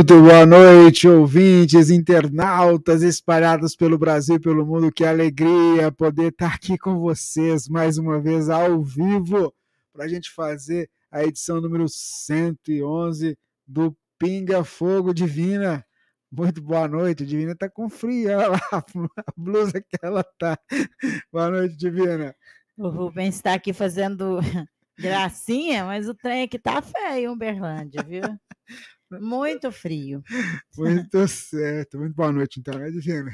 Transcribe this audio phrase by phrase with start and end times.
[0.00, 4.90] Muito boa noite, ouvintes, internautas espalhados pelo Brasil e pelo mundo.
[4.90, 9.54] Que alegria poder estar aqui com vocês mais uma vez ao vivo
[9.92, 15.84] para a gente fazer a edição número 111 do Pinga Fogo Divina.
[16.32, 20.58] Muito boa noite, Divina está com frio, olha lá a blusa que ela tá.
[21.30, 22.34] Boa noite, Divina.
[22.74, 24.38] O Rubens está aqui fazendo
[24.98, 28.22] gracinha, mas o trem aqui tá feio, Uberlândia, viu?
[29.18, 30.22] Muito frio.
[30.78, 31.98] Muito certo.
[31.98, 33.32] Muito boa noite, então, né, Divina?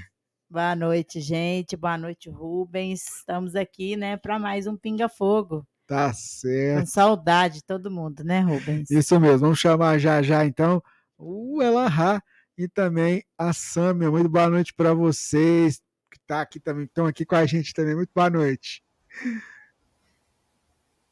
[0.48, 1.76] Boa noite, gente.
[1.76, 3.18] Boa noite, Rubens.
[3.18, 5.66] Estamos aqui, né, para mais um Pinga Fogo.
[5.86, 6.80] Tá certo.
[6.80, 8.90] Com saudade de todo mundo, né, Rubens?
[8.90, 9.38] Isso mesmo.
[9.38, 10.82] Vamos chamar já já, então,
[11.18, 12.22] o Elahá
[12.56, 14.10] e também a Sâmia.
[14.10, 17.94] Muito boa noite para vocês que tá aqui também, estão aqui com a gente também.
[17.94, 18.82] Muito boa noite.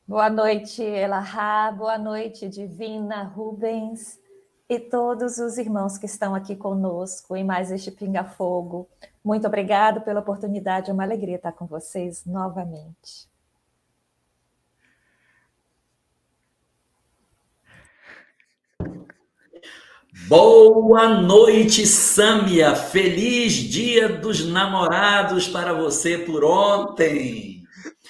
[0.06, 1.70] Boa noite, Elahá.
[1.70, 4.23] Boa noite, Divina, Rubens
[4.68, 8.88] e todos os irmãos que estão aqui conosco em mais este Pinga Fogo.
[9.22, 13.28] Muito obrigado pela oportunidade, é uma alegria estar com vocês novamente.
[20.28, 22.74] Boa noite, Sâmia.
[22.74, 27.62] Feliz Dia dos Namorados para você por ontem.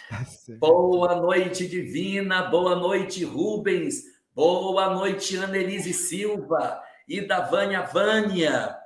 [0.09, 0.25] Tá
[0.61, 2.43] Boa noite, Divina.
[2.43, 4.14] Boa noite, Rubens.
[4.35, 8.77] Boa noite, Annelise Silva e da Vânia Vânia.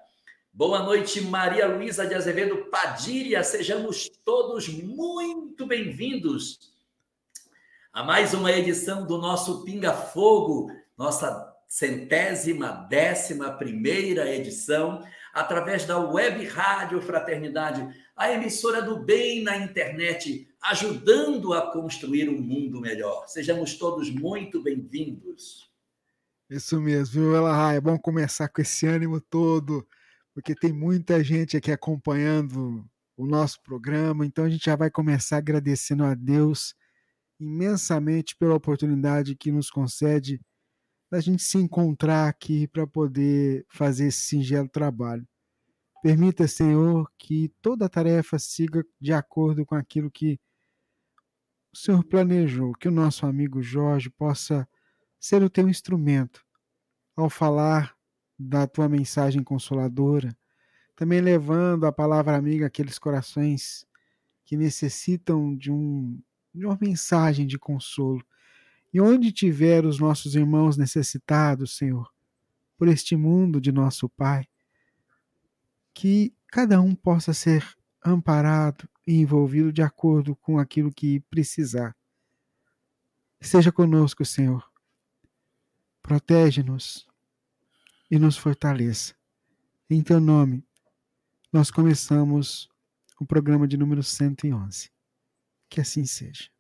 [0.53, 3.43] Boa noite, Maria Luísa de Azevedo Padilha.
[3.43, 6.71] Sejamos todos muito bem-vindos
[7.91, 15.99] a mais uma edição do nosso Pinga Fogo, nossa centésima, décima primeira edição, através da
[15.99, 23.27] Web Rádio Fraternidade, a emissora do bem na internet, ajudando a construir um mundo melhor.
[23.29, 25.71] Sejamos todos muito bem-vindos.
[26.51, 29.87] Isso mesmo, viu, Ela É bom começar com esse ânimo todo,
[30.35, 32.85] porque tem muita gente aqui acompanhando
[33.17, 36.75] o nosso programa, então a gente já vai começar agradecendo a Deus
[37.41, 40.41] imensamente pela oportunidade que nos concede
[41.11, 45.27] da gente se encontrar aqui para poder fazer esse singelo trabalho.
[46.03, 50.39] Permita, Senhor, que toda a tarefa siga de acordo com aquilo que
[51.73, 54.69] o Senhor planejou, que o nosso amigo Jorge possa
[55.19, 56.45] ser o teu instrumento
[57.17, 57.97] ao falar
[58.39, 60.37] da tua mensagem consoladora,
[60.95, 63.87] também levando a palavra amiga àqueles corações
[64.45, 66.21] que necessitam de, um,
[66.55, 68.25] de uma mensagem de consolo.
[68.93, 72.11] E onde tiver os nossos irmãos necessitados, Senhor,
[72.79, 74.47] por este mundo de nosso Pai,
[75.93, 77.67] que cada um possa ser
[78.05, 81.97] amparado envolvido de acordo com aquilo que precisar.
[83.41, 84.69] Seja conosco, Senhor.
[86.03, 87.07] Protege-nos
[88.11, 89.15] e nos fortaleça.
[89.89, 90.65] Em teu nome,
[91.53, 92.69] nós começamos
[93.19, 94.91] o programa de número 111.
[95.69, 96.51] Que assim seja.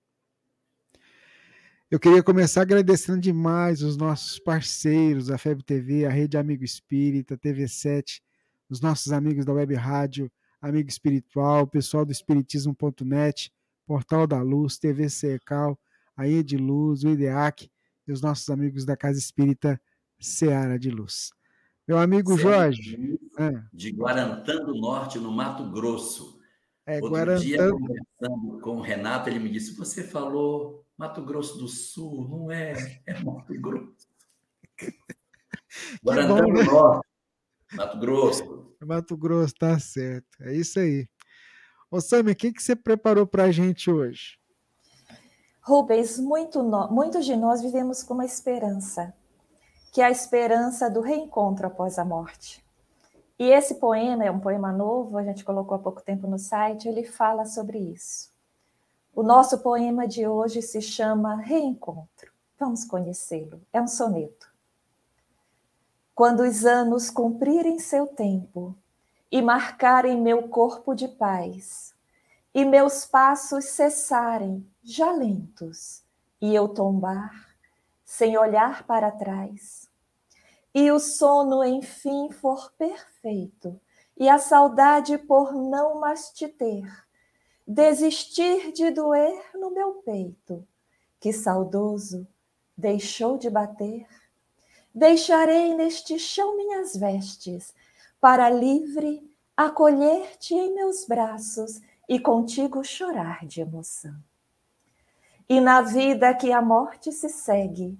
[1.90, 7.36] Eu queria começar agradecendo demais os nossos parceiros, a FEB TV, a Rede Amigo Espírita,
[7.36, 8.20] TV7,
[8.68, 13.52] os nossos amigos da Web Rádio, Amigo Espiritual, pessoal do Espiritismo.net,
[13.86, 15.78] Portal da Luz, TV Secal,
[16.16, 17.70] a de Luz, o IDEAC
[18.06, 19.80] e os nossos amigos da Casa Espírita
[20.18, 21.30] Seara de Luz.
[21.86, 23.18] Meu amigo Jorge.
[23.38, 23.62] É.
[23.72, 26.40] De Guarantã do Norte, no Mato Grosso.
[26.84, 27.40] É, Outro Guarantã...
[27.40, 32.50] dia, conversando com o Renato, ele me disse: Você falou Mato Grosso do Sul, não
[32.50, 33.00] é?
[33.06, 34.08] É Mato Grosso.
[36.02, 36.64] Guarantã do né?
[36.64, 37.06] Norte,
[37.72, 38.74] Mato Grosso.
[38.80, 40.26] Mato Grosso, tá certo.
[40.40, 41.06] É isso aí.
[41.90, 44.38] Ô, Sammy, o que, que você preparou para a gente hoje?
[45.60, 46.88] Rubens, muito no...
[46.90, 49.14] muitos de nós vivemos com uma esperança,
[49.92, 52.64] que é a esperança do reencontro após a morte.
[53.38, 56.88] E esse poema é um poema novo, a gente colocou há pouco tempo no site,
[56.88, 58.30] ele fala sobre isso.
[59.14, 62.32] O nosso poema de hoje se chama Reencontro.
[62.58, 63.60] Vamos conhecê-lo.
[63.72, 64.47] É um soneto.
[66.18, 68.76] Quando os anos cumprirem seu tempo
[69.30, 71.94] e marcarem meu corpo de paz,
[72.52, 76.02] e meus passos cessarem, já lentos,
[76.40, 77.54] e eu tombar,
[78.04, 79.88] sem olhar para trás,
[80.74, 83.80] e o sono enfim for perfeito,
[84.16, 86.84] e a saudade por não mais te ter,
[87.64, 90.66] desistir de doer no meu peito,
[91.20, 92.26] que saudoso
[92.76, 94.08] deixou de bater,
[94.94, 97.74] deixarei neste chão minhas vestes,
[98.20, 99.22] para livre
[99.56, 104.14] acolher-te em meus braços e contigo chorar de emoção.
[105.48, 107.98] E na vida que a morte se segue,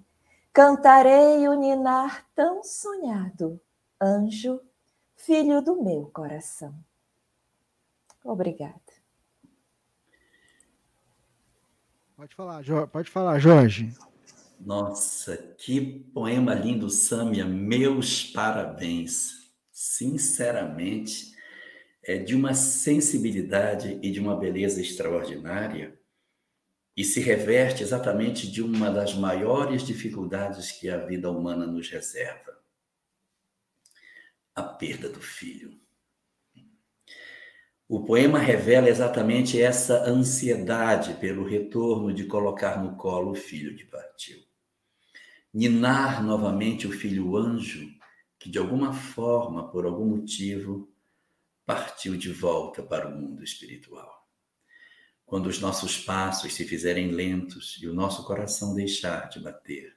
[0.58, 3.60] Cantarei o ninar tão sonhado,
[4.02, 4.60] anjo,
[5.14, 6.74] filho do meu coração.
[8.24, 8.80] Obrigada.
[12.16, 12.90] Pode falar, Jorge.
[12.90, 13.94] Pode falar, Jorge.
[14.60, 15.80] Nossa, que
[16.12, 17.44] poema lindo, Sâmia.
[17.44, 19.52] Meus parabéns.
[19.70, 21.32] Sinceramente,
[22.02, 25.96] é de uma sensibilidade e de uma beleza extraordinária
[26.96, 32.58] e se reverte exatamente de uma das maiores dificuldades que a vida humana nos reserva:
[34.56, 35.78] a perda do filho.
[37.88, 43.84] O poema revela exatamente essa ansiedade pelo retorno de colocar no colo o filho que
[43.84, 44.47] partiu.
[45.52, 47.88] Ninar novamente o filho anjo,
[48.38, 50.92] que de alguma forma, por algum motivo,
[51.64, 54.18] partiu de volta para o mundo espiritual
[55.28, 59.94] quando os nossos passos se fizerem lentos e o nosso coração deixar de bater,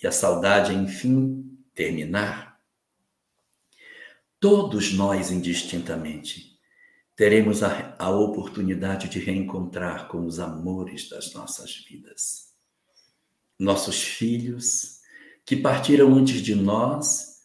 [0.00, 2.60] e a saudade, enfim, terminar,
[4.38, 6.60] todos nós, indistintamente,
[7.16, 12.51] teremos a, a oportunidade de reencontrar com os amores das nossas vidas.
[13.62, 14.98] Nossos filhos,
[15.46, 17.42] que partiram antes de nós,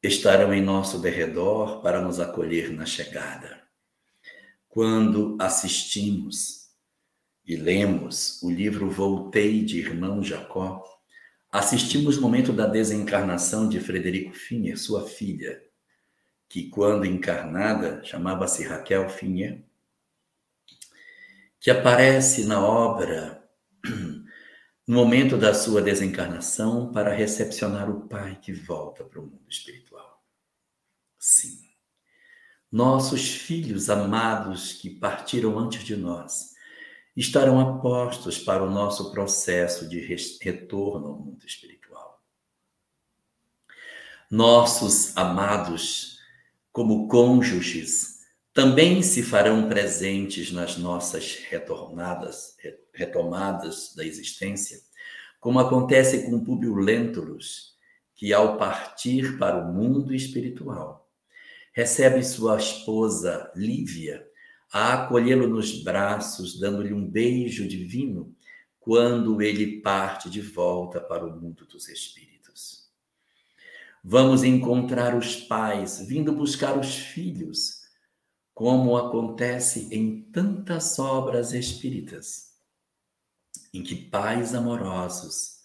[0.00, 3.60] estarão em nosso derredor para nos acolher na chegada.
[4.68, 6.68] Quando assistimos
[7.44, 10.80] e lemos o livro Voltei de Irmão Jacó,
[11.50, 15.60] assistimos o momento da desencarnação de Frederico Finher, sua filha,
[16.48, 19.64] que quando encarnada chamava-se Raquel Finher,
[21.58, 23.44] que aparece na obra
[24.88, 30.24] no momento da sua desencarnação para recepcionar o pai que volta para o mundo espiritual.
[31.16, 31.68] Sim
[32.70, 36.54] nossos filhos amados que partiram antes de nós
[37.16, 40.00] estarão apostos para o nosso processo de
[40.40, 42.22] retorno ao mundo espiritual.
[44.30, 46.18] Nossos amados,
[46.70, 48.18] como cônjuges,
[48.52, 52.54] também se farão presentes nas nossas retornadas,
[52.98, 54.80] retomadas da existência,
[55.40, 57.76] como acontece com Publio Lentulus,
[58.14, 61.08] que ao partir para o mundo espiritual,
[61.72, 64.26] recebe sua esposa Lívia
[64.72, 68.34] a acolhê-lo nos braços, dando-lhe um beijo divino
[68.80, 72.88] quando ele parte de volta para o mundo dos espíritos.
[74.02, 77.82] Vamos encontrar os pais vindo buscar os filhos,
[78.52, 82.47] como acontece em tantas obras espíritas,
[83.72, 85.58] em que pais amorosos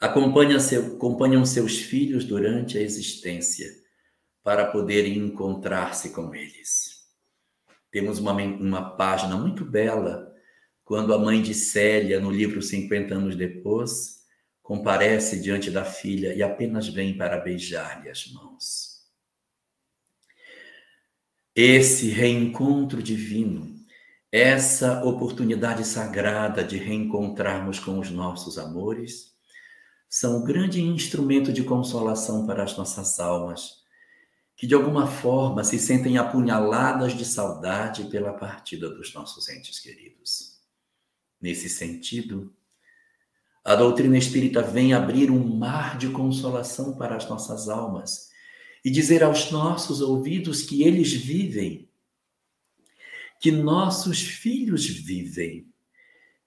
[0.00, 3.68] acompanham, seu, acompanham seus filhos durante a existência
[4.42, 7.06] para poderem encontrar-se com eles.
[7.90, 10.32] Temos uma, uma página muito bela
[10.84, 14.18] quando a mãe de Célia, no livro 50 anos depois,
[14.62, 18.98] comparece diante da filha e apenas vem para beijar-lhe as mãos.
[21.54, 23.77] Esse reencontro divino,
[24.30, 29.34] essa oportunidade sagrada de reencontrarmos com os nossos amores,
[30.08, 33.78] são um grande instrumento de consolação para as nossas almas
[34.58, 40.58] que de alguma forma se sentem apunhaladas de saudade pela partida dos nossos entes queridos.
[41.40, 42.52] Nesse sentido,
[43.64, 48.30] a doutrina espírita vem abrir um mar de consolação para as nossas almas
[48.84, 51.87] e dizer aos nossos ouvidos que eles vivem,
[53.38, 55.66] que nossos filhos vivem,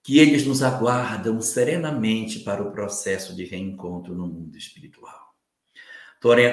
[0.04, 5.34] que eles nos aguardam serenamente para o processo de reencontro no mundo espiritual.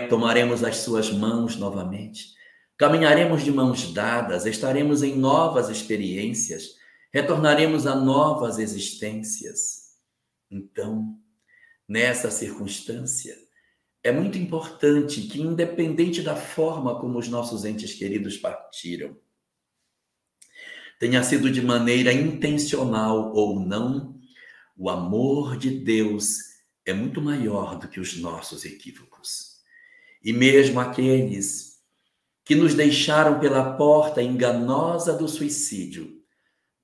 [0.09, 2.35] Tomaremos as suas mãos novamente,
[2.77, 6.77] caminharemos de mãos dadas, estaremos em novas experiências,
[7.13, 9.97] retornaremos a novas existências.
[10.51, 11.19] Então,
[11.87, 13.37] nessa circunstância,
[14.03, 19.17] é muito importante que, independente da forma como os nossos entes queridos partiram,
[20.99, 24.19] tenha sido de maneira intencional ou não,
[24.77, 26.39] o amor de Deus
[26.85, 29.59] é muito maior do que os nossos equívocos.
[30.23, 31.79] E mesmo aqueles
[32.45, 36.19] que nos deixaram pela porta enganosa do suicídio,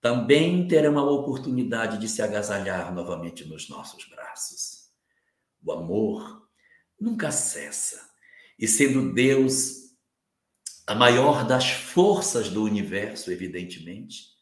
[0.01, 4.91] também terão a oportunidade de se agasalhar novamente nos nossos braços.
[5.63, 6.47] O amor
[7.01, 8.01] nunca cessa.
[8.59, 9.84] E sendo Deus
[10.87, 14.35] a maior das forças do universo, evidentemente,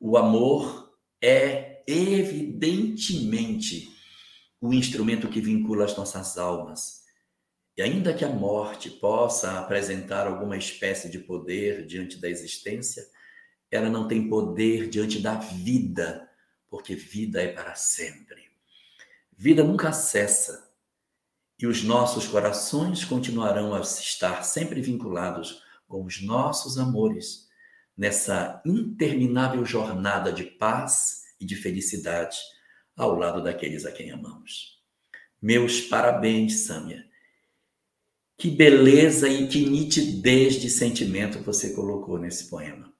[0.00, 3.92] o amor é evidentemente
[4.60, 7.04] o instrumento que vincula as nossas almas.
[7.76, 13.06] E ainda que a morte possa apresentar alguma espécie de poder diante da existência,
[13.70, 16.26] ela não tem poder diante da vida,
[16.70, 18.44] porque vida é para sempre.
[19.36, 20.72] Vida nunca cessa.
[21.58, 25.62] E os nossos corações continuarão a estar sempre vinculados
[25.94, 27.48] com os nossos amores
[27.96, 32.36] nessa interminável jornada de paz e de felicidade
[32.96, 34.82] ao lado daqueles a quem amamos.
[35.40, 37.08] Meus parabéns, Sâmia.
[38.36, 42.92] Que beleza e que nitidez de sentimento você colocou nesse poema.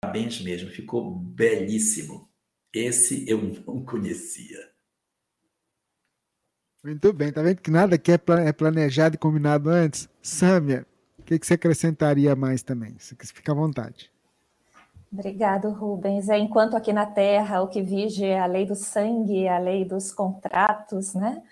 [0.00, 2.30] Parabéns mesmo, ficou belíssimo.
[2.72, 4.70] Esse eu não conhecia.
[6.84, 10.08] Muito bem, tá vendo que nada aqui é, é planejado e combinado antes?
[10.22, 10.86] Sâmia,
[11.28, 12.96] que, que você acrescentaria mais também?
[12.98, 14.10] Fica à vontade.
[15.12, 16.28] Obrigado, Rubens.
[16.28, 19.84] É, enquanto aqui na Terra o que vige é a lei do sangue, a lei
[19.84, 21.42] dos contratos, né?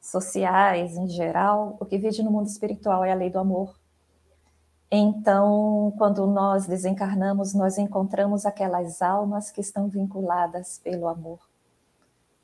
[0.00, 3.78] sociais em geral, o que vige no mundo espiritual é a lei do amor.
[4.90, 11.40] Então, quando nós desencarnamos, nós encontramos aquelas almas que estão vinculadas pelo amor.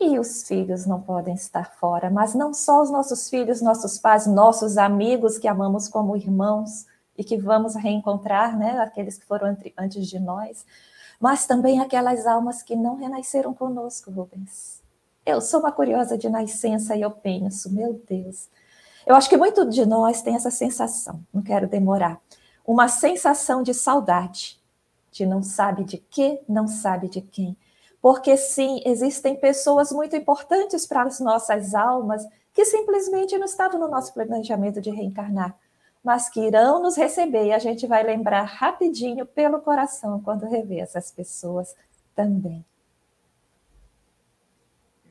[0.00, 4.26] E os filhos não podem estar fora, mas não só os nossos filhos, nossos pais,
[4.26, 6.86] nossos amigos que amamos como irmãos
[7.16, 10.66] e que vamos reencontrar, né, aqueles que foram antes de nós,
[11.20, 14.82] mas também aquelas almas que não renasceram conosco, Rubens.
[15.24, 18.48] Eu sou uma curiosa de nascença e eu penso, meu Deus.
[19.06, 22.20] Eu acho que muito de nós tem essa sensação, não quero demorar,
[22.66, 24.60] uma sensação de saudade,
[25.12, 27.56] de não sabe de quê, não sabe de quem
[28.04, 33.88] porque sim, existem pessoas muito importantes para as nossas almas que simplesmente não estavam no
[33.88, 35.58] nosso planejamento de reencarnar,
[36.04, 40.80] mas que irão nos receber e a gente vai lembrar rapidinho pelo coração quando rever
[40.80, 41.74] essas pessoas
[42.14, 42.62] também.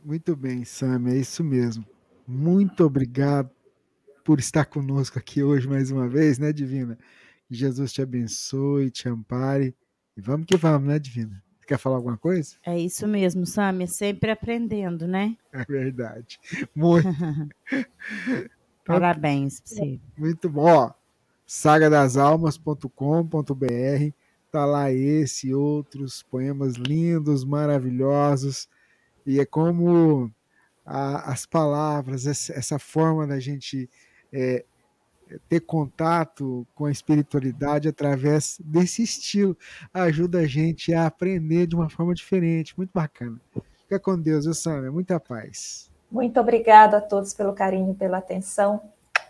[0.06, 1.84] Muito bem, Sam, é isso mesmo.
[2.28, 3.50] Muito obrigado
[4.24, 6.96] por estar conosco aqui hoje mais uma vez, né, Divina?
[7.50, 9.76] Jesus te abençoe, te ampare.
[10.16, 11.44] E vamos que vamos, né, Divina?
[11.66, 12.56] Quer falar alguma coisa?
[12.66, 15.38] É isso mesmo, Sammy, sempre aprendendo, né?
[15.52, 16.40] É verdade.
[16.76, 17.08] Muito.
[18.86, 20.00] Parabéns para você.
[20.18, 20.66] Muito bom.
[20.66, 20.92] Ó,
[21.46, 24.14] sagadasalmas.com.br
[24.52, 28.70] tá lá esse e outros poemas lindos, maravilhosos.
[29.26, 30.32] E é como
[30.86, 33.90] a, as palavras, essa, essa, forma da gente
[34.32, 34.66] é,
[35.50, 39.58] ter contato com a espiritualidade através desse estilo.
[39.94, 42.76] Ajuda a gente a aprender de uma forma diferente.
[42.78, 43.40] Muito bacana.
[43.84, 44.92] Fica com Deus, viu, Sâmia?
[44.92, 45.92] Muita paz.
[46.12, 48.82] Muito obrigado a todos pelo carinho, pela atenção.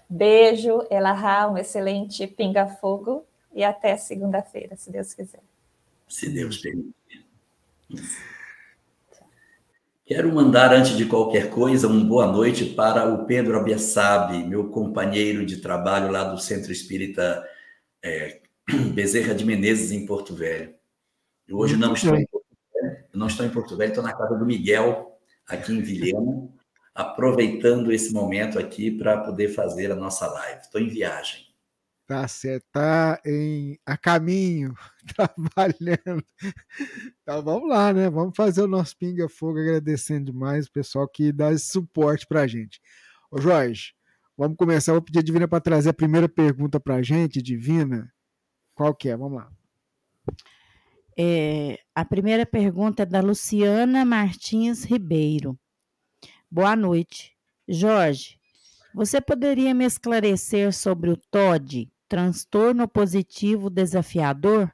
[0.09, 5.41] Beijo, Elahá, um excelente pinga-fogo e até segunda-feira, se Deus quiser.
[6.07, 7.25] Se Deus permitir.
[10.05, 15.45] Quero mandar, antes de qualquer coisa, uma boa noite para o Pedro Abiassab, meu companheiro
[15.45, 17.41] de trabalho lá do Centro Espírita
[18.03, 18.41] é,
[18.93, 20.75] Bezerra de Menezes, em Porto Velho.
[21.47, 24.35] Eu hoje não estou, em Porto Velho, não estou em Porto Velho, estou na casa
[24.35, 25.17] do Miguel,
[25.47, 26.49] aqui em Vilhena,
[26.93, 30.59] aproveitando esse momento aqui para poder fazer a nossa live.
[30.59, 31.52] Estou em viagem.
[32.13, 34.75] Tá certo, tá em, a caminho,
[35.17, 36.23] trabalhando.
[37.23, 38.07] Então vamos lá, né?
[38.07, 42.45] Vamos fazer o nosso Pinga Fogo, agradecendo demais o pessoal que dá esse suporte pra
[42.45, 42.79] gente.
[43.31, 43.95] Ô Jorge,
[44.37, 44.91] vamos começar.
[44.91, 48.13] Vou pedir a Divina para trazer a primeira pergunta pra gente, Divina.
[48.75, 49.17] Qual que é?
[49.17, 49.51] Vamos lá.
[51.17, 55.57] É, a primeira pergunta é da Luciana Martins Ribeiro.
[56.49, 57.35] Boa noite.
[57.67, 58.39] Jorge,
[58.93, 61.91] você poderia me esclarecer sobre o TOD?
[62.13, 64.71] Transtorno positivo desafiador?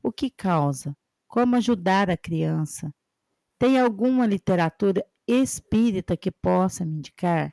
[0.00, 0.96] O que causa?
[1.26, 2.94] Como ajudar a criança?
[3.58, 7.52] Tem alguma literatura espírita que possa me indicar?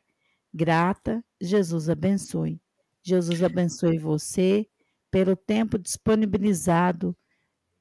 [0.53, 2.61] Grata, Jesus abençoe.
[3.01, 4.67] Jesus abençoe você
[5.09, 7.17] pelo tempo disponibilizado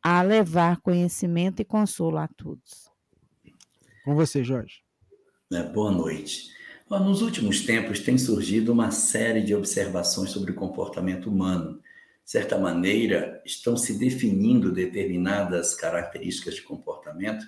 [0.03, 2.91] a levar conhecimento e consolo a todos.
[4.07, 4.83] Com você, Jorge.
[5.53, 6.49] É, boa noite.
[7.01, 11.81] Nos últimos tempos tem surgido uma série de observações sobre o comportamento humano.
[12.23, 17.47] De certa maneira, estão se definindo determinadas características de comportamento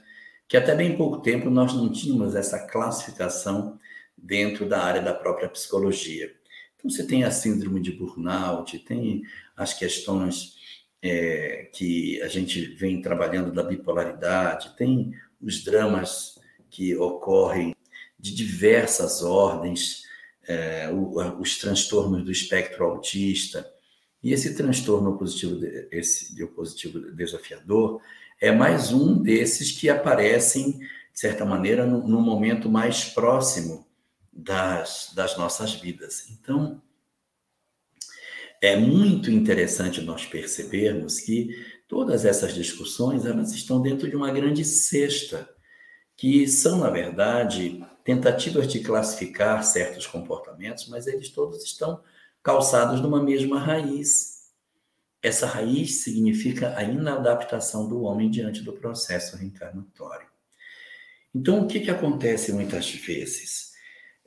[0.49, 3.79] que até bem pouco tempo nós não tínhamos essa classificação
[4.17, 6.35] dentro da área da própria psicologia.
[6.77, 9.23] Então, você tem a síndrome de burnout, tem
[9.55, 10.55] as questões
[11.03, 16.39] é, que a gente vem trabalhando da bipolaridade, tem os dramas
[16.71, 17.74] que ocorrem
[18.25, 20.05] de diversas ordens,
[20.49, 20.89] é,
[21.39, 23.71] os transtornos do espectro autista.
[24.23, 25.61] E esse transtorno positivo,
[25.93, 28.01] esse positivo desafiador,
[28.41, 33.87] é mais um desses que aparecem, de certa maneira, no, no momento mais próximo
[34.33, 36.31] das, das nossas vidas.
[36.31, 36.81] Então,
[38.63, 41.51] é muito interessante nós percebermos que
[41.87, 45.47] todas essas discussões elas estão dentro de uma grande cesta,
[46.17, 52.03] que são, na verdade, tentativas de classificar certos comportamentos, mas eles todos estão
[52.43, 54.35] calçados numa mesma raiz,
[55.23, 60.29] essa raiz significa a inadaptação do homem diante do processo reencarnatório.
[61.35, 63.73] Então, o que, que acontece muitas vezes?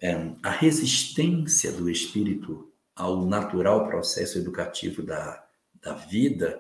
[0.02, 5.48] É, a resistência do espírito ao natural processo educativo da,
[5.80, 6.60] da vida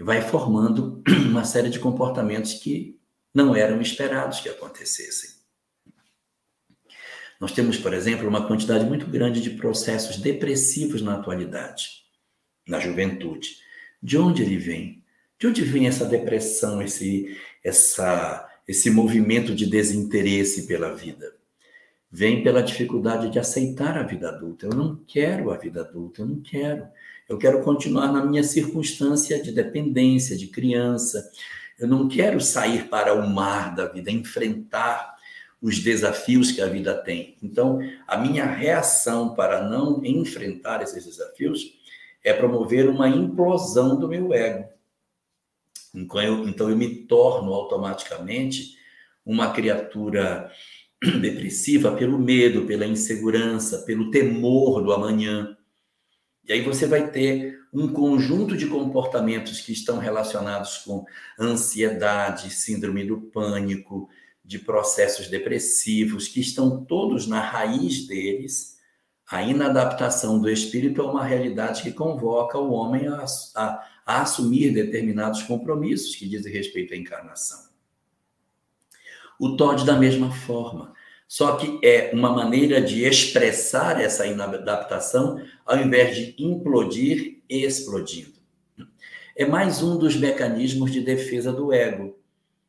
[0.00, 2.96] vai formando uma série de comportamentos que
[3.34, 5.33] não eram esperados que acontecessem.
[7.44, 12.02] Nós temos, por exemplo, uma quantidade muito grande de processos depressivos na atualidade,
[12.66, 13.58] na juventude.
[14.02, 15.04] De onde ele vem?
[15.38, 21.34] De onde vem essa depressão, esse, essa, esse movimento de desinteresse pela vida?
[22.10, 24.64] Vem pela dificuldade de aceitar a vida adulta.
[24.64, 26.88] Eu não quero a vida adulta, eu não quero.
[27.28, 31.30] Eu quero continuar na minha circunstância de dependência, de criança.
[31.78, 35.13] Eu não quero sair para o mar da vida, enfrentar
[35.64, 37.38] os desafios que a vida tem.
[37.42, 41.72] Então, a minha reação para não enfrentar esses desafios
[42.22, 44.68] é promover uma implosão do meu ego.
[45.94, 48.76] Então eu, então eu me torno automaticamente
[49.24, 50.52] uma criatura
[51.00, 55.56] depressiva pelo medo, pela insegurança, pelo temor do amanhã.
[56.46, 61.06] E aí você vai ter um conjunto de comportamentos que estão relacionados com
[61.40, 64.10] ansiedade, síndrome do pânico,
[64.44, 68.74] de processos depressivos, que estão todos na raiz deles
[69.30, 73.24] a inadaptação do espírito é uma realidade que convoca o homem a,
[73.56, 77.58] a, a assumir determinados compromissos que dizem respeito à encarnação.
[79.40, 80.92] O Todd, da mesma forma.
[81.26, 88.34] Só que é uma maneira de expressar essa inadaptação ao invés de implodir, explodindo.
[89.34, 92.16] É mais um dos mecanismos de defesa do ego.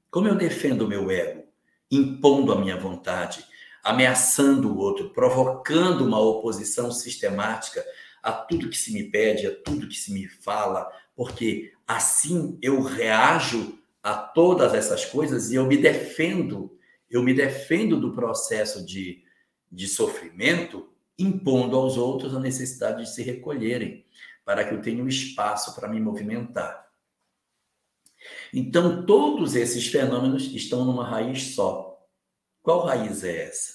[0.10, 1.45] Como eu defendo o meu ego?
[1.92, 3.46] Impondo a minha vontade,
[3.84, 7.86] ameaçando o outro, provocando uma oposição sistemática
[8.22, 12.82] a tudo que se me pede, a tudo que se me fala, porque assim eu
[12.82, 16.76] reajo a todas essas coisas e eu me defendo,
[17.10, 19.24] eu me defendo do processo de,
[19.72, 24.06] de sofrimento, impondo aos outros a necessidade de se recolherem,
[24.44, 26.85] para que eu tenha um espaço para me movimentar.
[28.54, 32.06] Então, todos esses fenômenos estão numa raiz só.
[32.62, 33.74] Qual raiz é essa?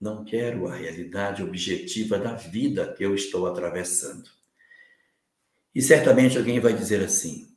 [0.00, 4.30] Não quero a realidade objetiva da vida que eu estou atravessando.
[5.74, 7.48] E certamente alguém vai dizer assim: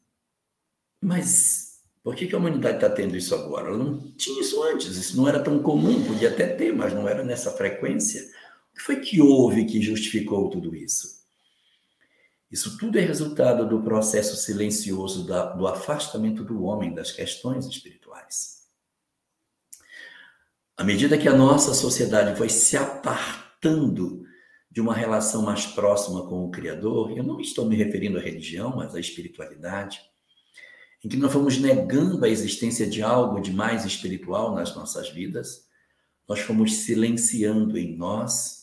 [1.00, 1.72] mas
[2.04, 3.68] por que, a humanidade está tendo isso agora?
[3.68, 7.08] Ela não tinha isso antes, isso não era tão comum, podia até ter, mas não
[7.08, 8.22] era nessa frequência.
[8.72, 11.21] O que foi que houve que justificou tudo isso?
[12.52, 18.62] Isso tudo é resultado do processo silencioso da, do afastamento do homem das questões espirituais.
[20.76, 24.26] À medida que a nossa sociedade vai se apartando
[24.70, 28.76] de uma relação mais próxima com o Criador, eu não estou me referindo à religião,
[28.76, 30.02] mas à espiritualidade,
[31.04, 35.68] em que nós fomos negando a existência de algo de mais espiritual nas nossas vidas,
[36.28, 38.61] nós fomos silenciando em nós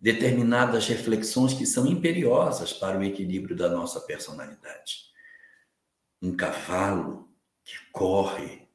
[0.00, 5.10] determinadas reflexões que são imperiosas para o equilíbrio da nossa personalidade.
[6.22, 7.28] Um cavalo
[7.64, 8.68] que corre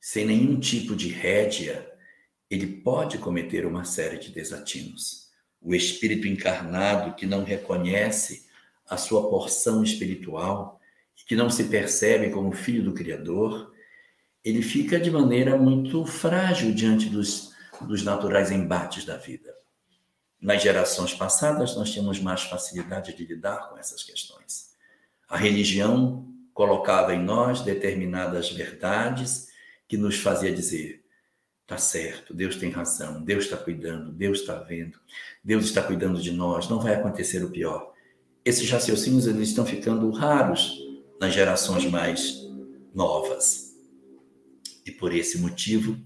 [0.00, 1.90] sem nenhum tipo de rédea,
[2.48, 5.28] ele pode cometer uma série de desatinos.
[5.60, 8.48] O espírito encarnado que não reconhece
[8.88, 10.80] a sua porção espiritual,
[11.26, 13.72] que não se percebe como filho do Criador,
[14.42, 17.52] ele fica de maneira muito frágil diante dos,
[17.82, 19.49] dos naturais embates da vida.
[20.40, 24.70] Nas gerações passadas, nós tínhamos mais facilidade de lidar com essas questões.
[25.28, 29.48] A religião colocava em nós determinadas verdades
[29.86, 31.04] que nos fazia dizer:
[31.66, 34.98] tá certo, Deus tem razão, Deus está cuidando, Deus está vendo,
[35.44, 37.92] Deus está cuidando de nós, não vai acontecer o pior.
[38.42, 40.80] Esses raciocínios eles estão ficando raros
[41.20, 42.40] nas gerações mais
[42.94, 43.74] novas.
[44.86, 45.98] E por esse motivo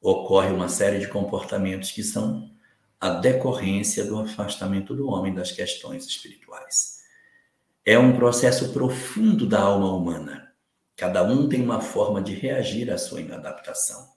[0.00, 2.55] ocorre uma série de comportamentos que são
[3.00, 6.96] a decorrência do afastamento do homem das questões espirituais.
[7.84, 10.52] É um processo profundo da alma humana.
[10.96, 14.08] Cada um tem uma forma de reagir à sua inadaptação.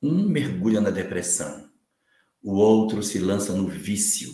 [0.00, 1.68] Um mergulha na depressão,
[2.42, 4.32] o outro se lança no vício,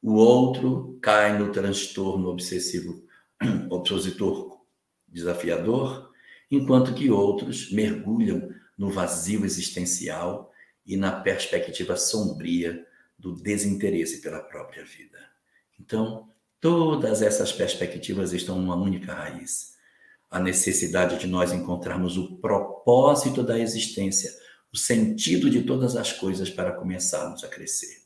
[0.00, 3.04] o outro cai no transtorno obsessivo
[3.70, 4.60] opositor
[5.08, 6.10] desafiador,
[6.50, 8.48] enquanto que outros mergulham
[8.78, 10.51] no vazio existencial
[10.84, 12.86] e na perspectiva sombria
[13.18, 15.18] do desinteresse pela própria vida.
[15.78, 16.28] Então,
[16.60, 19.74] todas essas perspectivas estão numa única raiz:
[20.30, 24.32] a necessidade de nós encontrarmos o propósito da existência,
[24.72, 28.02] o sentido de todas as coisas para começarmos a crescer.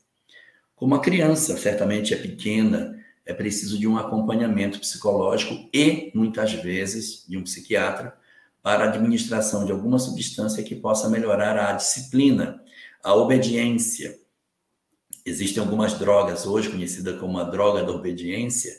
[0.75, 7.25] Como a criança certamente é pequena, é preciso de um acompanhamento psicológico e, muitas vezes,
[7.27, 8.15] de um psiquiatra
[8.61, 12.61] para a administração de alguma substância que possa melhorar a disciplina
[13.03, 14.19] a obediência.
[15.25, 18.73] Existem algumas drogas hoje conhecidas como a droga da obediência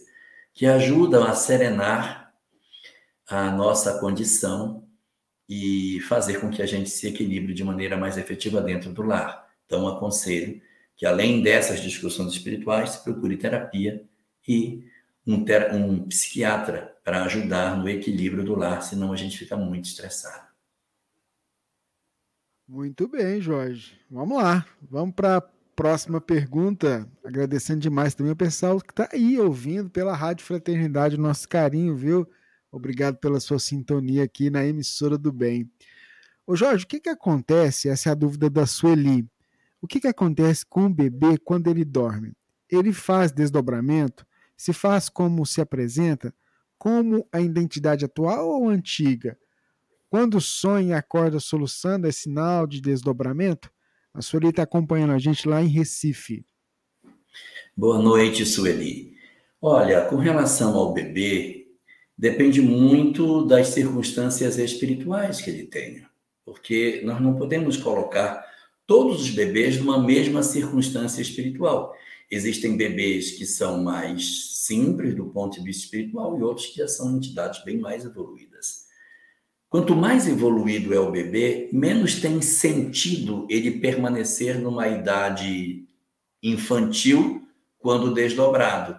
[0.55, 2.35] que ajudam a serenar
[3.29, 4.89] a nossa condição
[5.49, 9.49] e fazer com que a gente se equilibre de maneira mais efetiva dentro do lar.
[9.65, 10.61] Então, aconselho
[10.97, 14.05] que, além dessas discussões espirituais, se procure terapia
[14.47, 14.85] e
[15.27, 19.85] um, ter, um psiquiatra para ajudar no equilíbrio do lar, senão a gente fica muito
[19.85, 20.48] estressado.
[22.69, 23.99] Muito bem, Jorge.
[24.11, 24.67] Vamos lá.
[24.91, 25.41] Vamos para a
[25.75, 27.11] próxima pergunta.
[27.25, 32.29] Agradecendo demais também o pessoal que está aí ouvindo pela Rádio Fraternidade, nosso carinho, viu?
[32.71, 35.71] Obrigado pela sua sintonia aqui na emissora do bem.
[36.47, 37.89] Ô Jorge, o que, que acontece?
[37.89, 39.27] Essa é a dúvida da Sueli.
[39.81, 42.35] O que, que acontece com o bebê quando ele dorme?
[42.71, 44.27] Ele faz desdobramento?
[44.59, 46.35] Se faz como se apresenta?
[46.77, 49.39] Como a identidade atual ou antiga?
[50.11, 53.71] Quando sonha e acorda soluçando, é sinal de desdobramento?
[54.15, 56.47] A Sueli está acompanhando a gente lá em Recife.
[57.77, 59.13] Boa noite, Sueli.
[59.61, 61.67] Olha, com relação ao bebê,
[62.17, 66.09] depende muito das circunstâncias espirituais que ele tenha.
[66.43, 68.43] Porque nós não podemos colocar
[68.87, 71.95] todos os bebês numa mesma circunstância espiritual.
[72.31, 76.89] Existem bebês que são mais simples do ponto de vista espiritual e outros que já
[76.89, 78.78] são entidades bem mais evoluídas.
[79.69, 85.87] Quanto mais evoluído é o bebê, menos tem sentido ele permanecer numa idade
[86.43, 87.47] infantil
[87.79, 88.99] quando desdobrado.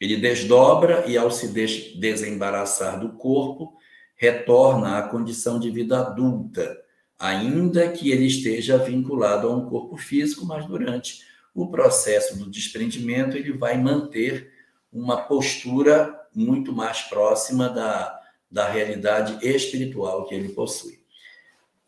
[0.00, 1.48] Ele desdobra e, ao se
[1.96, 3.76] desembaraçar do corpo,
[4.16, 6.76] retorna à condição de vida adulta,
[7.16, 13.36] ainda que ele esteja vinculado a um corpo físico, mas durante o processo do desprendimento
[13.36, 14.52] ele vai manter
[14.92, 18.17] uma postura muito mais próxima da
[18.50, 20.98] da realidade espiritual que ele possui.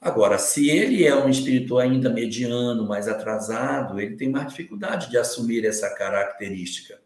[0.01, 5.19] Agora, se ele é um espírito ainda mediano, mais atrasado, ele tem mais dificuldade de
[5.19, 6.99] assumir essa característica.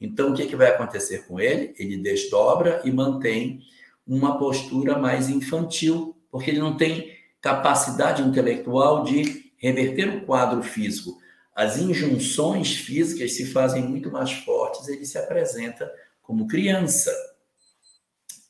[0.00, 1.74] Então, o que, que vai acontecer com ele?
[1.78, 3.60] Ele desdobra e mantém
[4.06, 11.18] uma postura mais infantil, porque ele não tem capacidade intelectual de reverter o quadro físico.
[11.54, 17.12] As injunções físicas se fazem muito mais fortes, ele se apresenta como criança.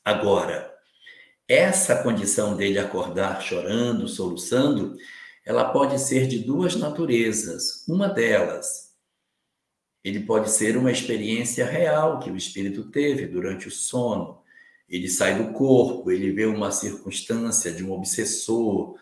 [0.03, 0.71] Agora,
[1.47, 4.95] essa condição dele acordar chorando, soluçando,
[5.45, 7.85] ela pode ser de duas naturezas.
[7.87, 8.91] Uma delas,
[10.03, 14.41] ele pode ser uma experiência real que o espírito teve durante o sono.
[14.89, 18.95] Ele sai do corpo, ele vê uma circunstância de um obsessor,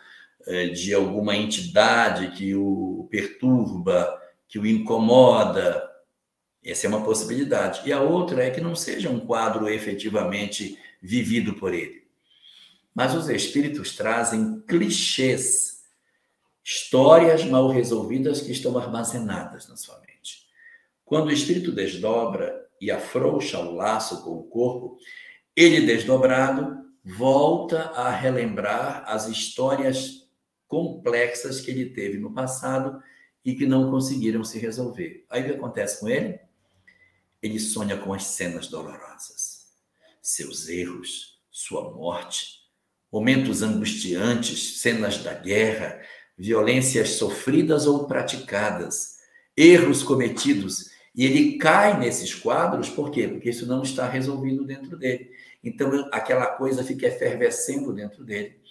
[0.45, 5.87] eh, de alguma entidade que o perturba, que o incomoda.
[6.63, 7.87] Essa é uma possibilidade.
[7.87, 12.07] E a outra é que não seja um quadro efetivamente vivido por ele.
[12.93, 15.83] Mas os espíritos trazem clichês,
[16.63, 20.47] histórias mal resolvidas que estão armazenadas na sua mente.
[21.05, 24.97] Quando o espírito desdobra e afrouxa o laço com o corpo,
[25.55, 30.29] ele desdobrado volta a relembrar as histórias
[30.67, 33.01] complexas que ele teve no passado
[33.43, 35.25] e que não conseguiram se resolver.
[35.29, 36.39] Aí o que acontece com ele?
[37.41, 39.48] Ele sonha com as cenas dolorosas
[40.35, 42.59] seus erros, sua morte,
[43.11, 45.99] momentos angustiantes, cenas da guerra,
[46.37, 49.17] violências sofridas ou praticadas,
[49.57, 53.27] erros cometidos, e ele cai nesses quadros, por quê?
[53.27, 55.31] Porque isso não está resolvido dentro dele.
[55.63, 58.61] Então, aquela coisa fica efervescendo dentro dele.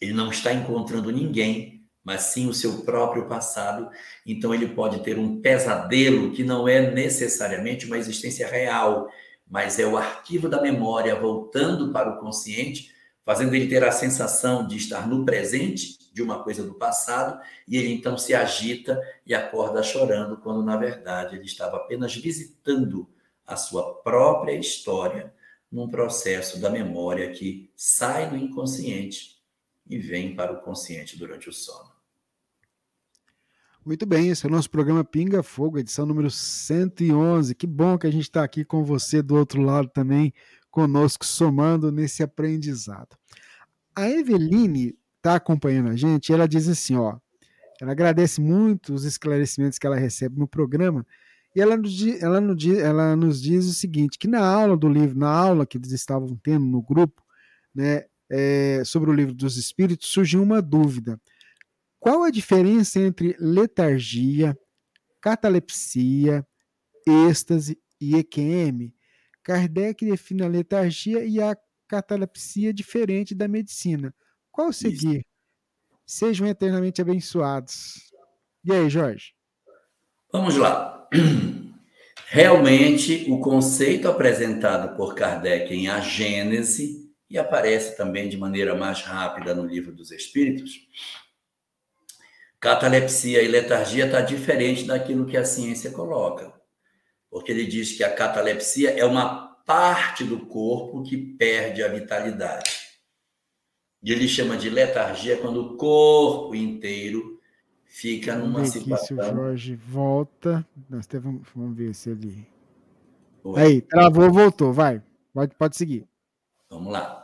[0.00, 3.90] Ele não está encontrando ninguém, mas sim o seu próprio passado.
[4.24, 9.10] Então, ele pode ter um pesadelo que não é necessariamente uma existência real,
[9.48, 12.92] mas é o arquivo da memória voltando para o consciente,
[13.24, 17.76] fazendo ele ter a sensação de estar no presente de uma coisa do passado, e
[17.76, 23.08] ele então se agita e acorda chorando, quando na verdade ele estava apenas visitando
[23.46, 25.34] a sua própria história
[25.70, 29.42] num processo da memória que sai do inconsciente
[29.88, 31.93] e vem para o consciente durante o sono.
[33.86, 37.54] Muito bem, esse é o nosso programa Pinga Fogo, edição número 111.
[37.54, 40.32] Que bom que a gente está aqui com você do outro lado também,
[40.70, 43.14] conosco, somando nesse aprendizado.
[43.94, 47.18] A Eveline está acompanhando a gente, ela diz assim, ó,
[47.78, 51.06] ela agradece muito os esclarecimentos que ela recebe no programa,
[51.54, 55.18] e ela nos, ela, nos, ela nos diz o seguinte, que na aula do livro,
[55.18, 57.22] na aula que eles estavam tendo no grupo,
[57.74, 61.20] né, é, sobre o livro dos espíritos, surgiu uma dúvida.
[62.04, 64.54] Qual a diferença entre letargia,
[65.22, 66.46] catalepsia,
[67.08, 68.94] êxtase e EQM?
[69.42, 71.56] Kardec define a letargia e a
[71.88, 74.14] catalepsia diferente da medicina.
[74.52, 75.20] Qual seguir?
[75.20, 75.24] Isso.
[76.04, 78.12] Sejam eternamente abençoados.
[78.62, 79.32] E aí, Jorge?
[80.30, 81.08] Vamos lá.
[82.28, 89.00] Realmente, o conceito apresentado por Kardec em A Gênese, e aparece também de maneira mais
[89.00, 90.86] rápida no Livro dos Espíritos,
[92.64, 96.50] catalepsia e letargia está diferente daquilo que a ciência coloca.
[97.30, 102.70] Porque ele diz que a catalepsia é uma parte do corpo que perde a vitalidade.
[104.02, 107.38] E ele chama de letargia quando o corpo inteiro
[107.84, 109.18] fica numa vamos situação.
[109.18, 112.48] Aqui, se o Jorge volta, nós vamos, vamos ver se ele.
[113.44, 113.60] Oi.
[113.60, 115.02] Aí, travou, voltou, vai.
[115.34, 116.08] Pode, pode seguir.
[116.70, 117.23] Vamos lá.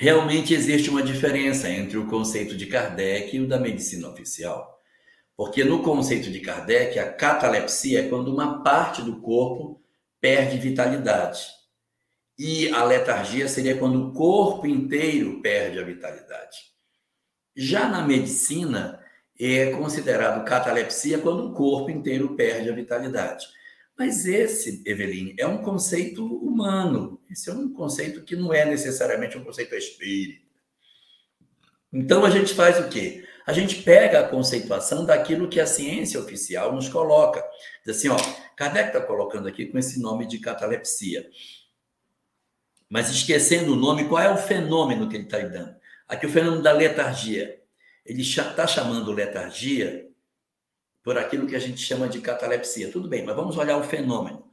[0.00, 4.80] Realmente existe uma diferença entre o conceito de Kardec e o da medicina oficial.
[5.36, 9.82] Porque no conceito de Kardec, a catalepsia é quando uma parte do corpo
[10.20, 11.40] perde vitalidade.
[12.38, 16.58] E a letargia seria quando o corpo inteiro perde a vitalidade.
[17.56, 19.04] Já na medicina,
[19.36, 23.48] é considerado catalepsia quando o corpo inteiro perde a vitalidade.
[23.98, 27.20] Mas esse, Eveline, é um conceito humano.
[27.28, 30.46] Esse é um conceito que não é necessariamente um conceito espírita.
[31.92, 33.24] Então a gente faz o quê?
[33.46, 37.42] A gente pega a conceituação daquilo que a ciência oficial nos coloca.
[37.84, 38.16] Diz assim, ó,
[38.56, 41.28] Kardec está colocando aqui com esse nome de catalepsia
[42.88, 45.76] mas esquecendo o nome, qual é o fenômeno que ele está dando?
[46.08, 47.60] Aqui o fenômeno da letargia.
[48.04, 50.07] Ele está chamando letargia
[51.08, 52.92] por aquilo que a gente chama de catalepsia.
[52.92, 54.44] Tudo bem, mas vamos olhar o fenômeno.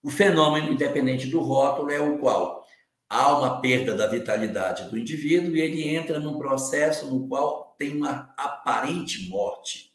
[0.00, 2.64] O fenômeno, independente do rótulo, é o qual
[3.10, 7.96] há uma perda da vitalidade do indivíduo e ele entra num processo no qual tem
[7.96, 9.92] uma aparente morte.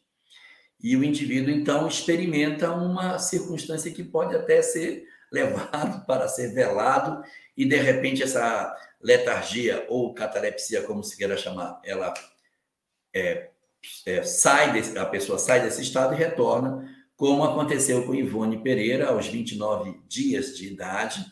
[0.78, 7.24] E o indivíduo, então, experimenta uma circunstância que pode até ser levado para ser velado
[7.56, 12.12] e de repente essa letargia ou catalepsia, como se queira chamar, ela
[13.14, 13.51] é,
[14.06, 19.08] é, sai desse, a pessoa sai desse estado e retorna, como aconteceu com Ivone Pereira
[19.08, 21.24] aos 29 dias de idade,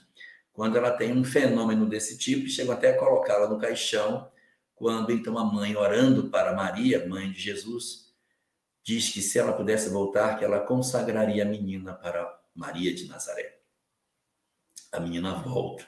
[0.53, 4.31] quando ela tem um fenômeno desse tipo e chegou até a colocá-la no caixão,
[4.75, 8.11] quando então a mãe orando para Maria, mãe de Jesus,
[8.83, 13.59] diz que se ela pudesse voltar, que ela consagraria a menina para Maria de Nazaré.
[14.93, 15.87] A menina volta.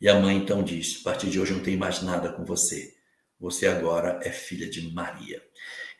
[0.00, 2.94] E a mãe então diz: A partir de hoje não tenho mais nada com você.
[3.38, 5.42] Você agora é filha de Maria.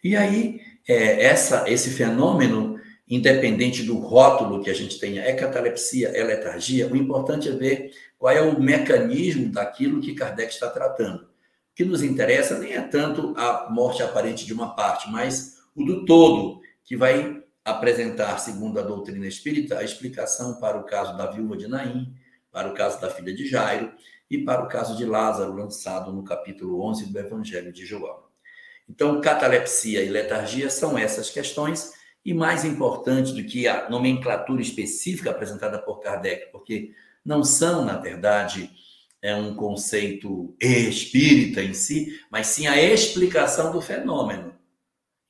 [0.04, 6.08] E aí, é, essa, esse fenômeno, independente do rótulo que a gente tenha, é catalepsia,
[6.08, 11.22] é letargia, o importante é ver qual é o mecanismo daquilo que Kardec está tratando.
[11.22, 15.82] O que nos interessa nem é tanto a morte aparente de uma parte, mas o
[15.82, 21.30] do todo, que vai apresentar, segundo a doutrina espírita, a explicação para o caso da
[21.30, 22.14] viúva de Naim,
[22.52, 23.90] para o caso da filha de Jairo
[24.30, 28.23] e para o caso de Lázaro, lançado no capítulo 11 do Evangelho de João.
[28.88, 31.92] Então, catalepsia e letargia são essas questões,
[32.24, 36.92] e mais importante do que a nomenclatura específica apresentada por Kardec, porque
[37.24, 38.70] não são, na verdade,
[39.20, 44.54] é um conceito espírita em si, mas sim a explicação do fenômeno.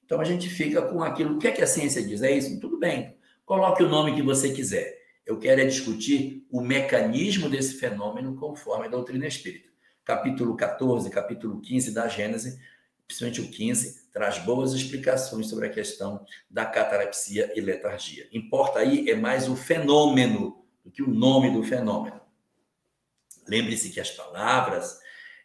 [0.04, 1.36] Então a gente fica com aquilo.
[1.36, 2.22] O que é que a ciência diz?
[2.22, 2.60] É isso?
[2.60, 3.16] Tudo bem.
[3.44, 4.98] Coloque o nome que você quiser.
[5.24, 9.70] Eu quero é discutir o mecanismo desse fenômeno conforme a doutrina espírita.
[10.04, 12.58] Capítulo 14, capítulo 15 da Gênese,
[13.06, 18.28] principalmente o 15, traz boas explicações sobre a questão da catalepsia e letargia.
[18.32, 22.20] Importa aí é mais o fenômeno do que o nome do fenômeno.
[23.46, 24.98] Lembre-se que as palavras,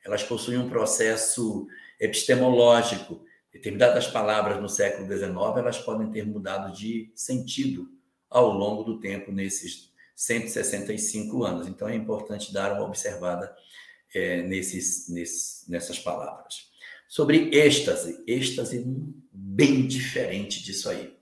[0.05, 1.67] elas possuem um processo
[1.99, 3.25] epistemológico.
[3.51, 7.89] Determinadas palavras no século XIX, elas podem ter mudado de sentido
[8.29, 11.67] ao longo do tempo nesses 165 anos.
[11.67, 13.53] Então é importante dar uma observada
[14.13, 16.68] é, nesses, nesses, nessas palavras.
[17.09, 18.85] Sobre êxtase, êxtase
[19.33, 21.17] bem diferente disso aí.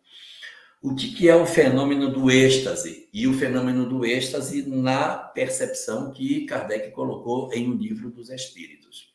[0.81, 3.07] O que, que é o fenômeno do êxtase?
[3.13, 9.13] E o fenômeno do êxtase na percepção que Kardec colocou em O Livro dos Espíritos.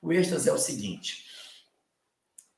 [0.00, 1.26] O êxtase é o seguinte: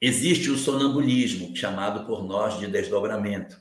[0.01, 3.61] existe o sonambulismo, chamado por nós de desdobramento,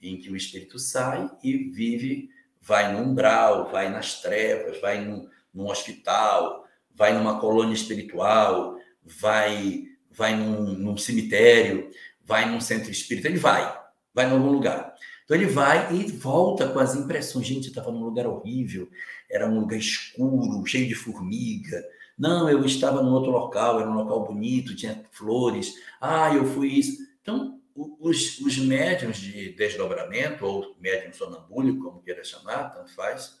[0.00, 5.28] em que o espírito sai e vive, vai no umbral, vai nas trevas, vai num,
[5.52, 8.79] num hospital, vai numa colônia espiritual,
[9.18, 11.90] vai, vai num, num cemitério,
[12.24, 13.80] vai num centro espírita, ele vai
[14.14, 14.94] vai em algum lugar.
[15.24, 17.46] Então ele vai e volta com as impressões.
[17.46, 18.88] Gente, eu estava num lugar horrível,
[19.30, 21.82] era um lugar escuro, cheio de formiga.
[22.18, 25.74] Não, eu estava num outro local, era um local bonito, tinha flores.
[26.00, 26.98] Ah, eu fui isso.
[27.22, 33.38] Então, os, os médiums de desdobramento, ou médium sonambúlico, como queira chamar, tanto faz,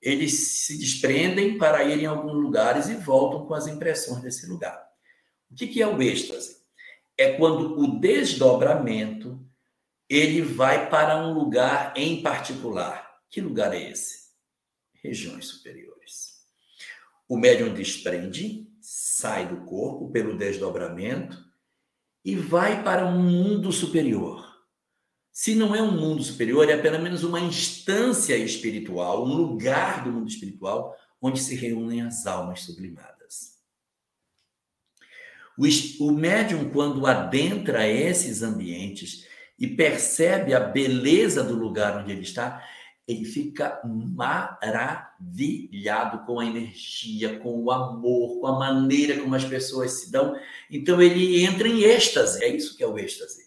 [0.00, 0.32] eles
[0.64, 4.85] se desprendem para ir em alguns lugares e voltam com as impressões desse lugar.
[5.56, 6.58] O que, é o êxtase?
[7.16, 9.42] É quando o desdobramento
[10.06, 13.22] ele vai para um lugar em particular.
[13.30, 14.32] Que lugar é esse?
[15.02, 16.42] Regiões superiores.
[17.26, 21.42] O médium desprende, sai do corpo pelo desdobramento
[22.22, 24.44] e vai para um mundo superior.
[25.32, 30.12] Se não é um mundo superior, é pelo menos uma instância espiritual, um lugar do
[30.12, 33.15] mundo espiritual onde se reúnem as almas sublimadas.
[35.58, 39.26] O, médium, quando adentra esses ambientes,
[39.58, 42.62] e percebe a beleza do lugar onde ele está,
[43.08, 44.66] ele fica maravilhado
[46.26, 50.38] com a energia, com o amor, com a maneira como as pessoas se dão.
[50.70, 52.44] Então ele entra em êxtase.
[52.44, 53.46] É isso que é o êxtase.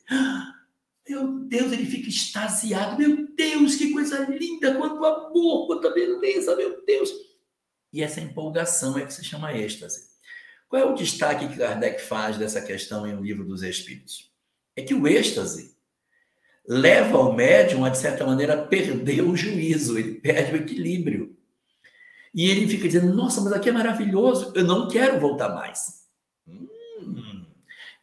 [1.08, 2.98] Meu Deus, ele fica extasiado.
[2.98, 4.76] Meu Deus, que coisa linda!
[4.76, 7.12] Quanto amor, quanta beleza, meu Deus!
[7.92, 10.09] E essa empolgação é que se chama êxtase.
[10.70, 14.32] Qual é o destaque que Kardec faz dessa questão em O Livro dos Espíritos?
[14.76, 15.76] É que o êxtase
[16.68, 21.36] leva o médium a, de certa maneira, perder o juízo, ele perde o equilíbrio.
[22.34, 26.08] E ele fica dizendo: Nossa, mas aqui é maravilhoso, eu não quero voltar mais.
[26.48, 27.44] Hum,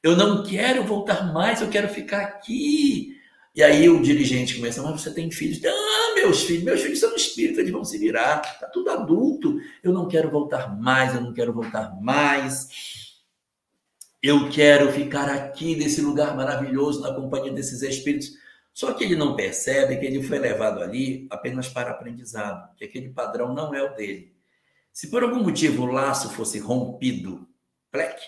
[0.02, 3.15] eu não quero voltar mais, eu quero ficar aqui.
[3.56, 5.64] E aí o dirigente começa: Mas você tem filhos?
[5.64, 9.58] Ah, meus filhos, meus filhos são espíritas, eles vão se virar, está tudo adulto.
[9.82, 13.16] Eu não quero voltar mais, eu não quero voltar mais.
[14.22, 18.32] Eu quero ficar aqui nesse lugar maravilhoso, na companhia desses espíritos.
[18.74, 23.08] Só que ele não percebe que ele foi levado ali apenas para aprendizado, que aquele
[23.08, 24.34] padrão não é o dele.
[24.92, 27.48] Se por algum motivo o laço fosse rompido,
[27.90, 28.20] plec,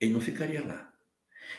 [0.00, 0.88] ele não ficaria lá.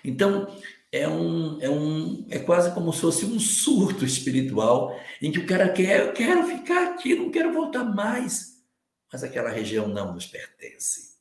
[0.04, 0.56] Então,
[0.92, 5.46] é um, é um é quase como se fosse um surto espiritual em que o
[5.46, 8.64] cara quer, eu quero ficar aqui, não quero voltar mais.
[9.12, 11.18] Mas aquela região não nos pertence.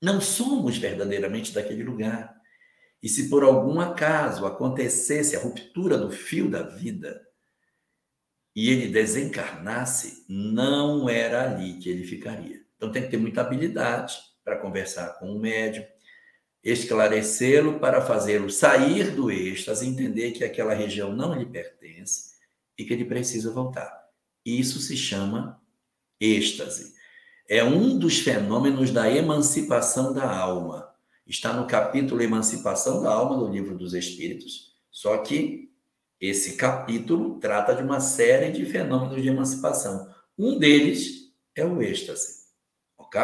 [0.00, 2.36] Não somos verdadeiramente daquele lugar.
[3.02, 7.20] E se por algum acaso acontecesse a ruptura do fio da vida
[8.54, 12.60] e ele desencarnasse, não era ali que ele ficaria.
[12.76, 15.84] Então tem que ter muita habilidade para conversar com o médium,
[16.62, 22.34] esclarecê-lo para fazê-lo sair do êxtase, entender que aquela região não lhe pertence
[22.76, 24.08] e que ele precisa voltar.
[24.44, 25.60] Isso se chama
[26.20, 26.94] êxtase.
[27.48, 30.88] É um dos fenômenos da emancipação da alma
[31.28, 34.74] está no capítulo Emancipação da Alma do Livro dos Espíritos.
[34.90, 35.70] Só que
[36.18, 40.12] esse capítulo trata de uma série de fenômenos de emancipação.
[40.38, 42.46] Um deles é o êxtase.
[42.96, 43.20] Ok?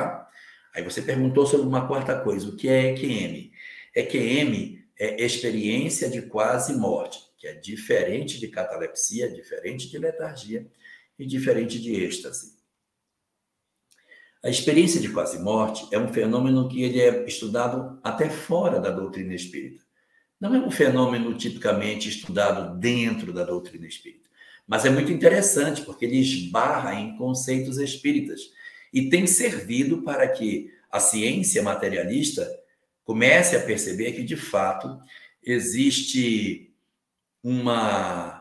[0.74, 3.52] Aí você perguntou sobre uma quarta coisa: o que é EQM?
[3.94, 10.66] EQM é experiência de quase morte, que é diferente de catalepsia, diferente de letargia
[11.18, 12.54] e diferente de êxtase.
[14.42, 18.90] A experiência de quase morte é um fenômeno que ele é estudado até fora da
[18.90, 19.82] doutrina espírita.
[20.40, 24.28] Não é um fenômeno tipicamente estudado dentro da doutrina espírita,
[24.66, 28.52] mas é muito interessante porque ele esbarra em conceitos espíritas
[28.94, 32.48] e tem servido para que a ciência materialista
[33.02, 35.00] comece a perceber que de fato
[35.42, 36.72] existe
[37.42, 38.40] uma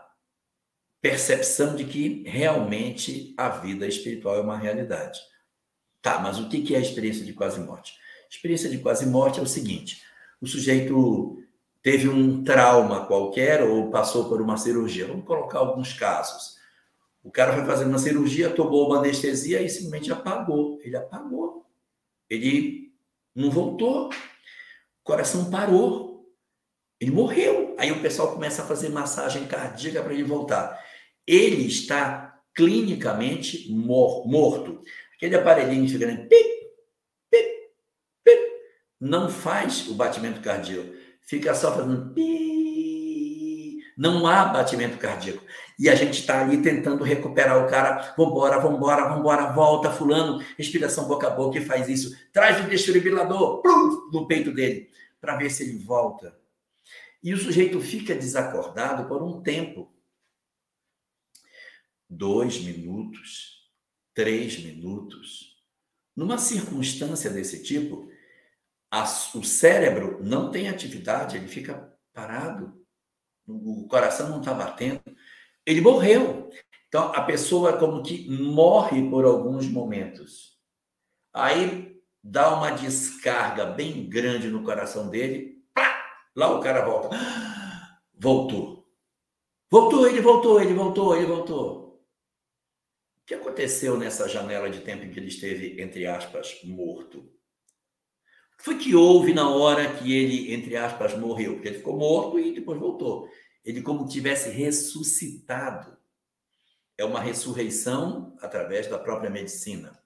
[1.02, 5.20] percepção de que realmente a vida espiritual é uma realidade.
[6.02, 7.96] Tá, mas o que é a experiência de quase morte?
[8.30, 10.04] Experiência de quase morte é o seguinte:
[10.40, 11.44] o sujeito
[11.82, 15.08] teve um trauma qualquer ou passou por uma cirurgia.
[15.08, 16.58] Vamos colocar alguns casos.
[17.24, 20.80] O cara foi fazer uma cirurgia, tomou uma anestesia e simplesmente apagou.
[20.84, 21.66] Ele apagou.
[22.30, 22.92] Ele
[23.34, 24.10] não voltou.
[24.10, 26.30] O coração parou.
[27.00, 27.76] Ele morreu.
[27.78, 30.78] Aí o pessoal começa a fazer massagem cardíaca para ele voltar.
[31.26, 34.82] Ele está clinicamente mor morto.
[35.16, 36.18] Aquele aparelhinho né?
[36.30, 36.50] pip,
[37.32, 37.50] pip,
[38.24, 38.42] pip,
[39.00, 40.94] não faz o batimento cardíaco.
[41.22, 42.73] Fica só fazendo pi.
[43.98, 45.44] Não há batimento cardíaco.
[45.78, 48.14] E a gente está ali tentando recuperar o cara.
[48.18, 50.44] Vambora, vambora, vambora, volta, fulano.
[50.58, 52.16] Respiração boca a boca e faz isso.
[52.32, 54.90] Traz o desfibrilador plum, no peito dele,
[55.20, 56.38] para ver se ele volta.
[57.22, 59.92] E o sujeito fica desacordado por um tempo.
[62.10, 63.70] Dois minutos,
[64.14, 65.54] três minutos.
[66.16, 68.12] Numa circunstância desse tipo,
[69.34, 72.83] o cérebro não tem atividade, ele fica parado,
[73.48, 75.02] o coração não está batendo
[75.66, 76.50] ele morreu.
[76.88, 80.60] Então, a pessoa como que morre por alguns momentos.
[81.34, 85.64] Aí dá uma descarga bem grande no coração dele.
[86.36, 87.10] Lá o cara volta.
[88.14, 88.88] Voltou.
[89.72, 91.84] Voltou, ele voltou, ele voltou, ele voltou.
[93.18, 97.32] O que aconteceu nessa janela de tempo em que ele esteve, entre aspas, morto?
[98.64, 101.54] Foi que houve na hora que ele, entre aspas, morreu?
[101.54, 103.30] Porque ele ficou morto e depois voltou
[103.64, 105.98] ele como tivesse ressuscitado.
[106.98, 110.00] É uma ressurreição através da própria medicina.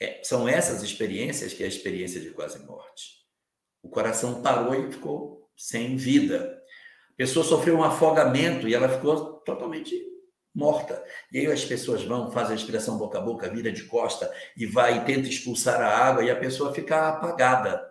[0.00, 3.22] É, são essas experiências que é a experiência de quase morte.
[3.82, 6.62] O coração parou e ficou sem vida.
[7.10, 9.94] A pessoa sofreu um afogamento e ela ficou totalmente
[10.54, 11.02] morta.
[11.32, 14.66] E aí as pessoas vão, fazem a respiração boca a boca, vira de costa e
[14.66, 17.82] vai e tenta expulsar a água e a pessoa fica apagada.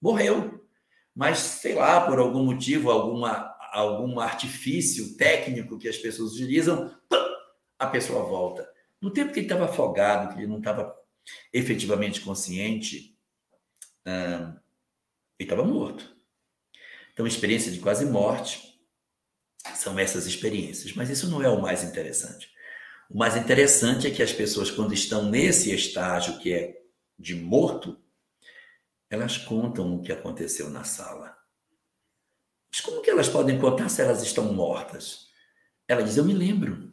[0.00, 0.64] Morreu.
[1.14, 6.92] Mas, sei lá, por algum motivo, alguma algum artifício técnico que as pessoas utilizam,
[7.78, 8.68] a pessoa volta.
[9.00, 10.94] No tempo que ele estava afogado, que ele não estava
[11.52, 13.16] efetivamente consciente,
[14.04, 14.58] ele
[15.38, 16.16] estava morto.
[17.12, 18.69] Então, experiência de quase morte
[19.74, 20.94] são essas experiências.
[20.94, 22.50] Mas isso não é o mais interessante.
[23.08, 26.80] O mais interessante é que as pessoas, quando estão nesse estágio que é
[27.18, 27.98] de morto,
[29.10, 31.36] elas contam o que aconteceu na sala.
[32.70, 35.26] Mas como que elas podem contar se elas estão mortas?
[35.88, 36.92] Ela diz: Eu me lembro.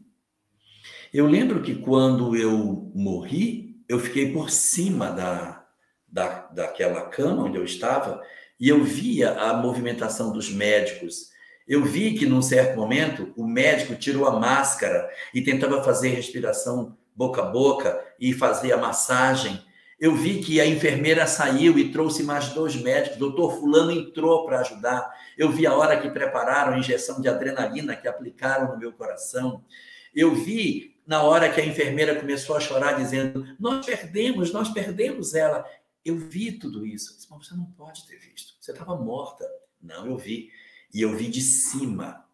[1.14, 5.66] Eu lembro que quando eu morri, eu fiquei por cima da,
[6.08, 8.22] da, daquela cama onde eu estava
[8.60, 11.30] e eu via a movimentação dos médicos.
[11.68, 16.98] Eu vi que, num certo momento, o médico tirou a máscara e tentava fazer respiração
[17.18, 19.60] boca a boca e fazer a massagem.
[20.00, 23.18] Eu vi que a enfermeira saiu e trouxe mais dois médicos.
[23.18, 25.12] doutor Fulano entrou para ajudar.
[25.36, 29.66] Eu vi a hora que prepararam a injeção de adrenalina que aplicaram no meu coração.
[30.14, 35.34] Eu vi na hora que a enfermeira começou a chorar, dizendo: Nós perdemos, nós perdemos
[35.34, 35.66] ela.
[36.06, 37.16] Eu vi tudo isso.
[37.16, 38.54] disse, Mas você não pode ter visto.
[38.62, 39.44] Você estava morta.
[39.82, 40.52] Não, eu vi.
[40.94, 42.26] E eu vi de cima.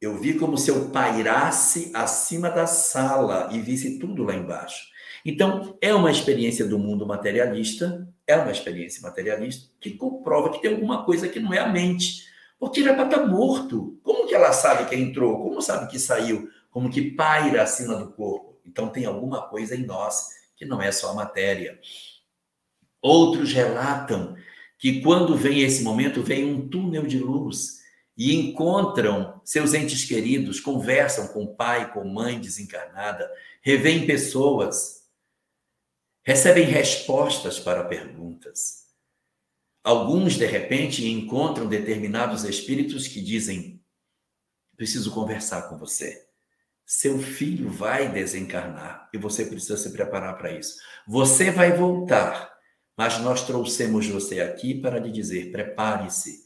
[0.00, 4.94] Eu vi como se eu pairasse acima da sala e visse tudo lá embaixo.
[5.24, 10.72] Então, é uma experiência do mundo materialista, é uma experiência materialista que comprova que tem
[10.72, 12.24] alguma coisa que não é a mente.
[12.58, 13.98] Porque ele é tá morto.
[14.02, 15.42] Como que ela sabe que entrou?
[15.42, 16.50] Como sabe que saiu?
[16.70, 18.60] Como que paira acima do corpo?
[18.66, 21.78] Então, tem alguma coisa em nós que não é só a matéria.
[23.00, 24.36] Outros relatam
[24.84, 27.80] que quando vem esse momento, vem um túnel de luz
[28.14, 33.26] e encontram seus entes queridos, conversam com pai, com mãe desencarnada,
[33.62, 35.08] revêem pessoas
[36.22, 38.84] recebem respostas para perguntas.
[39.82, 43.82] Alguns, de repente, encontram determinados espíritos que dizem:
[44.76, 46.26] preciso conversar com você.
[46.84, 50.76] Seu filho vai desencarnar e você precisa se preparar para isso.
[51.08, 52.53] Você vai voltar,
[52.96, 56.44] mas nós trouxemos você aqui para lhe dizer: prepare-se.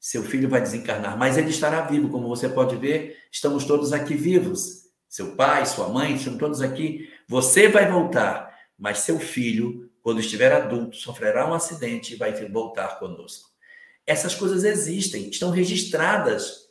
[0.00, 4.14] Seu filho vai desencarnar, mas ele estará vivo, como você pode ver, estamos todos aqui
[4.14, 4.84] vivos.
[5.08, 7.08] Seu pai, sua mãe, estão todos aqui.
[7.26, 12.98] Você vai voltar, mas seu filho, quando estiver adulto, sofrerá um acidente e vai voltar
[12.98, 13.48] conosco.
[14.06, 16.64] Essas coisas existem, estão registradas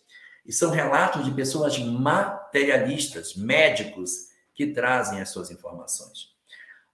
[0.45, 6.29] e são relatos de pessoas materialistas, médicos, que trazem as suas informações.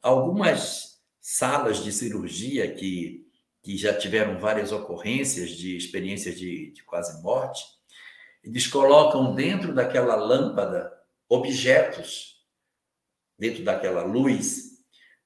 [0.01, 0.88] Algumas
[1.31, 3.23] salas de cirurgia que,
[3.61, 7.63] que já tiveram várias ocorrências de experiências de, de quase morte,
[8.43, 10.91] eles colocam dentro daquela lâmpada
[11.29, 12.43] objetos,
[13.37, 14.83] dentro daquela luz,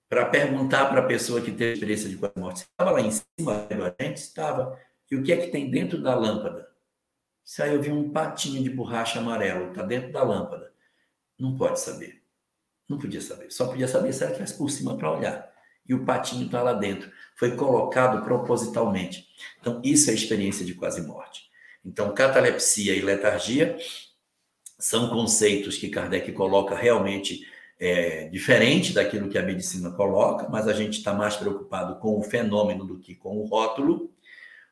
[0.10, 2.58] para perguntar para a pessoa que teve experiência de quase morte.
[2.64, 4.78] Estava lá em cima, a gente estava.
[5.10, 6.70] E o que é que tem dentro da lâmpada?
[7.46, 10.74] Se aí eu vi um patinho de borracha amarelo, está dentro da lâmpada.
[11.40, 12.22] Não pode saber.
[12.90, 13.50] Não podia saber.
[13.52, 15.53] Só podia saber se ela estivesse por cima para olhar.
[15.88, 17.12] E o patinho está lá dentro.
[17.36, 19.28] Foi colocado propositalmente.
[19.60, 21.44] Então, isso é experiência de quase morte.
[21.86, 23.78] Então, catalepsia e letargia
[24.80, 27.46] são conceitos que Kardec coloca realmente
[27.80, 32.24] é, diferente daquilo que a medicina coloca, mas a gente está mais preocupado com o
[32.24, 34.12] fenômeno do que com o rótulo.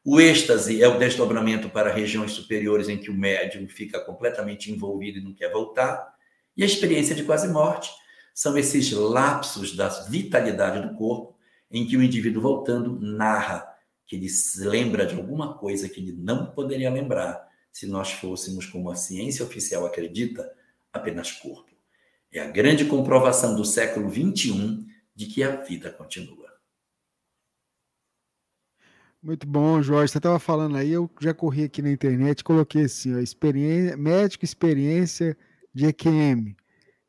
[0.03, 5.19] O êxtase é o desdobramento para regiões superiores em que o médium fica completamente envolvido
[5.19, 6.15] e não quer voltar.
[6.55, 7.91] E a experiência de quase morte
[8.33, 11.37] são esses lapsos da vitalidade do corpo
[11.69, 13.67] em que o indivíduo voltando narra
[14.05, 18.65] que ele se lembra de alguma coisa que ele não poderia lembrar se nós fôssemos,
[18.65, 20.51] como a ciência oficial acredita,
[20.91, 21.71] apenas corpo.
[22.31, 26.51] É a grande comprovação do século XXI de que a vida continua.
[29.23, 30.11] Muito bom, Jorge.
[30.11, 34.43] Você estava falando aí, eu já corri aqui na internet, coloquei assim, ó, experiência, médico
[34.43, 35.37] experiência
[35.73, 36.55] de EQM.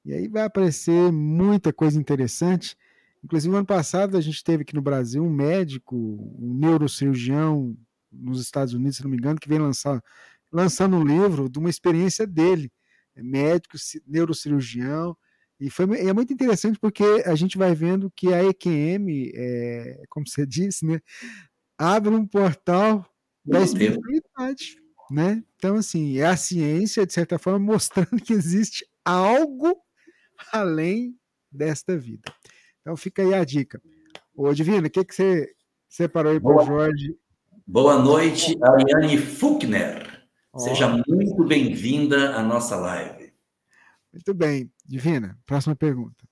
[0.05, 2.77] E aí vai aparecer muita coisa interessante.
[3.23, 7.77] Inclusive, no ano passado, a gente teve aqui no Brasil um médico, um neurocirurgião
[8.11, 10.03] nos Estados Unidos, se não me engano, que vem lançar,
[10.51, 12.71] lançando um livro de uma experiência dele,
[13.15, 13.77] é médico,
[14.07, 15.17] neurocirurgião,
[15.63, 20.27] e foi, é muito interessante porque a gente vai vendo que a EQM, é, como
[20.27, 21.01] você disse, né,
[21.79, 23.07] abre um portal
[23.45, 24.77] da espiritualidade,
[25.11, 25.45] né?
[25.57, 29.81] Então, assim, é a ciência, de certa forma, mostrando que existe algo
[30.51, 31.17] além
[31.51, 32.33] desta vida.
[32.81, 33.81] Então fica aí a dica.
[34.35, 35.55] Ô, Divino, o que, que você
[35.89, 37.17] separou aí para o Jorge?
[37.67, 40.29] Boa noite, Ariane Fuchner.
[40.53, 40.59] Oh.
[40.59, 43.33] Seja muito bem-vinda à nossa live.
[44.13, 44.71] Muito bem.
[44.85, 46.27] Divina, próxima pergunta.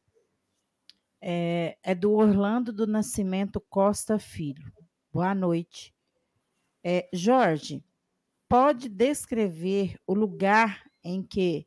[1.23, 4.73] É, é do Orlando do Nascimento Costa Filho.
[5.13, 5.95] Boa noite.
[6.83, 7.85] É, Jorge,
[8.49, 11.67] pode descrever o lugar em que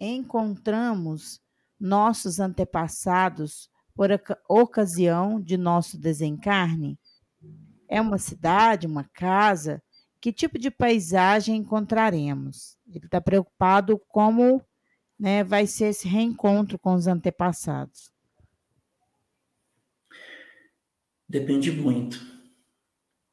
[0.00, 1.40] encontramos
[1.78, 4.10] nossos antepassados por
[4.48, 6.98] ocasião de nosso desencarne?
[7.88, 9.82] É uma cidade, uma casa?
[10.20, 12.78] Que tipo de paisagem encontraremos?
[12.86, 14.62] Ele está preocupado como
[15.18, 18.10] né, vai ser esse reencontro com os antepassados.
[21.28, 22.20] Depende muito.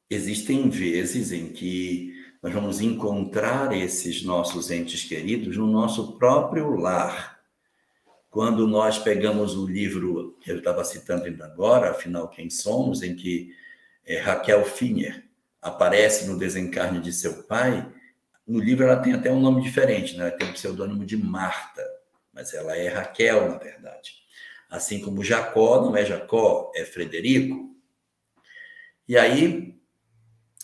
[0.10, 7.41] Existem vezes em que nós vamos encontrar esses nossos entes queridos no nosso próprio lar
[8.32, 13.14] quando nós pegamos o livro que eu estava citando ainda agora, Afinal Quem Somos, em
[13.14, 13.54] que
[14.06, 15.26] é, Raquel Finner
[15.62, 17.86] aparece no desencarne de seu pai,
[18.48, 20.30] no livro ela tem até um nome diferente, né?
[20.30, 21.86] ela tem o pseudônimo de Marta,
[22.34, 24.22] mas ela é Raquel, na verdade.
[24.70, 27.76] Assim como Jacó não é Jacó, é Frederico.
[29.10, 29.78] E aí,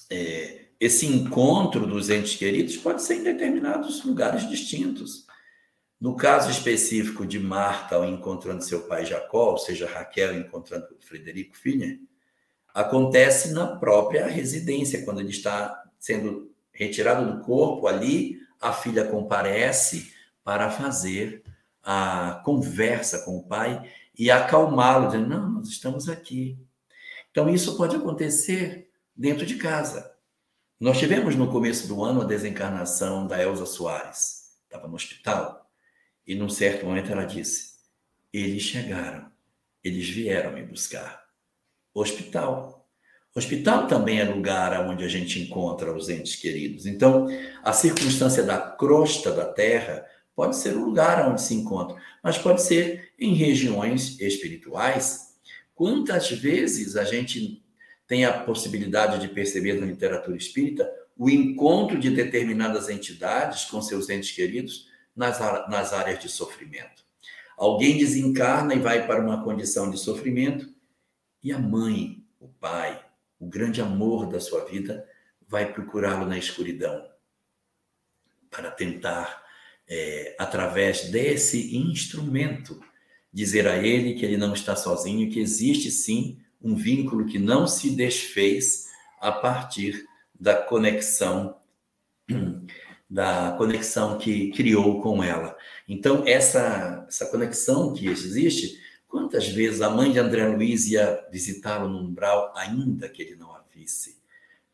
[0.10, 5.27] é, esse encontro dos entes queridos pode ser em determinados lugares distintos.
[6.00, 11.58] No caso específico de Marta ao encontrando seu pai Jacó, ou seja, Raquel encontrando Frederico
[11.58, 12.00] Filha,
[12.74, 20.14] acontece na própria residência, quando ele está sendo retirado do corpo, ali a filha comparece
[20.44, 21.44] para fazer
[21.84, 26.60] a conversa com o pai e acalmá-lo, dizendo: Não, nós estamos aqui.
[27.32, 30.14] Então, isso pode acontecer dentro de casa.
[30.80, 35.57] Nós tivemos no começo do ano a desencarnação da Elza Soares, estava no hospital.
[36.28, 37.76] E num certo momento ela disse:
[38.34, 39.32] Eles chegaram,
[39.84, 41.26] eles vieram me buscar.
[41.94, 42.86] Hospital.
[43.34, 46.86] Hospital também é lugar onde a gente encontra os entes queridos.
[46.86, 47.28] Então,
[47.64, 50.06] a circunstância da crosta da terra
[50.36, 55.36] pode ser o lugar onde se encontra, mas pode ser em regiões espirituais.
[55.74, 57.64] Quantas vezes a gente
[58.08, 64.10] tem a possibilidade de perceber na literatura espírita o encontro de determinadas entidades com seus
[64.10, 64.88] entes queridos
[65.18, 67.04] nas, nas áreas de sofrimento.
[67.58, 70.72] Alguém desencarna e vai para uma condição de sofrimento,
[71.44, 73.04] e a mãe, o pai,
[73.40, 75.08] o grande amor da sua vida,
[75.48, 77.10] vai procurá-lo na escuridão
[78.50, 79.44] para tentar,
[79.88, 82.80] é, através desse instrumento,
[83.34, 87.68] dizer a ele que ele não está sozinho, que existe sim um vínculo que não
[87.68, 88.88] se desfez
[89.20, 90.06] a partir
[90.40, 91.58] da conexão
[93.10, 95.56] da conexão que criou com ela.
[95.88, 101.88] Então, essa, essa conexão que existe, quantas vezes a mãe de André Luiz ia visitá-lo
[101.88, 104.18] no umbral, ainda que ele não a visse?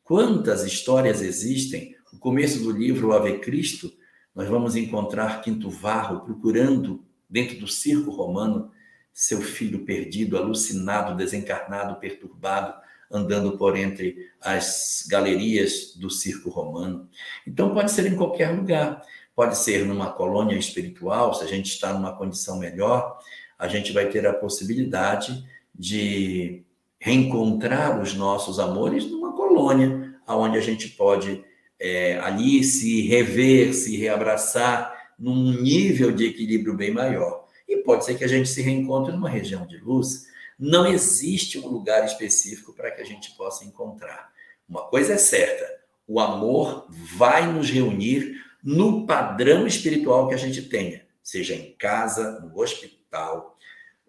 [0.04, 1.96] Quantas histórias existem?
[2.12, 3.94] O começo do livro O Ave Cristo
[4.36, 8.72] nós vamos encontrar Quinto Varro procurando, dentro do circo romano,
[9.14, 12.74] seu filho perdido, alucinado, desencarnado, perturbado,
[13.14, 17.08] andando por entre as galerias do circo romano.
[17.48, 19.02] Então, pode ser em qualquer lugar.
[19.36, 23.18] Pode ser numa colônia espiritual, se a gente está numa condição melhor,
[23.58, 25.44] a gente vai ter a possibilidade
[25.74, 26.64] de
[27.00, 31.44] reencontrar os nossos amores numa colônia, onde a gente pode
[31.80, 37.46] é, ali se rever, se reabraçar num nível de equilíbrio bem maior.
[37.68, 40.28] E pode ser que a gente se reencontre numa região de luz.
[40.58, 44.32] Não existe um lugar específico para que a gente possa encontrar.
[44.68, 45.66] Uma coisa é certa:
[46.08, 52.40] o amor vai nos reunir no padrão espiritual que a gente tenha, seja em casa,
[52.40, 53.58] no hospital,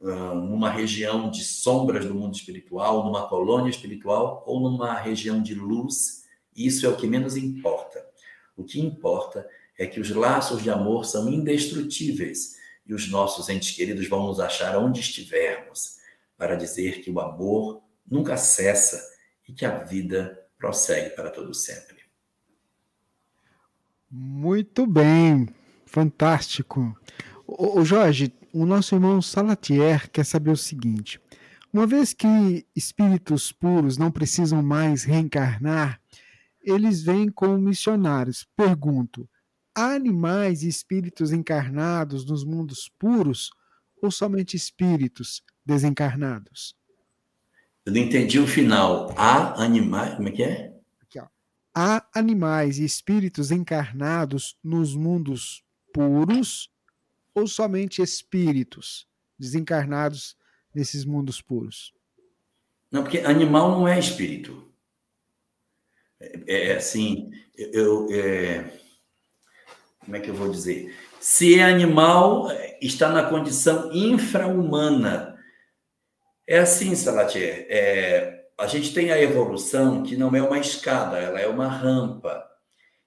[0.01, 6.25] numa região de sombras do mundo espiritual, numa colônia espiritual ou numa região de luz.
[6.55, 8.05] Isso é o que menos importa.
[8.57, 13.75] O que importa é que os laços de amor são indestrutíveis e os nossos entes
[13.75, 15.97] queridos vão nos achar onde estivermos
[16.37, 19.01] para dizer que o amor nunca cessa
[19.49, 22.05] e que a vida prossegue para todo sempre.
[24.11, 25.49] Muito bem,
[25.87, 26.97] fantástico.
[27.47, 31.21] O, Jorge, o nosso irmão Salatier quer saber o seguinte:
[31.73, 36.01] uma vez que espíritos puros não precisam mais reencarnar,
[36.63, 38.47] eles vêm como missionários.
[38.57, 39.29] Pergunto:
[39.75, 43.51] há animais e espíritos encarnados nos mundos puros
[44.01, 46.75] ou somente espíritos desencarnados?
[47.85, 49.15] Eu não entendi o final.
[49.17, 50.15] Há animais.
[50.15, 50.75] Como é que é?
[51.75, 56.71] há animais e espíritos encarnados nos mundos puros
[57.35, 60.37] ou somente espíritos desencarnados
[60.73, 61.93] nesses mundos puros?
[62.91, 64.73] Não, porque animal não é espírito.
[66.21, 68.71] É, é assim, eu, é,
[69.99, 70.95] como é que eu vou dizer?
[71.19, 72.49] Se é animal,
[72.81, 75.34] está na condição infra-humana.
[76.47, 77.67] É assim, Salatier.
[77.69, 82.45] É, a gente tem a evolução que não é uma escada, ela é uma rampa.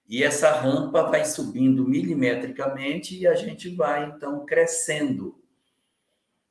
[0.08, 5.40] E essa rampa vai subindo milimetricamente e a gente vai então crescendo.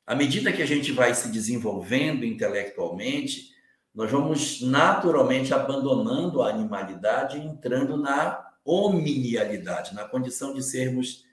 [0.05, 3.51] À medida que a gente vai se desenvolvendo intelectualmente,
[3.93, 11.25] nós vamos naturalmente abandonando a animalidade e entrando na hominialidade, na condição de sermos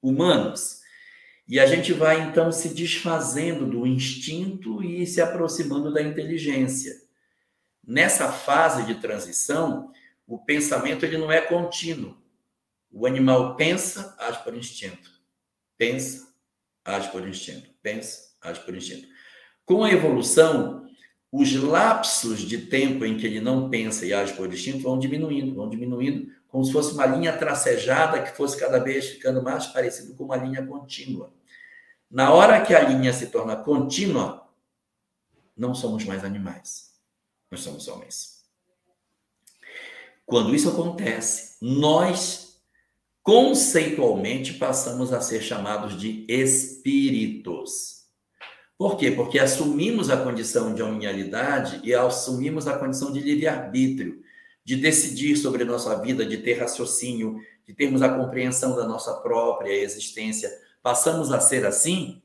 [0.00, 0.81] humanos.
[1.52, 6.94] E a gente vai então se desfazendo do instinto e se aproximando da inteligência.
[7.86, 9.92] Nessa fase de transição,
[10.26, 12.16] o pensamento ele não é contínuo.
[12.90, 15.10] O animal pensa, age por instinto.
[15.76, 16.26] Pensa,
[16.82, 17.68] age por instinto.
[17.82, 19.06] Pensa, age por instinto.
[19.66, 20.86] Com a evolução,
[21.30, 25.54] os lapsos de tempo em que ele não pensa e age por instinto vão diminuindo,
[25.54, 30.14] vão diminuindo, como se fosse uma linha tracejada que fosse cada vez ficando mais parecido
[30.14, 31.30] com uma linha contínua.
[32.12, 34.46] Na hora que a linha se torna contínua,
[35.56, 36.92] não somos mais animais
[37.52, 38.42] nós somos homens.
[40.24, 42.56] Quando isso acontece, nós
[43.22, 48.06] conceitualmente passamos a ser chamados de espíritos.
[48.78, 49.10] Por quê?
[49.10, 54.22] Porque assumimos a condição de hominalidade e assumimos a condição de livre-arbítrio,
[54.64, 59.72] de decidir sobre nossa vida, de ter raciocínio, de termos a compreensão da nossa própria
[59.72, 60.50] existência.
[60.82, 62.20] Passamos a ser assim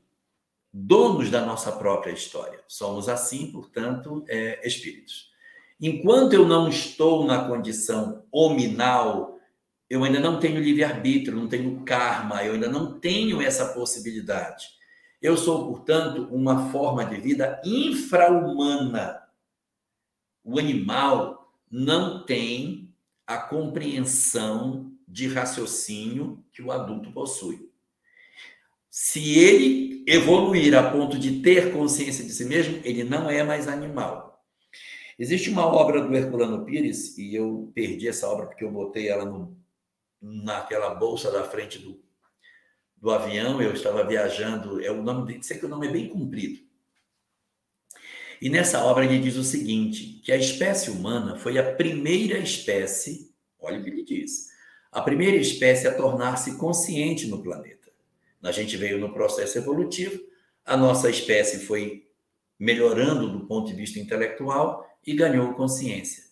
[0.72, 2.60] donos da nossa própria história.
[2.66, 5.30] Somos assim, portanto, é, espíritos.
[5.80, 9.38] Enquanto eu não estou na condição hominal,
[9.88, 14.68] eu ainda não tenho livre-arbítrio, não tenho karma, eu ainda não tenho essa possibilidade.
[15.22, 19.22] Eu sou, portanto, uma forma de vida infra-humana.
[20.44, 22.92] O animal não tem
[23.26, 27.67] a compreensão de raciocínio que o adulto possui.
[29.00, 33.68] Se ele evoluir a ponto de ter consciência de si mesmo, ele não é mais
[33.68, 34.44] animal.
[35.16, 39.24] Existe uma obra do Herculano Pires, e eu perdi essa obra porque eu botei ela
[39.24, 39.56] no,
[40.20, 42.02] naquela bolsa da frente do,
[42.96, 46.58] do avião, eu estava viajando, é o nome, sei que o nome é bem comprido.
[48.42, 53.32] E nessa obra ele diz o seguinte, que a espécie humana foi a primeira espécie,
[53.60, 54.48] olha o que ele diz,
[54.90, 57.77] a primeira espécie a tornar-se consciente no planeta.
[58.42, 60.20] A gente veio no processo evolutivo,
[60.64, 62.08] a nossa espécie foi
[62.58, 66.24] melhorando do ponto de vista intelectual e ganhou consciência.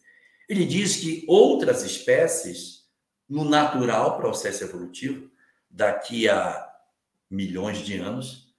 [0.49, 2.85] Ele diz que outras espécies,
[3.29, 5.31] no natural processo evolutivo,
[5.71, 6.71] daqui a
[7.31, 8.55] milhões de anos,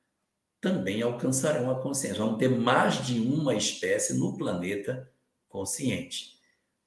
[0.60, 2.18] também alcançarão a consciência.
[2.18, 5.10] Vamos ter mais de uma espécie no planeta
[5.48, 6.38] consciente.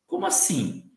[0.06, 0.90] Como assim?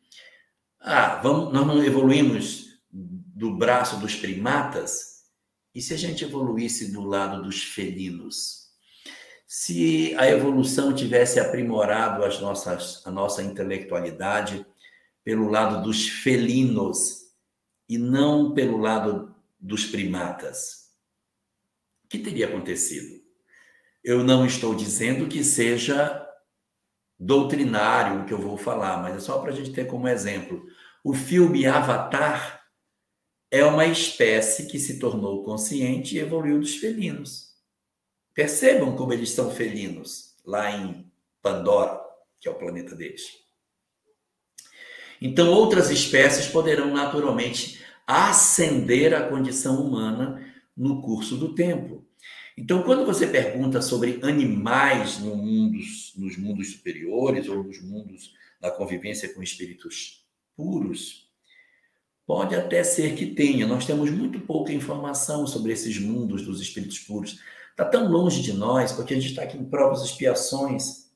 [0.80, 5.13] Ah, vamos, nós não evoluímos do braço dos primatas?
[5.74, 8.70] E se a gente evoluísse do lado dos felinos?
[9.48, 14.66] Se a evolução tivesse aprimorado as nossas, a nossa intelectualidade
[15.24, 17.24] pelo lado dos felinos
[17.90, 20.92] e não pelo lado dos primatas,
[22.06, 23.22] o que teria acontecido?
[24.04, 26.28] Eu não estou dizendo que seja
[27.20, 30.64] doutrinário o que eu vou falar, mas é só para a gente ter como exemplo.
[31.04, 32.63] O filme Avatar
[33.54, 37.54] é uma espécie que se tornou consciente e evoluiu dos felinos.
[38.34, 41.06] Percebam como eles são felinos lá em
[41.40, 42.02] Pandora,
[42.40, 43.28] que é o planeta deles.
[45.22, 52.04] Então, outras espécies poderão naturalmente ascender à condição humana no curso do tempo.
[52.58, 58.72] Então, quando você pergunta sobre animais no mundos, nos mundos superiores ou nos mundos da
[58.72, 60.26] convivência com espíritos
[60.56, 61.23] puros,
[62.26, 63.68] pode até ser que tenha.
[63.68, 67.40] Nós temos muito pouca informação sobre esses mundos dos espíritos puros.
[67.72, 71.12] Está tão longe de nós, porque a gente está aqui em provas expiações,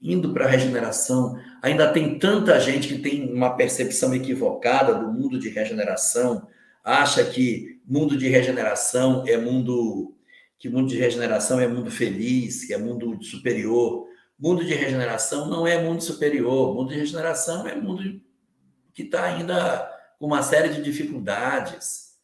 [0.00, 1.36] indo para a regeneração.
[1.62, 6.46] Ainda tem tanta gente que tem uma percepção equivocada do mundo de regeneração,
[6.84, 10.12] acha que mundo de regeneração é mundo
[10.58, 14.06] que mundo de regeneração é mundo feliz, que é mundo superior.
[14.38, 16.74] Mundo de regeneração não é mundo superior.
[16.74, 18.20] Mundo de regeneração é mundo
[18.94, 22.16] que está ainda com uma série de dificuldades.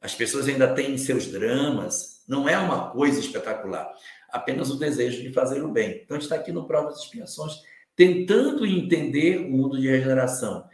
[0.00, 2.22] As pessoas ainda têm seus dramas.
[2.26, 3.92] Não é uma coisa espetacular.
[4.30, 6.02] Apenas o desejo de fazer o bem.
[6.04, 7.54] Então, está aqui no Provas e Expiações,
[7.94, 10.64] tentando entender o mundo de regeneração,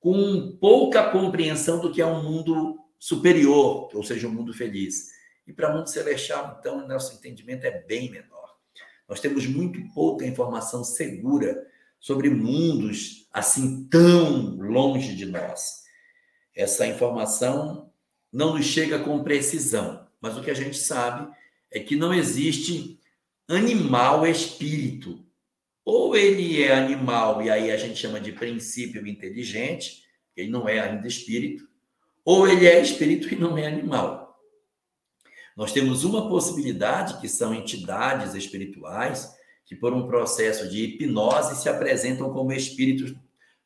[0.00, 5.10] com pouca compreensão do que é um mundo superior, ou seja, um mundo feliz.
[5.46, 8.56] E para o mundo celestial, então, nosso entendimento é bem menor.
[9.08, 11.66] Nós temos muito pouca informação segura
[11.98, 15.87] sobre mundos assim tão longe de nós.
[16.58, 17.88] Essa informação
[18.32, 21.32] não nos chega com precisão, mas o que a gente sabe
[21.70, 22.98] é que não existe
[23.46, 25.24] animal espírito.
[25.84, 30.02] Ou ele é animal e aí a gente chama de princípio inteligente,
[30.36, 31.68] ele não é ainda espírito,
[32.24, 34.36] ou ele é espírito e não é animal.
[35.56, 39.32] Nós temos uma possibilidade, que são entidades espirituais,
[39.64, 43.14] que por um processo de hipnose se apresentam como espíritos,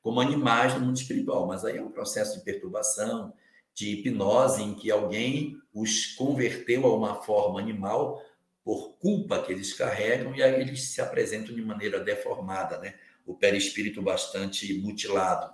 [0.03, 1.47] como animais no mundo espiritual.
[1.47, 3.33] Mas aí é um processo de perturbação,
[3.73, 8.23] de hipnose, em que alguém os converteu a uma forma animal
[8.65, 12.95] por culpa que eles carregam, e aí eles se apresentam de maneira deformada, né?
[13.27, 15.53] O perispírito bastante mutilado.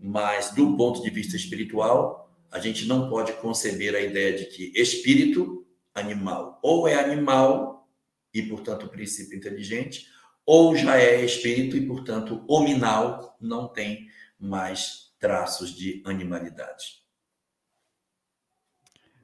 [0.00, 4.72] Mas, do ponto de vista espiritual, a gente não pode conceber a ideia de que
[4.74, 7.88] espírito animal ou é animal
[8.32, 10.06] e, portanto, princípio inteligente,
[10.46, 17.02] ou já é espírito e, portanto, hominal, não tem mais traços de animalidade.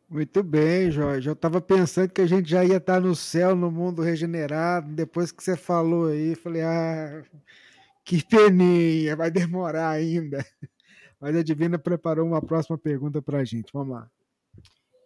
[0.09, 1.29] Muito bem, Jorge.
[1.29, 4.93] Eu estava pensando que a gente já ia estar no céu, no mundo regenerado.
[4.93, 7.23] Depois que você falou aí, falei, ah,
[8.05, 10.45] que peninha, vai demorar ainda.
[11.21, 13.71] Mas a Divina preparou uma próxima pergunta para a gente.
[13.73, 14.11] Vamos lá.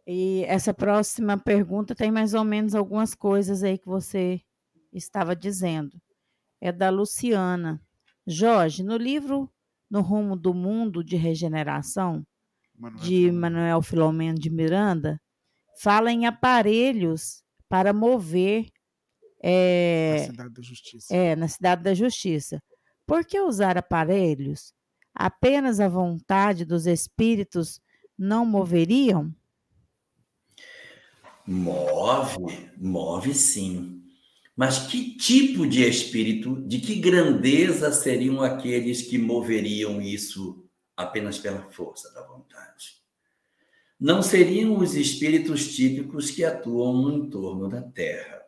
[0.07, 4.41] E essa próxima pergunta tem mais ou menos algumas coisas aí que você
[4.93, 6.01] estava dizendo.
[6.61, 7.81] É da Luciana.
[8.27, 9.51] Jorge, no livro
[9.91, 12.27] No Rumo do Mundo de Regeneração,
[12.77, 13.41] Manuel de Filomeno.
[13.41, 15.21] Manuel Filomeno de Miranda,
[15.81, 18.67] fala em aparelhos para mover.
[19.43, 21.15] É, na Cidade da Justiça.
[21.15, 22.63] É, na Cidade da Justiça.
[23.07, 24.73] Por que usar aparelhos
[25.15, 27.81] apenas a vontade dos espíritos
[28.19, 29.35] não moveriam?
[31.47, 34.04] Move, move sim.
[34.57, 40.65] Mas que tipo de espírito, de que grandeza seriam aqueles que moveriam isso
[40.97, 43.03] apenas pela força da vontade?
[43.99, 48.43] Não seriam os espíritos típicos que atuam no entorno da Terra.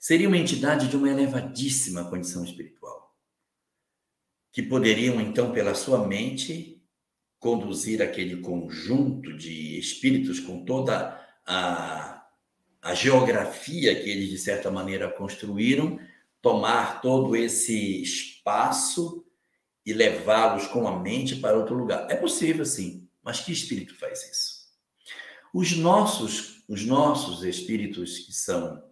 [0.00, 3.02] Seria uma entidade de uma elevadíssima condição espiritual
[4.52, 6.82] que poderiam, então, pela sua mente,
[7.38, 12.21] conduzir aquele conjunto de espíritos com toda a,
[12.82, 16.00] a geografia que eles, de certa maneira, construíram,
[16.42, 19.24] tomar todo esse espaço
[19.86, 22.10] e levá-los com a mente para outro lugar.
[22.10, 24.62] É possível, sim, mas que espírito faz isso?
[25.54, 28.82] Os nossos, os nossos espíritos que são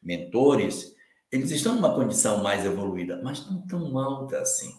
[0.00, 0.94] mentores,
[1.32, 4.72] eles estão numa condição mais evoluída, mas não tão alta assim.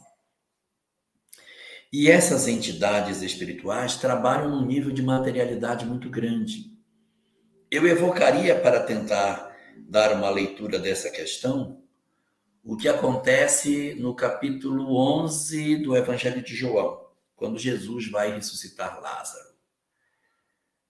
[1.92, 6.72] E essas entidades espirituais trabalham num nível de materialidade muito grande.
[7.72, 11.82] Eu evocaria para tentar dar uma leitura dessa questão
[12.62, 19.52] o que acontece no capítulo 11 do Evangelho de João, quando Jesus vai ressuscitar Lázaro.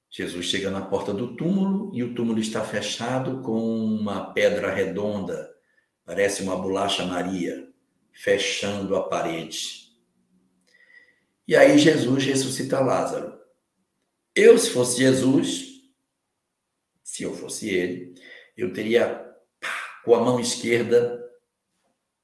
[0.09, 5.53] Jesus chega na porta do túmulo e o túmulo está fechado com uma pedra redonda,
[6.03, 7.69] parece uma bolacha Maria,
[8.11, 9.91] fechando a parede.
[11.47, 13.39] E aí Jesus ressuscita Lázaro.
[14.35, 15.70] Eu, se fosse Jesus,
[17.21, 18.15] se eu fosse ele,
[18.57, 19.23] eu teria
[20.03, 21.23] com a mão esquerda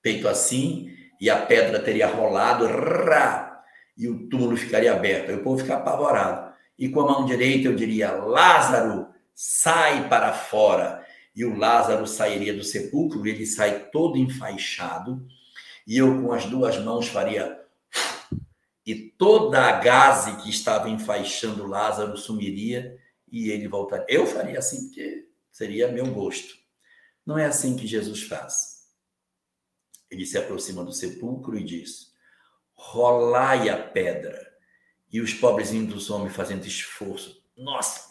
[0.02, 0.92] feito assim
[1.22, 3.64] e a pedra teria rolado rá,
[3.96, 5.30] e o túmulo ficaria aberto.
[5.30, 10.34] Aí o povo fica apavorado e com a mão direita eu diria: Lázaro, sai para
[10.34, 11.06] fora.
[11.36, 15.24] E o Lázaro sairia do sepulcro, ele sai todo enfaixado,
[15.86, 17.60] e eu com as duas mãos faria.
[18.84, 22.97] E toda a gaze que estava enfaixando Lázaro sumiria
[23.32, 24.06] e ele voltaria.
[24.10, 26.56] Eu faria assim, porque seria meu gosto.
[27.26, 28.88] Não é assim que Jesus faz.
[30.10, 32.14] Ele se aproxima do sepulcro e diz:
[32.74, 34.46] rolai a pedra.
[35.12, 37.44] E os pobrezinhos dos homens fazendo esforço.
[37.56, 38.10] Nossa!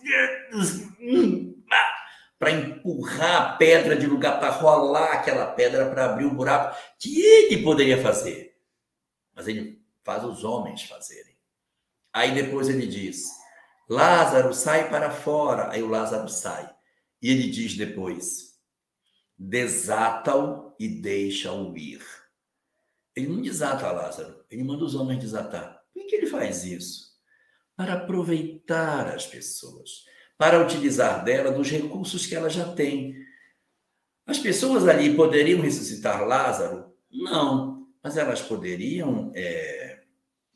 [2.39, 7.21] Para empurrar a pedra de lugar, para rolar aquela pedra, para abrir um buraco que
[7.21, 8.59] ele poderia fazer.
[9.35, 11.37] Mas ele faz os homens fazerem.
[12.13, 13.25] Aí depois ele diz:
[13.89, 15.71] Lázaro, sai para fora.
[15.71, 16.69] Aí o Lázaro sai.
[17.23, 18.59] E ele diz depois:
[19.39, 22.03] desata-o e deixa-o ir.
[23.15, 25.83] Ele não desata Lázaro, ele manda os homens desatar.
[25.95, 27.17] Por que ele faz isso?
[27.75, 30.05] Para aproveitar as pessoas,
[30.37, 33.17] para utilizar dela dos recursos que ela já tem.
[34.27, 36.95] As pessoas ali poderiam ressuscitar Lázaro?
[37.11, 40.03] Não, mas elas poderiam é,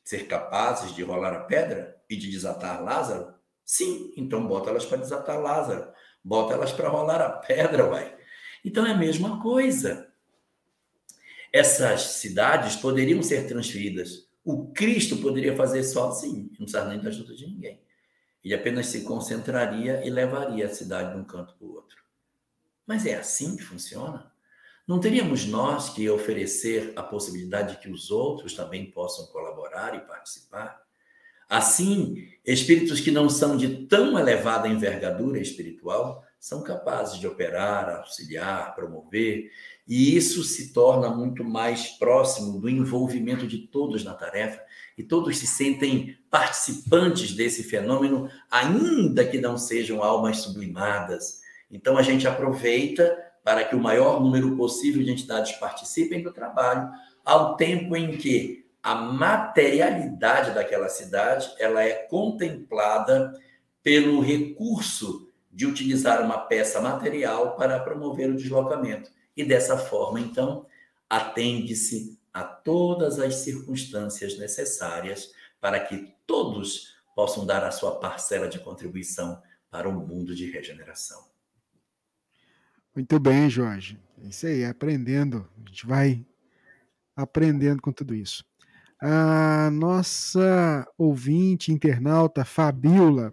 [0.04, 3.32] ser capazes de rolar a pedra e de desatar Lázaro?
[3.64, 5.90] Sim, então bota elas para desatar Lázaro,
[6.22, 8.14] bota elas para rolar a pedra, uai.
[8.64, 10.12] Então é a mesma coisa.
[11.52, 17.34] Essas cidades poderiam ser transferidas o Cristo poderia fazer sozinho, não precisava nem da ajuda
[17.34, 17.80] de ninguém.
[18.42, 22.02] Ele apenas se concentraria e levaria a cidade de um canto para o outro.
[22.86, 24.32] Mas é assim que funciona?
[24.88, 30.00] Não teríamos nós que oferecer a possibilidade de que os outros também possam colaborar e
[30.00, 30.82] participar?
[31.50, 38.74] Assim, espíritos que não são de tão elevada envergadura espiritual são capazes de operar, auxiliar,
[38.74, 39.50] promover
[39.90, 44.62] e isso se torna muito mais próximo do envolvimento de todos na tarefa,
[44.96, 51.40] e todos se sentem participantes desse fenômeno, ainda que não sejam almas sublimadas.
[51.68, 56.88] Então a gente aproveita para que o maior número possível de entidades participem do trabalho,
[57.24, 63.38] ao tempo em que a materialidade daquela cidade ela é contemplada
[63.82, 69.10] pelo recurso de utilizar uma peça material para promover o deslocamento.
[69.36, 70.66] E dessa forma, então,
[71.08, 78.58] atende-se a todas as circunstâncias necessárias para que todos possam dar a sua parcela de
[78.58, 81.28] contribuição para o um mundo de regeneração.
[82.94, 83.98] Muito bem, Jorge.
[84.22, 85.48] É isso aí, aprendendo.
[85.64, 86.24] A gente vai
[87.14, 88.44] aprendendo com tudo isso.
[89.02, 93.32] A nossa ouvinte, internauta, Fabiola,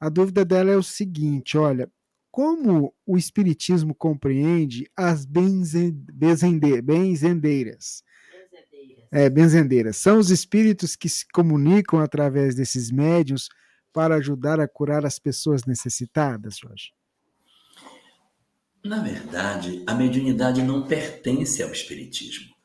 [0.00, 1.88] a dúvida dela é o seguinte: olha,
[2.30, 8.02] como o Espiritismo compreende as benzendeiras?
[9.10, 9.96] É, benzendeiras.
[9.96, 13.48] São os espíritos que se comunicam através desses médios
[13.92, 16.92] para ajudar a curar as pessoas necessitadas, Jorge?
[18.84, 22.57] Na verdade, a mediunidade não pertence ao Espiritismo.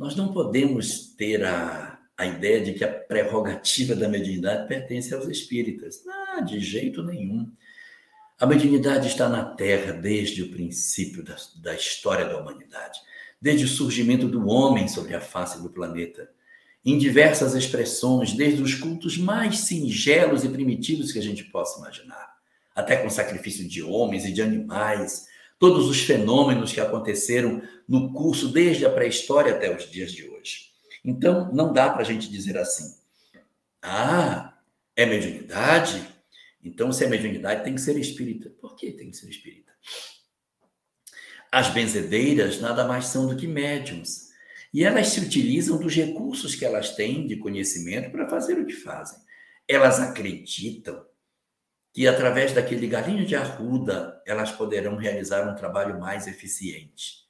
[0.00, 5.28] Nós não podemos ter a, a ideia de que a prerrogativa da mediunidade pertence aos
[5.28, 6.02] espíritas.
[6.08, 7.52] Ah, de jeito nenhum.
[8.40, 12.98] A mediunidade está na Terra desde o princípio da, da história da humanidade,
[13.38, 16.30] desde o surgimento do homem sobre a face do planeta,
[16.82, 22.36] em diversas expressões, desde os cultos mais singelos e primitivos que a gente possa imaginar,
[22.74, 25.26] até com sacrifício de homens e de animais,
[25.60, 30.70] todos os fenômenos que aconteceram no curso desde a pré-história até os dias de hoje.
[31.04, 32.98] Então, não dá para a gente dizer assim,
[33.82, 34.58] ah,
[34.96, 36.08] é mediunidade?
[36.64, 38.48] Então, se é mediunidade, tem que ser espírita.
[38.58, 39.70] Por que tem que ser espírita?
[41.52, 44.30] As benzedeiras nada mais são do que médiums.
[44.72, 48.72] E elas se utilizam dos recursos que elas têm de conhecimento para fazer o que
[48.72, 49.18] fazem.
[49.68, 51.04] Elas acreditam
[51.92, 57.28] que através daquele galinho de arruda elas poderão realizar um trabalho mais eficiente.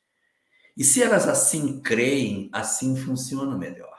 [0.77, 3.91] E se elas assim creem, assim funciona melhor.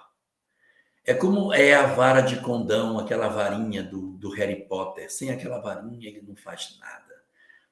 [1.04, 5.12] É como é a vara de condão, aquela varinha do, do Harry Potter.
[5.12, 7.12] Sem aquela varinha, ele não faz nada.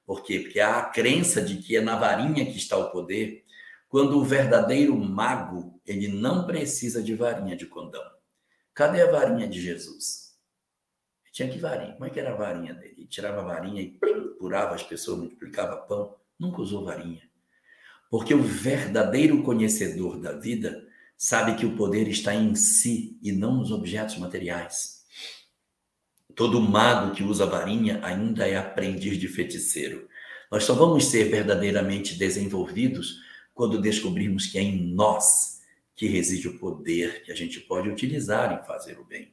[0.05, 0.39] Por quê?
[0.39, 3.45] Porque há a crença de que é na varinha que está o poder,
[3.87, 8.03] quando o verdadeiro mago, ele não precisa de varinha de condão.
[8.73, 10.28] Cadê a varinha de Jesus?
[11.39, 11.93] Tinha que varinha.
[11.93, 12.95] Como é que era a varinha dele?
[12.97, 16.15] Ele tirava a varinha e plim, curava as pessoas, multiplicava pão.
[16.37, 17.21] Nunca usou varinha.
[18.09, 20.85] Porque o verdadeiro conhecedor da vida
[21.17, 25.05] sabe que o poder está em si e não nos objetos materiais.
[26.35, 30.09] Todo mago que usa varinha ainda é aprendiz de feiticeiro.
[30.51, 33.17] Nós só vamos ser verdadeiramente desenvolvidos
[33.53, 35.61] quando descobrirmos que é em nós
[35.95, 39.31] que reside o poder que a gente pode utilizar em fazer o bem.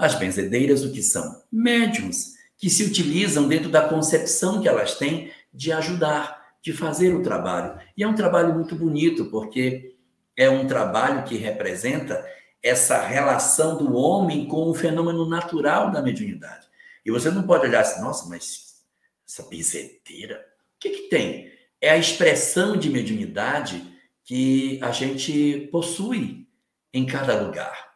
[0.00, 1.42] As benzedeiras, o que são?
[1.52, 7.22] Médiums que se utilizam dentro da concepção que elas têm de ajudar, de fazer o
[7.22, 7.78] trabalho.
[7.96, 9.94] E é um trabalho muito bonito, porque
[10.36, 12.24] é um trabalho que representa
[12.62, 16.66] essa relação do homem com o fenômeno natural da mediunidade.
[17.04, 18.82] E você não pode olhar assim, nossa, mas
[19.28, 20.36] essa benzedeira,
[20.76, 21.50] o que, que tem?
[21.80, 23.82] É a expressão de mediunidade
[24.24, 26.46] que a gente possui
[26.92, 27.90] em cada lugar.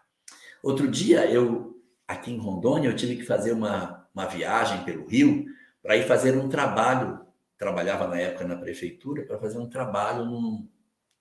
[0.62, 1.74] Outro dia, eu,
[2.07, 5.46] aqui em Rondônia, eu tive que fazer uma, uma viagem pelo Rio
[5.82, 7.24] para ir fazer um trabalho.
[7.57, 10.68] Trabalhava na época na prefeitura para fazer um trabalho num,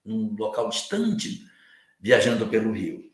[0.03, 1.45] num local distante,
[1.99, 3.11] viajando pelo Rio.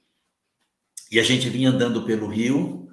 [1.11, 2.88] E a gente vinha andando pelo rio,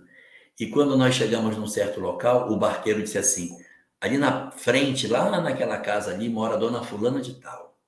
[0.58, 3.54] e quando nós chegamos num certo local, o barqueiro disse assim:
[4.00, 7.78] ali na frente, lá naquela casa ali, mora a dona Fulana de Tal.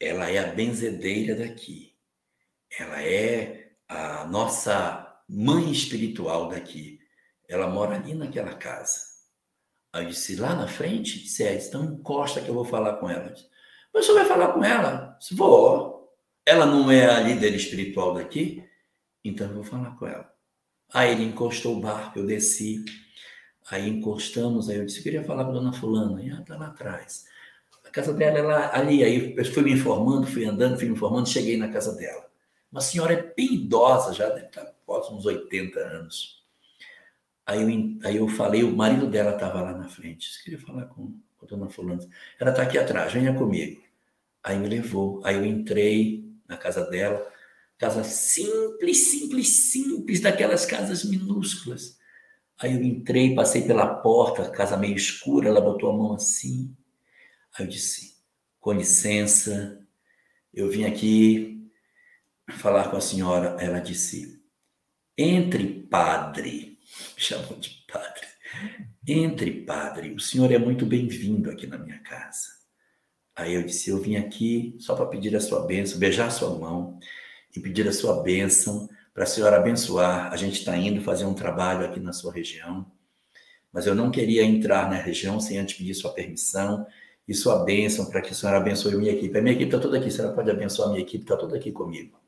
[0.00, 1.94] Ela é a benzedeira daqui.
[2.78, 6.98] Ela é a nossa mãe espiritual daqui.
[7.48, 9.08] Ela mora ali naquela casa.
[9.92, 11.20] Aí eu disse, lá na frente?
[11.20, 13.32] Disse, é, então encosta que eu vou falar com ela.
[13.92, 15.16] Mas você vai falar com ela?
[15.18, 16.14] Disse, vou.
[16.44, 18.64] Ela não é a líder espiritual daqui?
[19.24, 20.32] Então eu vou falar com ela.
[20.92, 22.84] Aí ele encostou o barco, eu desci.
[23.70, 26.22] Aí encostamos, aí eu disse, eu queria falar com a dona fulana.
[26.22, 27.26] E ela está lá atrás.
[27.84, 29.04] A casa dela é lá, ali.
[29.04, 32.28] Aí eu fui me informando, fui andando, fui me informando, cheguei na casa dela.
[32.70, 36.42] Uma senhora é bem idosa, já deve estar quase uns 80 anos.
[37.44, 40.28] Aí eu, aí eu falei, o marido dela estava lá na frente.
[40.38, 42.08] Eu queria falar com, a dona fulana.
[42.40, 43.82] Ela está aqui atrás, venha comigo.
[44.42, 45.20] Aí me levou.
[45.24, 47.30] Aí eu entrei na casa dela
[47.78, 51.96] Casa simples, simples, simples, daquelas casas minúsculas.
[52.58, 56.74] Aí eu entrei, passei pela porta, casa meio escura, ela botou a mão assim.
[57.56, 58.16] Aí eu disse:
[58.58, 59.80] com licença,
[60.52, 61.70] eu vim aqui
[62.50, 63.56] falar com a senhora.
[63.60, 64.37] Ela disse:
[65.18, 66.78] entre, padre.
[67.16, 68.26] Chamou de padre.
[69.06, 70.14] Entre, padre.
[70.14, 72.46] O senhor é muito bem-vindo aqui na minha casa.
[73.34, 76.56] Aí eu disse: eu vim aqui só para pedir a sua bênção, beijar a sua
[76.56, 77.00] mão
[77.54, 80.32] e pedir a sua bênção, para a senhora abençoar.
[80.32, 82.86] A gente está indo fazer um trabalho aqui na sua região,
[83.72, 86.86] mas eu não queria entrar na região sem antes pedir sua permissão
[87.26, 89.36] e sua bênção para que a senhora abençoe minha equipe.
[89.36, 91.56] A minha equipe está toda aqui, a senhora pode abençoar a minha equipe, está toda
[91.56, 92.18] aqui comigo.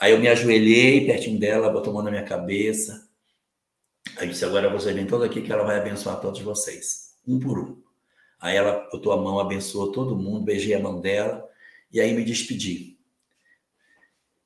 [0.00, 3.08] Aí eu me ajoelhei pertinho dela, botou a mão na minha cabeça.
[4.16, 7.58] Aí disse: Agora você vem toda aqui que ela vai abençoar todos vocês, um por
[7.58, 7.82] um.
[8.40, 11.44] Aí ela botou a mão, abençoou todo mundo, beijei a mão dela
[11.92, 12.96] e aí me despedi.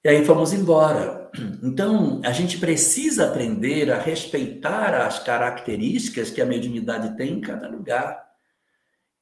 [0.05, 1.31] E aí fomos embora.
[1.63, 7.69] Então, a gente precisa aprender a respeitar as características que a mediunidade tem em cada
[7.69, 8.32] lugar.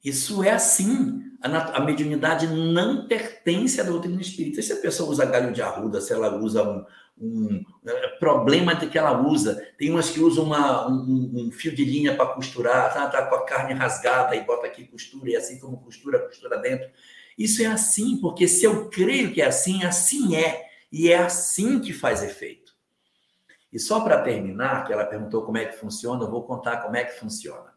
[0.03, 1.23] Isso é assim.
[1.41, 4.61] A, mediunidade não pertence à doutrina espírita.
[4.61, 6.85] Se a pessoa usa galho de arruda, se ela usa um,
[7.19, 9.67] um é, problema que ela usa.
[9.77, 13.35] Tem umas que usam uma, um, um, fio de linha para costurar, tá, tá com
[13.35, 16.89] a carne rasgada e bota aqui costura, e assim como costura, costura dentro.
[17.37, 20.69] Isso é assim, porque se eu creio que é assim, assim é.
[20.91, 22.71] E é assim que faz efeito.
[23.71, 26.95] E só para terminar, que ela perguntou como é que funciona, eu vou contar como
[26.95, 27.70] é que funciona.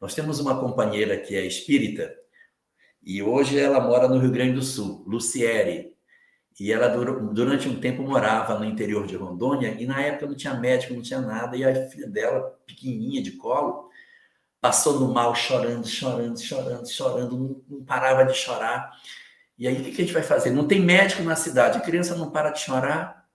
[0.00, 2.16] Nós temos uma companheira que é espírita
[3.02, 5.90] e hoje ela mora no Rio Grande do Sul, Luciere.
[6.58, 10.54] E ela durante um tempo morava no interior de Rondônia e na época não tinha
[10.54, 13.88] médico, não tinha nada e a filha dela, pequenininha de colo,
[14.60, 18.90] passou no mal chorando, chorando, chorando, chorando, não, parava de chorar.
[19.58, 20.50] E aí, o que a gente vai fazer?
[20.50, 23.26] Não tem médico na cidade, a criança não para de chorar.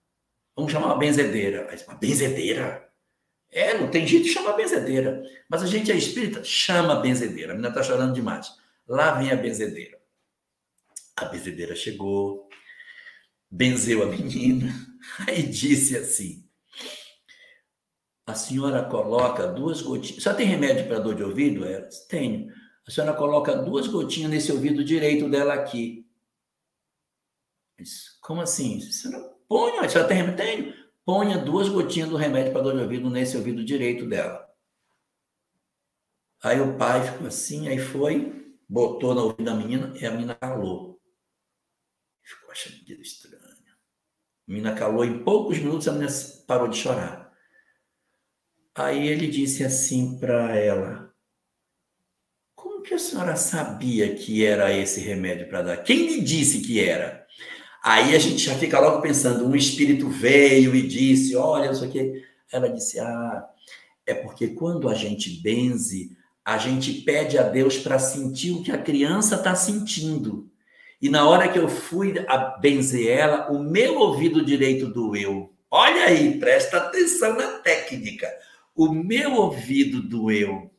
[0.54, 1.68] Vamos chamar uma benzedeira.
[1.88, 2.85] Uma benzedeira?
[3.50, 5.22] É, não tem jeito de chamar benzedeira.
[5.48, 7.52] Mas a gente é espírita, chama a benzedeira.
[7.52, 8.52] A menina está chorando demais.
[8.86, 9.98] Lá vem a benzedeira.
[11.16, 12.48] A benzedeira chegou,
[13.50, 14.72] benzeu a menina,
[15.26, 16.46] aí disse assim:
[18.26, 20.22] A senhora coloca duas gotinhas.
[20.22, 21.64] Só tem remédio para dor de ouvido?
[21.64, 22.52] Ela Tenho.
[22.86, 26.06] A senhora coloca duas gotinhas nesse ouvido direito dela aqui.
[28.20, 28.80] Como assim?
[28.80, 30.36] Você não põe, a senhora tem remédio?
[30.36, 30.85] Tenho.
[31.06, 34.44] Ponha duas gotinhas do remédio para dor de ouvido nesse ouvido direito dela.
[36.42, 40.34] Aí o pai ficou assim, aí foi, botou no ouvido da menina e a menina
[40.34, 41.00] calou.
[42.24, 43.36] Ficou achando aquilo estranho.
[43.38, 46.10] A menina calou, em poucos minutos a menina
[46.44, 47.32] parou de chorar.
[48.74, 51.14] Aí ele disse assim para ela:
[52.56, 55.76] Como que a senhora sabia que era esse remédio para dar?
[55.84, 57.25] Quem lhe disse que era?
[57.86, 62.24] Aí a gente já fica logo pensando: um espírito veio e disse: Olha, isso aqui.
[62.52, 63.44] Ela disse: Ah,
[64.04, 66.10] é porque quando a gente benze,
[66.44, 70.50] a gente pede a Deus para sentir o que a criança está sentindo.
[71.00, 75.52] E na hora que eu fui a benzer ela, o meu ouvido direito doeu.
[75.70, 78.26] Olha aí, presta atenção na técnica
[78.76, 80.70] o meu ouvido doeu.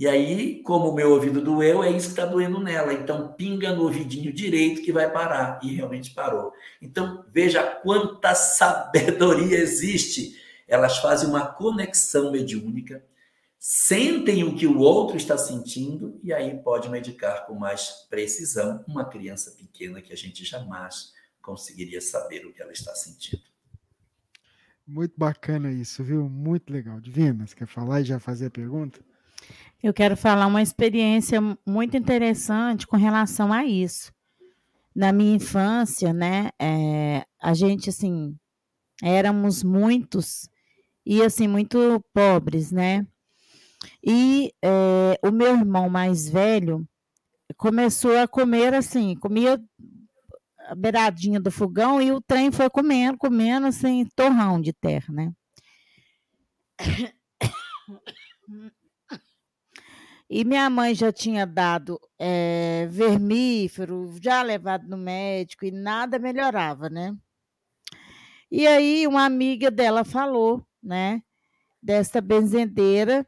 [0.00, 2.90] E aí, como o meu ouvido doeu, é isso que está doendo nela.
[2.90, 5.60] Então, pinga no ouvidinho direito que vai parar.
[5.62, 6.54] E realmente parou.
[6.80, 10.40] Então, veja quanta sabedoria existe.
[10.66, 13.04] Elas fazem uma conexão mediúnica,
[13.58, 19.04] sentem o que o outro está sentindo e aí pode medicar com mais precisão uma
[19.04, 23.42] criança pequena que a gente jamais conseguiria saber o que ela está sentindo.
[24.86, 26.26] Muito bacana isso, viu?
[26.26, 26.98] Muito legal.
[27.00, 29.09] Divina, você quer falar e já fazer a pergunta?
[29.82, 34.12] Eu quero falar uma experiência muito interessante com relação a isso.
[34.94, 38.36] Na minha infância, né, é, a gente, assim,
[39.02, 40.50] éramos muitos
[41.06, 43.06] e, assim, muito pobres, né?
[44.04, 46.86] E é, o meu irmão mais velho
[47.56, 49.58] começou a comer, assim, comia
[50.68, 55.32] a beiradinha do fogão e o trem foi comendo, comendo assim, torrão de terra, né?
[60.30, 66.88] E minha mãe já tinha dado é, vermífero, já levado no médico e nada melhorava,
[66.88, 67.16] né?
[68.50, 71.22] E aí uma amiga dela falou, né,
[71.82, 73.26] desta benzendeira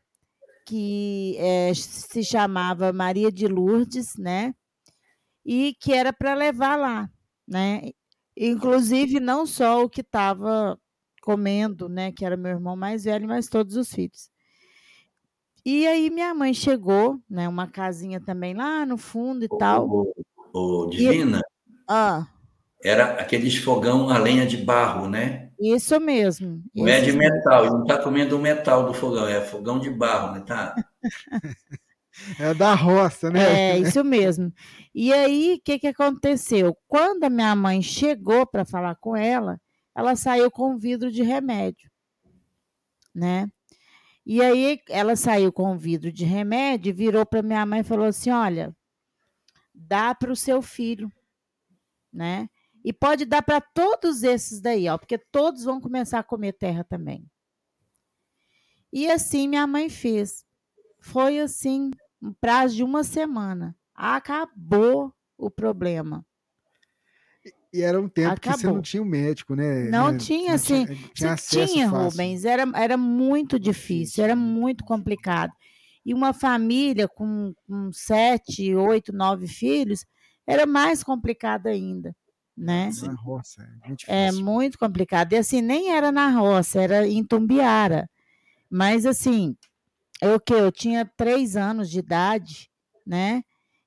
[0.66, 4.55] que é, se chamava Maria de Lourdes, né?
[5.44, 7.11] E que era para levar lá
[7.53, 7.90] né?
[8.36, 10.78] Inclusive, não só o que estava
[11.22, 12.12] comendo, né?
[12.12, 14.32] Que era meu irmão mais velho, mas todos os filhos.
[15.65, 17.49] E aí minha mãe chegou, né?
[17.49, 19.89] Uma casinha também lá no fundo e ô, tal.
[19.89, 20.13] Ô,
[20.53, 21.39] ô, Divina?
[21.39, 21.73] E...
[21.89, 22.27] Ah.
[22.85, 25.51] Era aqueles fogão a lenha de barro, né?
[25.61, 26.61] Isso mesmo.
[26.75, 30.35] Não é de metal, não está comendo o metal do fogão, é fogão de barro,
[30.35, 30.41] né?
[30.41, 30.75] Tá?
[32.39, 33.71] É da roça, né?
[33.71, 34.53] É, isso mesmo.
[34.95, 36.77] E aí, o que, que aconteceu?
[36.87, 39.59] Quando a minha mãe chegou para falar com ela,
[39.97, 41.91] ela saiu com um vidro de remédio,
[43.15, 43.49] né?
[44.25, 48.07] E aí, ela saiu com um vidro de remédio, virou para minha mãe e falou
[48.07, 48.75] assim: Olha,
[49.75, 51.11] dá para o seu filho,
[52.12, 52.49] né?
[52.85, 56.84] E pode dar para todos esses daí, ó, porque todos vão começar a comer terra
[56.84, 57.29] também.
[58.92, 60.45] E assim minha mãe fez.
[61.01, 61.91] Foi assim,
[62.21, 63.76] um prazo de uma semana.
[63.95, 66.25] Acabou o problema.
[67.72, 68.58] E era um tempo Acabou.
[68.58, 69.84] que você não tinha um médico, né?
[69.84, 70.18] Não né?
[70.18, 70.84] tinha, assim.
[71.14, 72.44] Tinha, tinha, tinha Rubens.
[72.44, 75.53] Era, era muito difícil, era muito complicado.
[76.04, 80.04] E uma família com, com sete, oito, nove filhos
[80.46, 82.14] era mais complicado ainda,
[82.57, 82.90] né?
[83.03, 84.40] Na roça, é muito é difícil.
[84.40, 85.32] É muito complicado.
[85.32, 88.11] E assim, nem era na roça, era em Tumbiara.
[88.68, 89.57] Mas assim,
[90.20, 92.70] eu que eu tinha três anos de idade,
[93.07, 93.42] né?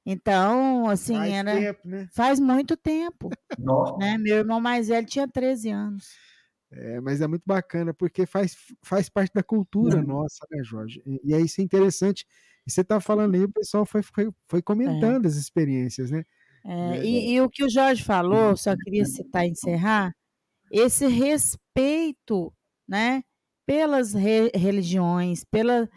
[0.05, 2.09] Então, assim, faz era tempo, né?
[2.13, 3.29] faz muito tempo.
[3.97, 4.17] Né?
[4.19, 6.13] Meu irmão mais velho tinha 13 anos.
[6.71, 10.05] É, mas é muito bacana, porque faz, faz parte da cultura uhum.
[10.05, 11.01] nossa, né, Jorge?
[11.05, 12.25] E, e aí isso é interessante.
[12.67, 15.27] E você está falando aí, o pessoal foi, foi, foi comentando é.
[15.27, 16.23] as experiências, né?
[16.65, 20.15] É, e, e, o que o Jorge falou, só queria citar e encerrar,
[20.71, 22.51] esse respeito,
[22.87, 23.23] né,
[23.67, 25.87] pelas re religiões, pela,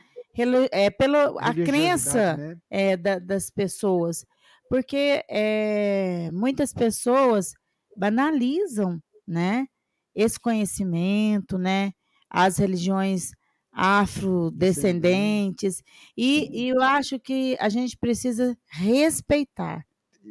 [0.70, 2.56] é, pela a crença né?
[2.70, 4.24] é, da, das pessoas.
[4.69, 7.55] Porque é, muitas pessoas
[7.97, 9.66] banalizam né,
[10.15, 11.90] esse conhecimento, né,
[12.28, 13.32] as religiões
[13.73, 15.82] afrodescendentes,
[16.16, 19.85] e, e eu acho que a gente precisa respeitar,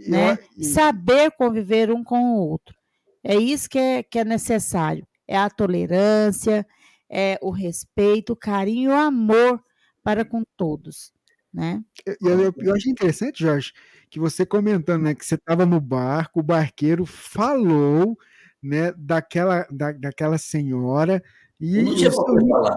[0.08, 2.78] né, saber conviver um com o outro.
[3.24, 5.08] É isso que é, que é necessário.
[5.28, 6.66] É a tolerância,
[7.10, 9.60] é o respeito, o carinho, o amor
[10.08, 11.12] para com todos.
[11.54, 11.84] Né?
[12.22, 13.74] Eu, eu, eu achei interessante, Jorge,
[14.10, 18.18] que você comentando né, que você estava no barco, o barqueiro falou
[18.64, 21.22] né, daquela, da, daquela senhora.
[21.60, 22.74] E não tinha falar.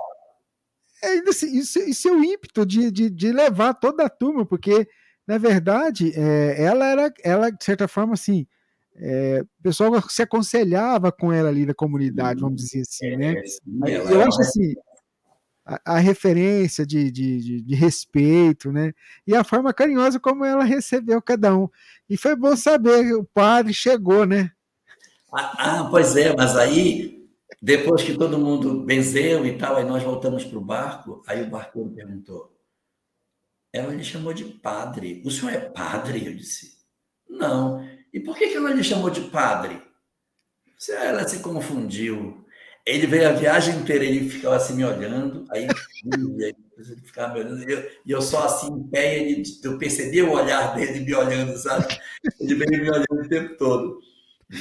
[1.05, 4.89] É, isso, isso, isso é o ímpeto de, de, de, levar toda a turma, porque,
[5.25, 8.45] na verdade, é, ela era, ela, de certa forma, assim,
[8.97, 13.41] é, o pessoal se aconselhava com ela ali na comunidade, vamos dizer assim, né?
[13.87, 14.75] É, eu acho assim,
[15.85, 18.93] a, referência de, de, de, respeito, né?
[19.27, 21.69] E a forma carinhosa como ela recebeu cada um.
[22.09, 24.51] E foi bom saber, o padre chegou, né?
[25.33, 27.29] Ah, ah pois é, mas aí
[27.63, 31.51] Depois que todo mundo benzeu e tal, aí nós voltamos para o barco, aí o
[31.51, 32.57] barco perguntou.
[33.73, 35.23] Ela lhe chamou de padre.
[35.25, 36.27] O senhor é padre?
[36.27, 36.79] Eu disse,
[37.29, 37.87] não.
[38.13, 39.81] E por que, que ela lhe chamou de padre?
[40.89, 42.40] Ela se confundiu.
[42.91, 45.69] Ele veio a viagem inteira, ele ficava assim me olhando, aí
[46.05, 46.57] ele
[47.05, 50.33] ficava me olhando, e eu, e eu só assim em pé, ele, eu percebi o
[50.33, 51.87] olhar dele me olhando, sabe?
[52.41, 54.01] Ele veio me olhando o tempo todo.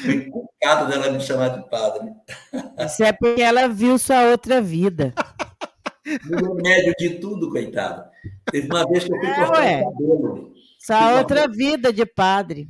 [0.03, 2.11] Foi encucado dela me chamar de padre.
[2.85, 5.11] Isso é porque ela viu sua outra vida.
[6.26, 8.03] No médio de tudo, coitado.
[8.51, 9.81] Teve uma vez que eu fui é, cortar ué.
[9.81, 10.53] o cabelo.
[10.80, 12.69] Sua outra vida de padre.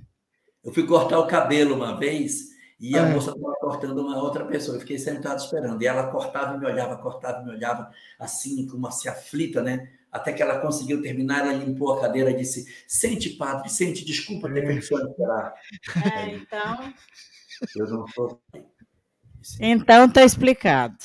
[0.64, 2.50] Eu fui cortar o cabelo uma vez
[2.80, 3.14] e a é.
[3.14, 4.78] moça estava cortando uma outra pessoa.
[4.78, 5.82] Eu fiquei sentado esperando.
[5.82, 9.92] E ela cortava e me olhava, cortava e me olhava, assim, como assim, aflita, né?
[10.12, 14.52] Até que ela conseguiu terminar, ela limpou a cadeira e disse: Sente, padre, sente, desculpa
[14.52, 15.54] ter feito esperar.
[16.16, 16.94] É, então.
[17.76, 18.42] Eu não sou.
[19.60, 20.98] Então está explicado.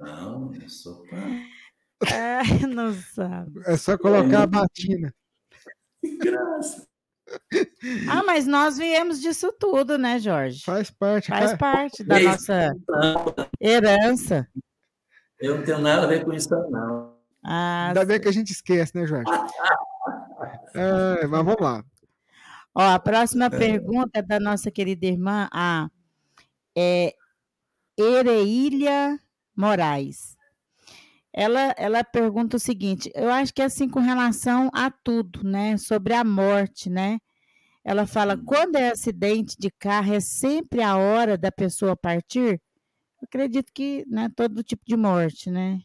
[0.00, 1.48] Não, não sou padre.
[2.12, 3.60] É, não sabe.
[3.66, 4.42] É só colocar é.
[4.42, 5.14] a batina.
[6.00, 6.86] Que graça.
[8.10, 10.62] Ah, mas nós viemos disso tudo, né, Jorge?
[10.64, 11.28] Faz parte.
[11.28, 11.58] Faz cara.
[11.58, 12.72] parte da nossa
[13.60, 14.48] herança.
[15.38, 17.16] Eu não tenho nada a ver com isso, não.
[17.44, 19.30] Ah, Ainda bem que a gente esquece, né, Jorge?
[20.74, 21.84] é, mas vamos lá.
[22.74, 23.50] Ó, a próxima é.
[23.50, 25.88] pergunta é da nossa querida irmã, a
[26.76, 27.14] é,
[27.96, 29.18] Ereília
[29.56, 30.37] Moraes.
[31.32, 35.76] Ela, ela pergunta o seguinte: eu acho que é assim com relação a tudo, né?
[35.76, 37.18] Sobre a morte, né?
[37.84, 38.44] Ela fala: hum.
[38.44, 42.60] quando é acidente de carro, é sempre a hora da pessoa partir?
[43.20, 45.80] Eu acredito que né, todo tipo de morte, né?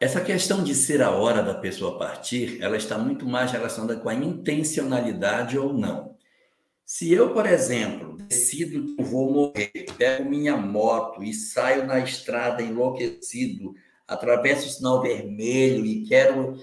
[0.00, 4.08] Essa questão de ser a hora da pessoa partir, ela está muito mais relacionada com
[4.08, 6.16] a intencionalidade ou não.
[6.92, 12.62] Se eu, por exemplo, decido que vou morrer, pego minha moto e saio na estrada
[12.62, 13.76] enlouquecido,
[14.08, 16.60] atravesso o sinal vermelho e quero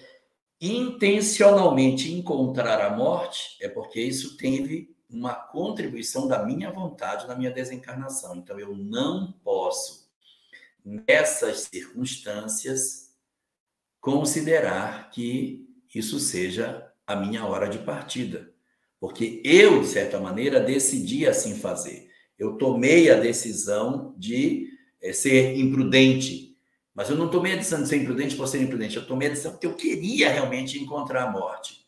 [0.60, 7.50] intencionalmente encontrar a morte, é porque isso teve uma contribuição da minha vontade na minha
[7.50, 8.36] desencarnação.
[8.36, 10.12] Então, eu não posso,
[10.84, 13.16] nessas circunstâncias,
[14.02, 18.57] considerar que isso seja a minha hora de partida.
[19.00, 22.10] Porque eu, de certa maneira, decidi assim fazer.
[22.38, 24.70] Eu tomei a decisão de
[25.02, 26.56] é, ser imprudente.
[26.94, 28.96] Mas eu não tomei a decisão de ser imprudente por ser imprudente.
[28.96, 31.86] Eu tomei a decisão porque eu queria realmente encontrar a morte.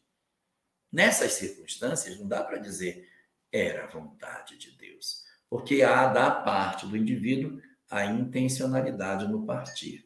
[0.92, 3.08] Nessas circunstâncias, não dá para dizer
[3.52, 5.24] era a vontade de Deus.
[5.50, 7.60] Porque há da parte do indivíduo
[7.90, 10.06] a intencionalidade no partir.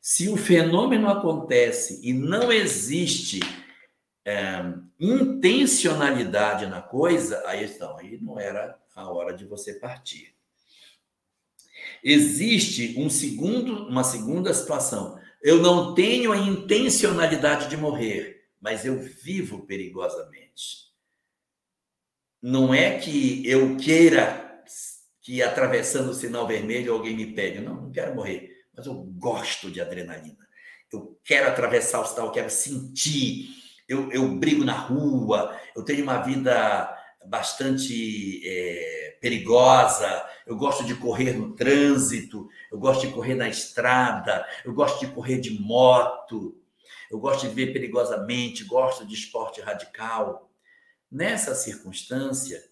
[0.00, 3.40] Se o fenômeno acontece e não existe
[4.24, 10.34] é, intencionalidade na coisa, aí então, aí não era a hora de você partir.
[12.02, 15.18] Existe um segundo, uma segunda situação.
[15.42, 20.86] Eu não tenho a intencionalidade de morrer, mas eu vivo perigosamente.
[22.40, 24.62] Não é que eu queira
[25.20, 27.60] que atravessando o sinal vermelho alguém me pegue.
[27.60, 30.46] Não, não quero morrer mas eu gosto de adrenalina.
[30.92, 33.48] Eu quero atravessar o sinal, eu quero sentir.
[33.88, 36.92] Eu, eu brigo na rua, eu tenho uma vida
[37.26, 40.24] bastante é, perigosa.
[40.46, 45.12] Eu gosto de correr no trânsito, eu gosto de correr na estrada, eu gosto de
[45.12, 46.60] correr de moto,
[47.10, 50.50] eu gosto de viver perigosamente, gosto de esporte radical.
[51.10, 52.62] Nessa circunstância,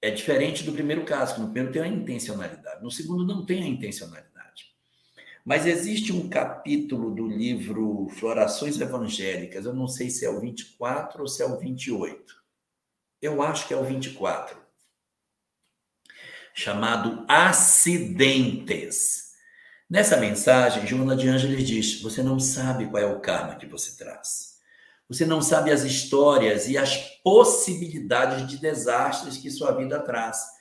[0.00, 3.62] é diferente do primeiro caso, que no primeiro tem a intencionalidade, no segundo não tem
[3.62, 4.33] a intencionalidade.
[5.44, 11.20] Mas existe um capítulo do livro Florações Evangélicas, eu não sei se é o 24
[11.20, 12.34] ou se é o 28.
[13.20, 14.56] Eu acho que é o 24.
[16.54, 19.24] Chamado Acidentes.
[19.90, 23.96] Nessa mensagem, Joana de Ângeles diz: Você não sabe qual é o karma que você
[23.96, 24.54] traz.
[25.08, 30.53] Você não sabe as histórias e as possibilidades de desastres que sua vida traz.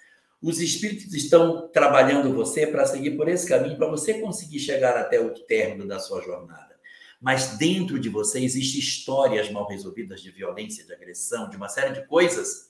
[0.44, 5.18] Os espíritos estão trabalhando você para seguir por esse caminho, para você conseguir chegar até
[5.18, 6.78] o término da sua jornada.
[7.22, 11.94] Mas dentro de você existem histórias mal resolvidas de violência, de agressão, de uma série
[11.94, 12.70] de coisas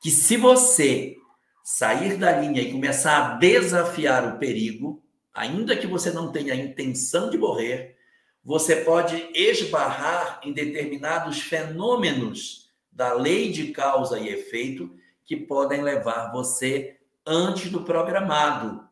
[0.00, 1.16] que, se você
[1.62, 5.00] sair da linha e começar a desafiar o perigo,
[5.32, 7.96] ainda que você não tenha a intenção de morrer,
[8.44, 14.92] você pode esbarrar em determinados fenômenos da lei de causa e efeito
[15.24, 18.88] que podem levar você antes do programado.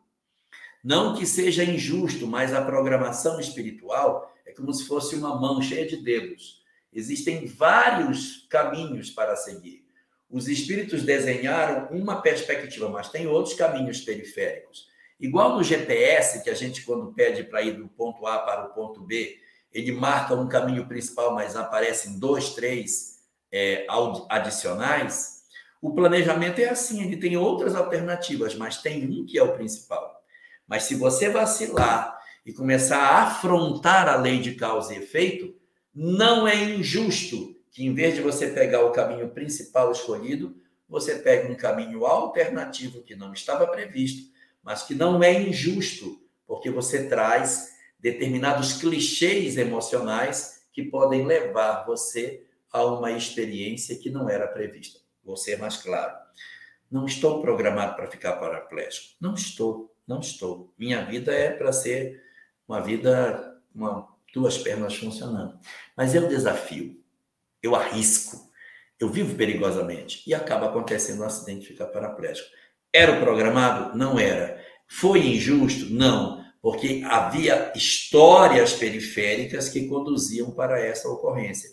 [0.82, 5.86] Não que seja injusto, mas a programação espiritual é como se fosse uma mão cheia
[5.86, 6.65] de dedos.
[6.93, 9.85] Existem vários caminhos para seguir.
[10.31, 14.89] os espíritos desenharam uma perspectiva, mas tem outros caminhos periféricos.
[15.19, 18.73] Igual no GPS, que a gente, quando pede para ir do ponto A para o
[18.73, 19.39] ponto B,
[19.73, 23.20] ele marca um caminho principal, mas aparecem dois, três
[23.52, 23.86] é,
[24.28, 25.39] adicionais.
[25.81, 30.23] O planejamento é assim, ele tem outras alternativas, mas tem um que é o principal.
[30.66, 35.55] Mas se você vacilar e começar a afrontar a lei de causa e efeito,
[35.94, 40.55] não é injusto que, em vez de você pegar o caminho principal escolhido,
[40.89, 44.31] você pegue um caminho alternativo que não estava previsto,
[44.62, 52.44] mas que não é injusto, porque você traz determinados clichês emocionais que podem levar você
[52.73, 55.01] a uma experiência que não era prevista.
[55.31, 56.12] Vou ser mais claro.
[56.90, 59.15] Não estou programado para ficar paraplégico.
[59.20, 60.74] Não estou, não estou.
[60.77, 62.20] Minha vida é para ser
[62.66, 65.57] uma vida, uma, duas pernas funcionando.
[65.97, 67.01] Mas um desafio.
[67.62, 68.51] Eu arrisco.
[68.98, 70.28] Eu vivo perigosamente.
[70.28, 72.48] E acaba acontecendo um acidente de ficar paraplégico.
[72.93, 73.97] Era o programado?
[73.97, 74.61] Não era.
[74.89, 75.94] Foi injusto?
[75.94, 76.44] Não.
[76.61, 81.70] Porque havia histórias periféricas que conduziam para essa ocorrência.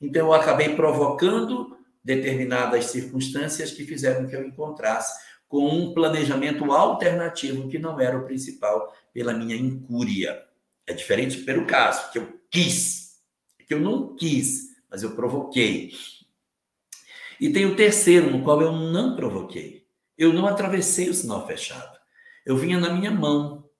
[0.00, 7.68] Então, eu acabei provocando determinadas circunstâncias que fizeram que eu encontrasse com um planejamento alternativo
[7.68, 10.44] que não era o principal pela minha incúria.
[10.86, 13.20] É diferente pelo caso, que eu quis,
[13.66, 15.92] que eu não quis, mas eu provoquei.
[17.40, 19.86] E tem o terceiro, no qual eu não provoquei.
[20.16, 21.98] Eu não atravessei o sinal fechado.
[22.44, 23.70] Eu vinha na minha mão.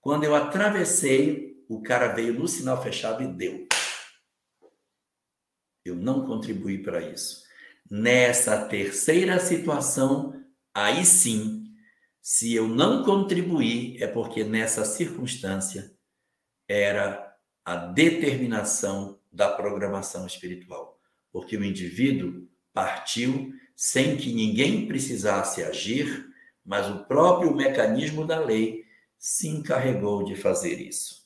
[0.00, 3.66] Quando eu atravessei, o cara veio no sinal fechado e deu.
[5.84, 7.43] Eu não contribuí para isso.
[7.90, 10.34] Nessa terceira situação,
[10.72, 11.64] aí sim,
[12.20, 15.92] se eu não contribuir, é porque nessa circunstância
[16.66, 20.98] era a determinação da programação espiritual.
[21.30, 26.26] Porque o indivíduo partiu sem que ninguém precisasse agir,
[26.64, 28.84] mas o próprio mecanismo da lei
[29.18, 31.24] se encarregou de fazer isso.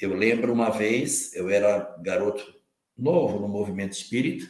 [0.00, 2.54] Eu lembro uma vez, eu era garoto
[2.96, 4.46] novo no movimento espírita,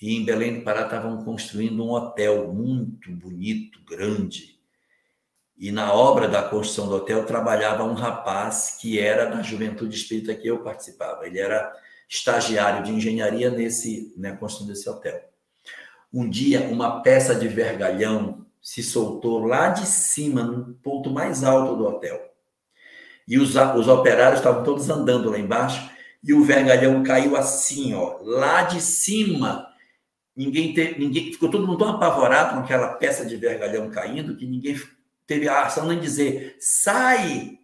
[0.00, 4.58] e em Belém do Pará estavam construindo um hotel muito bonito, grande.
[5.56, 10.34] E na obra da construção do hotel trabalhava um rapaz que era da juventude espírita
[10.34, 11.26] que eu participava.
[11.26, 11.72] Ele era
[12.08, 15.20] estagiário de engenharia nesse, na né, construção desse hotel.
[16.12, 21.76] Um dia, uma peça de vergalhão se soltou lá de cima, no ponto mais alto
[21.76, 22.28] do hotel.
[23.26, 25.90] E os, os operários estavam todos andando lá embaixo
[26.22, 29.67] e o vergalhão caiu assim, ó, lá de cima.
[30.38, 34.46] Ninguém teve, ninguém ficou todo mundo tão apavorado com aquela peça de vergalhão caindo que
[34.46, 34.80] ninguém
[35.26, 37.58] teve a ação nem dizer sai.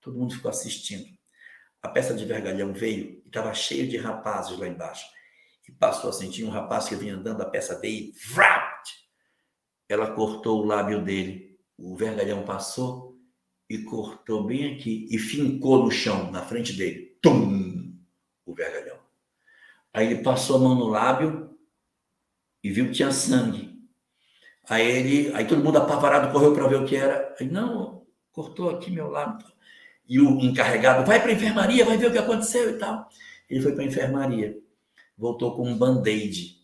[0.00, 1.04] Todo mundo ficou assistindo.
[1.82, 5.04] A peça de vergalhão veio e estava cheio de rapazes lá embaixo.
[5.68, 8.84] E passou assim, tinha um rapaz que vinha andando, a peça veio e vrap,
[9.88, 11.58] ela cortou o lábio dele.
[11.76, 13.18] O vergalhão passou
[13.68, 17.18] e cortou bem aqui e fincou no chão, na frente dele.
[17.20, 17.66] Tum!
[18.46, 18.98] o vergalhão.
[19.92, 21.55] Aí ele passou a mão no lábio
[22.66, 23.80] e viu que tinha sangue.
[24.68, 27.32] Aí ele, aí todo mundo apavorado correu para ver o que era.
[27.38, 29.46] Aí, não, cortou aqui meu lábio.
[30.08, 33.08] E o encarregado, vai para a enfermaria, vai ver o que aconteceu e tal.
[33.48, 34.58] Ele foi para a enfermaria.
[35.16, 36.60] Voltou com um band-aid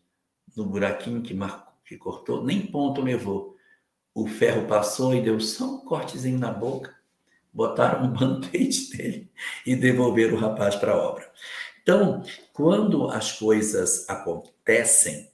[0.56, 3.56] no buraquinho que marcou, que cortou, nem ponto levou.
[4.12, 6.92] O ferro passou e deu só um cortezinho na boca.
[7.52, 9.30] Botaram um band-aid dele
[9.64, 11.30] e devolveram o rapaz para a obra.
[11.80, 15.31] Então, quando as coisas acontecem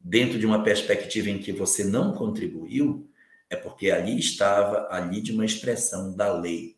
[0.00, 3.06] dentro de uma perspectiva em que você não contribuiu,
[3.50, 6.76] é porque ali estava, ali de uma expressão da lei.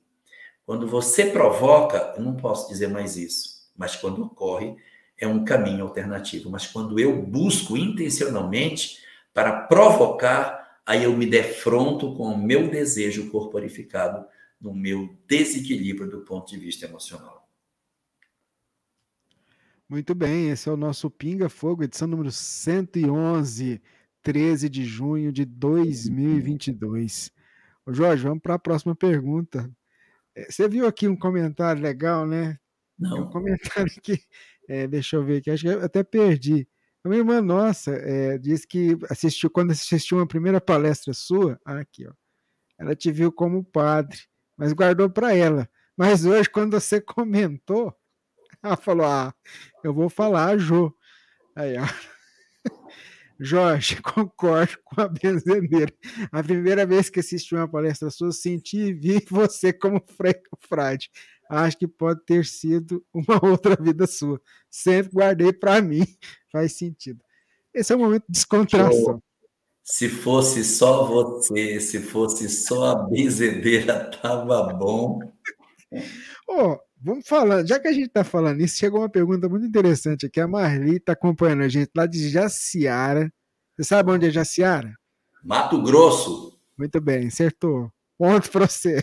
[0.66, 4.76] Quando você provoca, eu não posso dizer mais isso, mas quando ocorre,
[5.18, 6.50] é um caminho alternativo.
[6.50, 8.98] Mas quando eu busco intencionalmente
[9.32, 14.26] para provocar, aí eu me defronto com o meu desejo corporificado
[14.60, 17.41] no meu desequilíbrio do ponto de vista emocional.
[19.92, 23.78] Muito bem, esse é o nosso Pinga Fogo, edição número 111,
[24.22, 27.30] 13 de junho de 2022.
[27.84, 29.70] Ô Jorge, vamos para a próxima pergunta.
[30.34, 32.58] É, você viu aqui um comentário legal, né?
[32.98, 33.24] Não.
[33.24, 34.18] um comentário que,
[34.66, 36.66] é, deixa eu ver aqui, acho que eu até perdi.
[37.04, 42.14] Uma irmã nossa é, disse que assistiu, quando assistiu uma primeira palestra sua, aqui, ó,
[42.78, 44.20] ela te viu como padre,
[44.56, 45.68] mas guardou para ela.
[45.94, 47.94] Mas hoje, quando você comentou,
[48.62, 49.34] ela falou: Ah,
[49.82, 50.94] eu vou falar, Jô.
[51.56, 51.84] Aí, ó.
[53.42, 55.92] Jorge, concordo com a benzedeira.
[56.30, 60.02] A primeira vez que assisti uma palestra sua, senti e vi você como
[60.60, 61.10] frade.
[61.50, 64.40] Acho que pode ter sido uma outra vida sua.
[64.70, 66.06] Sempre guardei para mim.
[66.50, 67.20] Faz sentido.
[67.74, 69.20] Esse é o momento de descontração.
[69.82, 75.18] Se fosse só você, se fosse só a benzedeira, tava bom.
[76.48, 80.26] Oh, vamos falar, já que a gente está falando isso, chegou uma pergunta muito interessante
[80.26, 80.40] aqui.
[80.40, 83.32] A Marli está acompanhando a gente lá de Jaciara.
[83.76, 84.94] Você sabe onde é Jaciara?
[85.42, 86.58] Mato Grosso.
[86.78, 87.92] Muito bem, acertou.
[88.16, 89.02] Ponto para você.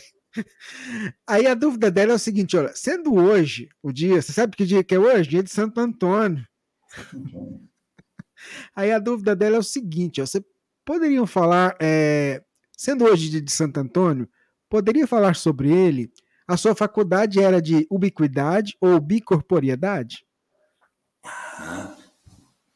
[1.28, 4.66] Aí a dúvida dela é o seguinte: olha, sendo hoje o dia, você sabe que
[4.66, 5.30] dia que é hoje?
[5.30, 6.46] Dia de Santo Antônio.
[8.76, 10.44] Aí a dúvida dela é o seguinte: ó, você
[10.86, 12.42] poderiam falar, é,
[12.78, 14.30] sendo hoje dia de Santo Antônio,
[14.70, 16.12] poderia falar sobre ele?
[16.50, 20.26] A sua faculdade era de ubiquidade ou bicorporiedade?
[21.24, 21.96] Ah,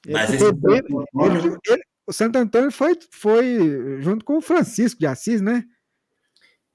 [0.08, 5.08] mas esse ele, ele, ele, o Santo Antônio foi, foi junto com o Francisco de
[5.08, 5.64] Assis, né?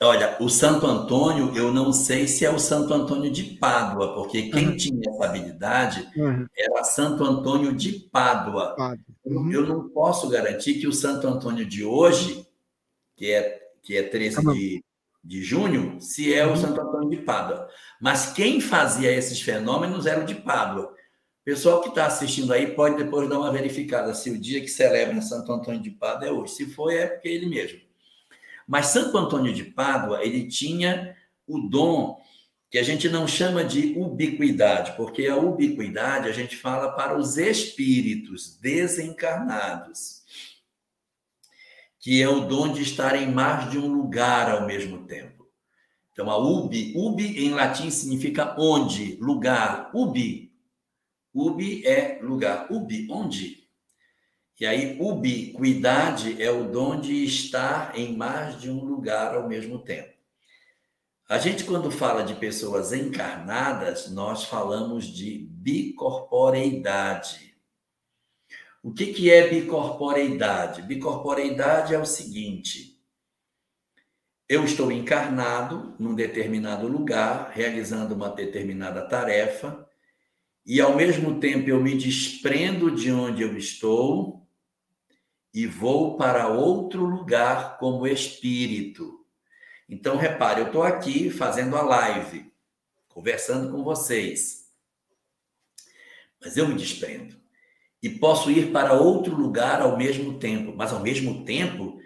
[0.03, 4.49] Olha, o Santo Antônio, eu não sei se é o Santo Antônio de Pádua, porque
[4.51, 4.77] quem uhum.
[4.77, 6.47] tinha essa habilidade uhum.
[6.57, 8.75] era Santo Antônio de Pádua.
[9.25, 9.53] Uhum.
[9.53, 12.45] Eu não posso garantir que o Santo Antônio de hoje,
[13.17, 14.85] que é, que é 13 de,
[15.29, 16.57] de junho, se é o uhum.
[16.57, 17.69] Santo Antônio de Pádua.
[18.01, 20.95] Mas quem fazia esses fenômenos era o de Pádua.
[21.45, 25.21] Pessoal que está assistindo aí pode depois dar uma verificada se o dia que celebra
[25.21, 26.55] Santo Antônio de Pádua é hoje.
[26.55, 27.79] Se foi, é porque é ele mesmo.
[28.67, 31.15] Mas Santo Antônio de Pádua, ele tinha
[31.47, 32.19] o dom
[32.71, 37.37] que a gente não chama de ubiquidade, porque a ubiquidade a gente fala para os
[37.37, 40.23] espíritos desencarnados,
[42.09, 45.47] que é o dom de estar em mais de um lugar ao mesmo tempo.
[46.11, 50.51] Então, a ubi, ubi em latim significa onde, lugar, ubi.
[51.35, 53.69] Ubi é lugar, ubi, onde?
[54.59, 59.79] E aí, ubiquidade é o dom de estar em mais de um lugar ao mesmo
[59.79, 60.15] tempo.
[61.29, 67.48] A gente, quando fala de pessoas encarnadas, nós falamos de bicorporeidade.
[68.83, 70.83] O que, que é bicorporeidade?
[70.83, 73.01] Bicorporeidade é o seguinte:
[74.49, 79.87] eu estou encarnado num determinado lugar, realizando uma determinada tarefa,
[80.65, 84.47] e ao mesmo tempo eu me desprendo de onde eu estou
[85.53, 89.27] e vou para outro lugar como espírito.
[89.89, 92.53] Então, repare, eu estou aqui fazendo a live,
[93.09, 94.71] conversando com vocês,
[96.41, 97.38] mas eu me desprendo
[98.03, 101.99] e posso ir para outro lugar ao mesmo tempo, mas ao mesmo tempo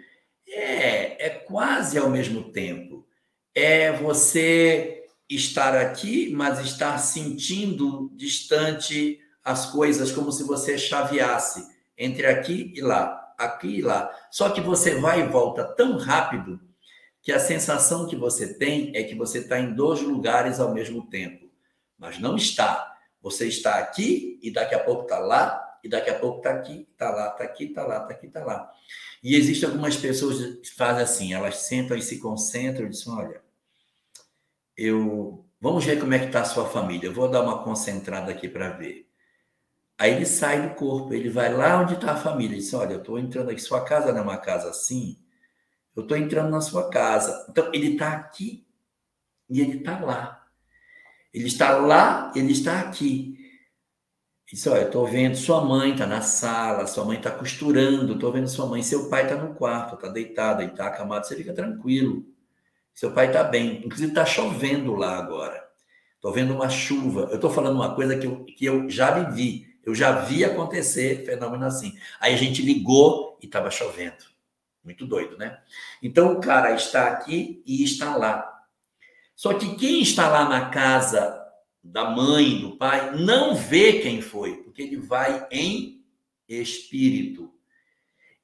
[0.47, 3.05] é, é quase ao mesmo tempo.
[3.53, 11.63] É você estar aqui, mas estar sentindo distante as coisas, como se você chaveasse
[11.97, 14.11] entre aqui e lá aqui e lá.
[14.31, 16.59] Só que você vai e volta tão rápido
[17.21, 21.07] que a sensação que você tem é que você está em dois lugares ao mesmo
[21.07, 21.49] tempo.
[21.97, 22.91] Mas não está.
[23.21, 26.87] Você está aqui e daqui a pouco está lá, e daqui a pouco está aqui,
[26.91, 28.71] está lá, está aqui, está lá, está aqui, está lá.
[29.21, 33.41] E existem algumas pessoas que fazem assim, elas sentam e se concentram e dizem, olha,
[34.77, 35.45] eu...
[35.59, 37.07] Vamos ver como é que está a sua família.
[37.07, 39.07] Eu vou dar uma concentrada aqui para ver.
[39.97, 42.55] Aí ele sai do corpo, ele vai lá onde está a família.
[42.55, 43.61] Ele diz: Olha, eu estou entrando aqui.
[43.61, 45.17] Sua casa não é uma casa assim?
[45.95, 47.45] Eu estou entrando na sua casa.
[47.49, 48.67] Então, ele está aqui
[49.49, 50.45] e ele está lá.
[51.33, 53.42] Ele está lá, ele está aqui.
[54.53, 58.31] Diz: Olha, eu estou vendo sua mãe está na sala, sua mãe está costurando, estou
[58.31, 58.83] vendo sua mãe.
[58.83, 61.25] Seu pai está no quarto, está deitado, ele está acamado.
[61.25, 62.23] Você fica tranquilo.
[62.93, 63.83] Seu pai está bem.
[63.83, 65.67] Inclusive, está chovendo lá agora.
[66.13, 67.29] Estou vendo uma chuva.
[67.31, 69.75] Eu estou falando uma coisa que eu, que eu já vivi.
[69.83, 71.97] Eu já vi acontecer fenômeno assim.
[72.19, 74.23] Aí a gente ligou e estava chovendo.
[74.83, 75.57] Muito doido, né?
[75.99, 78.61] Então o cara está aqui e está lá.
[79.35, 81.42] Só que quem está lá na casa
[81.83, 86.01] da mãe, do pai, não vê quem foi, porque ele vai em
[86.47, 87.53] espírito.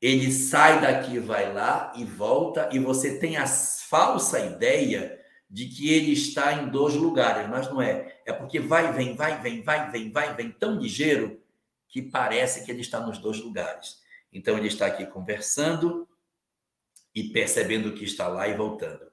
[0.01, 5.91] Ele sai daqui, vai lá e volta, e você tem a falsa ideia de que
[5.91, 8.19] ele está em dois lugares, mas não é.
[8.25, 11.41] É porque vai, vem, vai, vem, vai, vem, vai, vem tão ligeiro
[11.87, 13.99] que parece que ele está nos dois lugares.
[14.31, 16.07] Então ele está aqui conversando
[17.15, 19.09] e percebendo que está lá e voltando.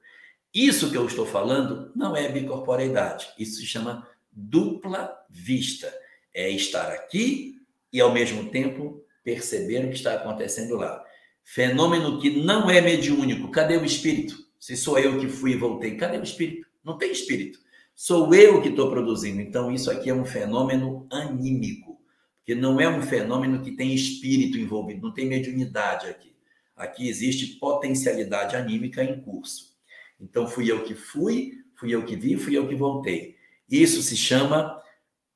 [0.52, 4.06] Isso que eu estou falando não é bicorporeidade, isso se chama
[4.36, 5.92] dupla vista.
[6.32, 11.02] É estar aqui e ao mesmo tempo perceber o que está acontecendo lá.
[11.42, 13.50] Fenômeno que não é mediúnico.
[13.50, 14.36] Cadê o espírito?
[14.60, 16.66] Se sou eu que fui e voltei, cadê o espírito?
[16.84, 17.58] Não tem espírito.
[17.94, 19.40] Sou eu que estou produzindo.
[19.40, 21.98] Então, isso aqui é um fenômeno anímico,
[22.44, 26.34] que não é um fenômeno que tem espírito envolvido, não tem mediunidade aqui.
[26.76, 29.74] Aqui existe potencialidade anímica em curso.
[30.20, 33.35] Então, fui eu que fui, fui eu que vi, fui eu que voltei.
[33.68, 34.82] Isso se chama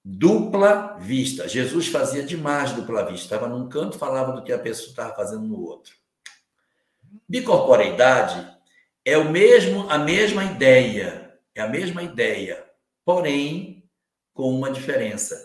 [0.04, 1.48] dupla vista.
[1.48, 3.24] Jesus fazia demais dupla vista.
[3.24, 5.94] Estava num canto, falava do que a pessoa estava fazendo no outro.
[7.28, 8.56] Bicorporeidade
[9.04, 12.64] é o mesmo, a mesma ideia, é a mesma ideia,
[13.04, 13.88] porém
[14.32, 15.40] com uma diferença.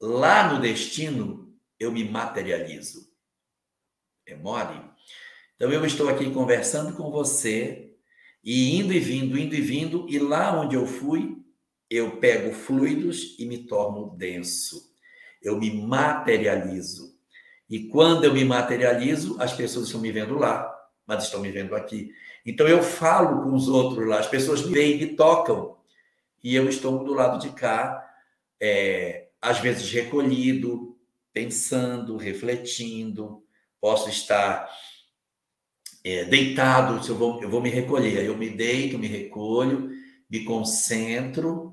[0.00, 3.08] Lá no destino, eu me materializo.
[4.26, 4.80] É mole?
[5.56, 7.96] Então, eu estou aqui conversando com você,
[8.44, 11.37] e indo e vindo, indo e vindo, e lá onde eu fui,
[11.90, 14.92] eu pego fluidos e me torno denso.
[15.42, 17.16] Eu me materializo.
[17.68, 20.74] E quando eu me materializo, as pessoas estão me vendo lá,
[21.06, 22.12] mas estão me vendo aqui.
[22.44, 25.76] Então eu falo com os outros lá, as pessoas me veem, me tocam,
[26.42, 28.04] e eu estou do lado de cá,
[28.60, 30.96] é, às vezes recolhido,
[31.32, 33.42] pensando, refletindo,
[33.80, 34.68] posso estar
[36.02, 39.90] é, deitado, eu vou, eu vou me recolher, eu me deito, me recolho,
[40.30, 41.67] me concentro,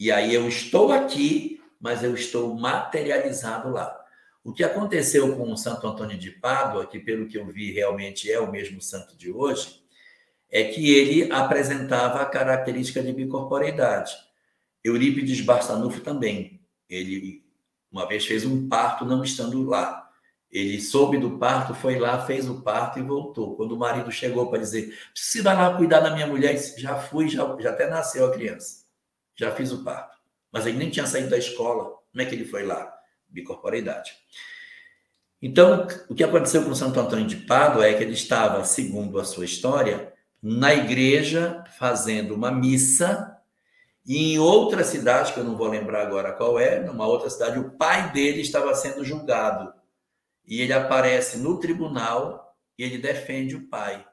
[0.00, 3.94] e aí eu estou aqui, mas eu estou materializado lá.
[4.42, 8.32] O que aconteceu com o Santo Antônio de Pádua, que pelo que eu vi realmente
[8.32, 9.84] é o mesmo santo de hoje,
[10.50, 14.16] é que ele apresentava a característica de bicorporeidade.
[14.82, 16.62] Eurípides Barçanufo também.
[16.88, 17.44] Ele
[17.92, 20.08] uma vez fez um parto não estando lá.
[20.50, 23.54] Ele soube do parto, foi lá, fez o parto e voltou.
[23.56, 26.96] Quando o marido chegou para dizer: "Você vai lá cuidar da minha mulher", disse, já
[26.96, 28.79] fui, já, já até nasceu a criança.
[29.40, 30.18] Já fiz o parto.
[30.52, 31.84] Mas ele nem tinha saído da escola.
[32.12, 32.94] Como é que ele foi lá?
[33.26, 34.12] Bicorporeidade.
[35.40, 39.24] Então, o que aconteceu com Santo Antônio de Pádua é que ele estava, segundo a
[39.24, 40.12] sua história,
[40.42, 43.34] na igreja fazendo uma missa
[44.06, 47.58] e em outra cidade, que eu não vou lembrar agora qual é, numa outra cidade,
[47.58, 49.72] o pai dele estava sendo julgado.
[50.46, 54.04] E ele aparece no tribunal e ele defende o pai.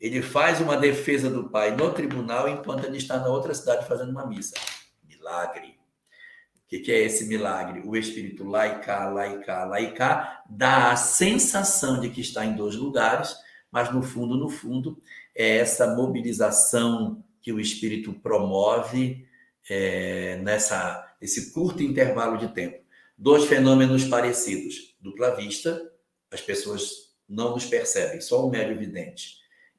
[0.00, 4.10] Ele faz uma defesa do pai no tribunal enquanto ele está na outra cidade fazendo
[4.10, 4.54] uma missa.
[5.06, 5.78] Milagre.
[6.64, 7.82] O que, é esse milagre?
[7.84, 13.34] O espírito laica, laica, laica dá a sensação de que está em dois lugares,
[13.70, 15.02] mas no fundo, no fundo,
[15.34, 19.26] é essa mobilização que o espírito promove
[19.68, 22.84] é, nessa esse curto intervalo de tempo.
[23.16, 25.90] Dois fenômenos parecidos: dupla vista,
[26.30, 29.37] as pessoas não nos percebem, só o médio vidente.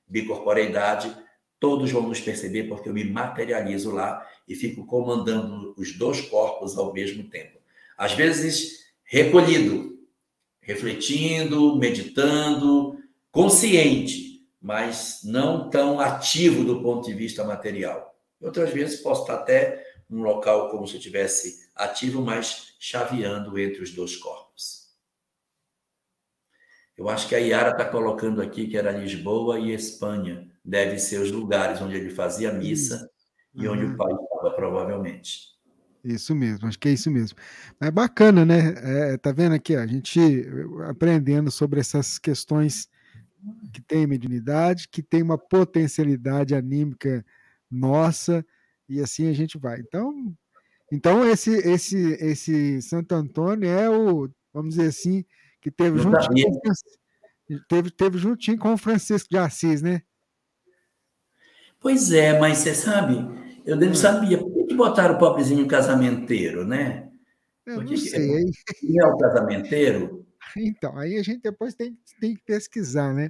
[0.09, 1.15] Bicorporeidade,
[1.59, 6.77] todos vão nos perceber porque eu me materializo lá e fico comandando os dois corpos
[6.77, 7.59] ao mesmo tempo.
[7.97, 9.99] Às vezes, recolhido,
[10.61, 12.97] refletindo, meditando,
[13.31, 18.15] consciente, mas não tão ativo do ponto de vista material.
[18.41, 23.83] Outras vezes posso estar até num local como se eu estivesse ativo, mas chaveando entre
[23.83, 24.48] os dois corpos.
[26.99, 30.45] Eu acho que a Yara está colocando aqui que era Lisboa e Espanha.
[30.65, 33.09] Deve ser os lugares onde ele fazia missa
[33.55, 35.57] e onde o pai estava, provavelmente.
[36.03, 37.37] Isso mesmo, acho que é isso mesmo.
[37.79, 38.73] É bacana, né?
[39.13, 40.19] É, tá vendo aqui, ó, a gente
[40.89, 42.89] aprendendo sobre essas questões
[43.71, 47.25] que tem mediunidade, que tem uma potencialidade anímica
[47.71, 48.45] nossa,
[48.89, 49.79] e assim a gente vai.
[49.79, 50.35] Então,
[50.91, 55.23] então esse esse esse Santo Antônio é o, vamos dizer assim,
[55.61, 60.01] que teve juntinho, com, teve, teve juntinho com o Francisco de Assis, né?
[61.79, 63.15] Pois é, mas você sabe,
[63.65, 63.95] eu nem hum.
[63.95, 64.37] sabia.
[64.37, 67.09] Por que botaram o pobrezinho casamenteiro, né?
[67.65, 68.51] Eu Porque não sei.
[68.79, 70.25] Quem é o casamenteiro?
[70.57, 73.29] Então, aí a gente depois tem, tem que pesquisar, né?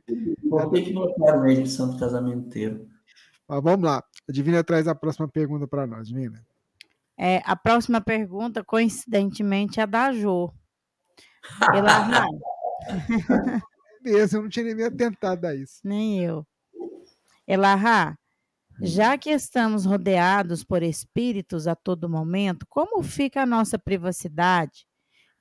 [0.49, 2.87] Por que, que botaram ele de santo casamenteiro?
[3.45, 4.01] Mas vamos lá.
[4.27, 6.41] A Divina traz a próxima pergunta para nós, Divina.
[7.17, 10.13] É, a próxima pergunta, coincidentemente, é da
[11.43, 11.75] Jo.
[11.75, 12.27] Ela
[14.01, 15.79] Beleza, eu não tinha nem me atentado a isso.
[15.83, 16.47] Nem eu.
[17.45, 18.17] Elahá,
[18.81, 24.87] já que estamos rodeados por espíritos a todo momento, como fica a nossa privacidade?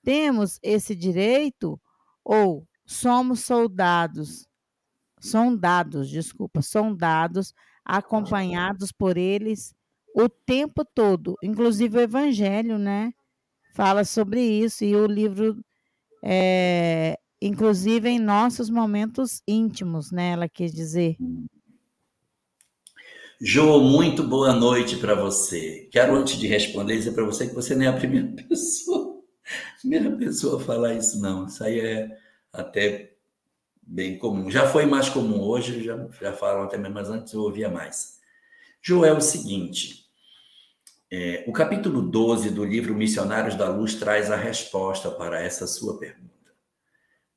[0.02, 1.80] Temos esse direito
[2.24, 4.48] ou somos soldados,
[5.20, 7.54] sondados, desculpa, sondados,
[7.84, 9.74] acompanhados por eles
[10.14, 13.12] o tempo todo, inclusive o Evangelho, né?
[13.74, 15.62] Fala sobre isso e o livro,
[16.22, 20.32] é, inclusive em nossos momentos íntimos, né?
[20.32, 21.16] Ela quis dizer.
[23.40, 25.88] Jô, muito boa noite para você.
[25.92, 29.22] Quero, antes de responder, dizer para você que você não é a primeira pessoa,
[29.80, 31.46] primeira pessoa a falar isso, não.
[31.46, 32.18] Isso aí é
[32.52, 33.12] até
[33.80, 34.50] bem comum.
[34.50, 38.18] Já foi mais comum hoje, já, já falam até mesmo, mas antes eu ouvia mais.
[38.82, 39.97] Jô, é o seguinte:
[41.10, 45.98] é, o capítulo 12 do livro Missionários da Luz traz a resposta para essa sua
[45.98, 46.28] pergunta.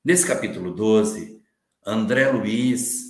[0.03, 1.41] Nesse capítulo 12,
[1.85, 3.05] André Luiz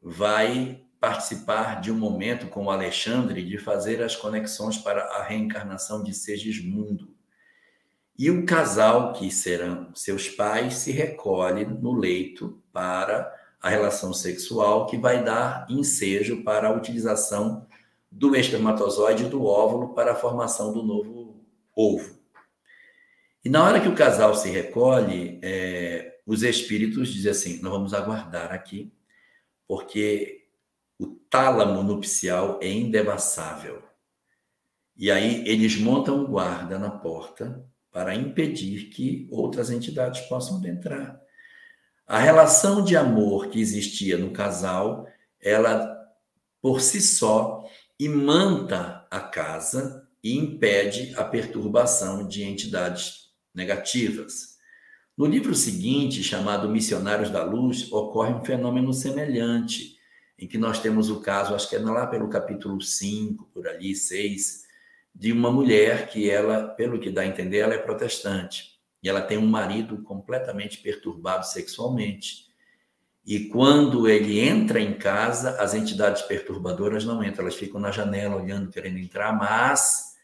[0.00, 6.02] vai participar de um momento com o Alexandre de fazer as conexões para a reencarnação
[6.02, 7.14] de Segismundo.
[8.18, 13.30] E o casal, que serão seus pais, se recolhe no leito para
[13.60, 17.66] a relação sexual, que vai dar ensejo para a utilização
[18.16, 21.44] do espermatozoide e do óvulo para a formação do novo
[21.74, 22.16] ovo.
[23.44, 27.92] E na hora que o casal se recolhe, é, os espíritos dizem assim: nós vamos
[27.92, 28.90] aguardar aqui,
[29.68, 30.46] porque
[30.98, 33.82] o tálamo nupcial é indevassável.
[34.96, 37.62] E aí eles montam guarda na porta
[37.92, 41.20] para impedir que outras entidades possam entrar.
[42.06, 45.06] A relação de amor que existia no casal,
[45.38, 45.94] ela
[46.62, 47.55] por si só
[47.98, 54.56] imanta a casa e impede a perturbação de entidades negativas.
[55.16, 59.96] No livro seguinte, chamado Missionários da Luz, ocorre um fenômeno semelhante,
[60.38, 63.94] em que nós temos o caso, acho que é lá pelo capítulo 5, por ali,
[63.94, 64.66] 6,
[65.14, 68.78] de uma mulher que ela, pelo que dá a entender, ela é protestante.
[69.02, 72.45] E ela tem um marido completamente perturbado sexualmente.
[73.26, 78.36] E quando ele entra em casa, as entidades perturbadoras não entram, elas ficam na janela
[78.36, 80.14] olhando, querendo entrar, mas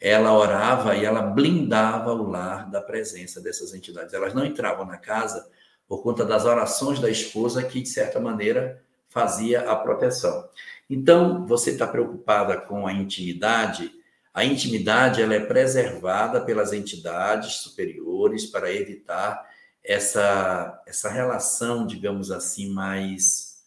[0.00, 4.12] ela orava e ela blindava o lar da presença dessas entidades.
[4.12, 5.48] Elas não entravam na casa
[5.86, 10.48] por conta das orações da esposa que, de certa maneira, fazia a proteção.
[10.90, 13.92] Então, você está preocupada com a intimidade,
[14.34, 19.51] a intimidade ela é preservada pelas entidades superiores para evitar
[19.84, 23.62] essa, essa relação, digamos assim, mais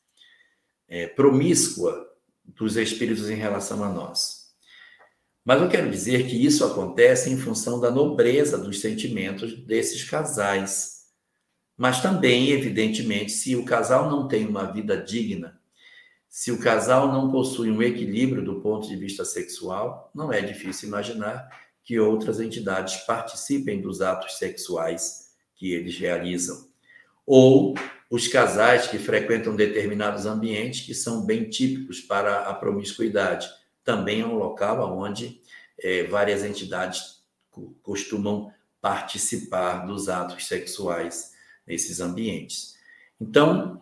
[0.87, 2.07] é, promíscua
[2.43, 4.45] dos espíritos em relação a nós.
[5.43, 11.05] Mas eu quero dizer que isso acontece em função da nobreza dos sentimentos desses casais.
[11.77, 15.59] Mas também, evidentemente, se o casal não tem uma vida digna,
[16.27, 20.87] se o casal não possui um equilíbrio do ponto de vista sexual, não é difícil
[20.87, 21.47] imaginar
[21.83, 25.24] que outras entidades participem dos atos sexuais
[25.55, 26.67] que eles realizam.
[27.25, 27.75] Ou
[28.09, 33.47] os casais que frequentam determinados ambientes que são bem típicos para a promiscuidade.
[33.83, 35.41] Também é um local onde
[35.79, 37.23] é, várias entidades
[37.81, 38.51] costumam
[38.81, 41.33] participar dos atos sexuais
[41.65, 42.75] nesses ambientes.
[43.19, 43.81] Então,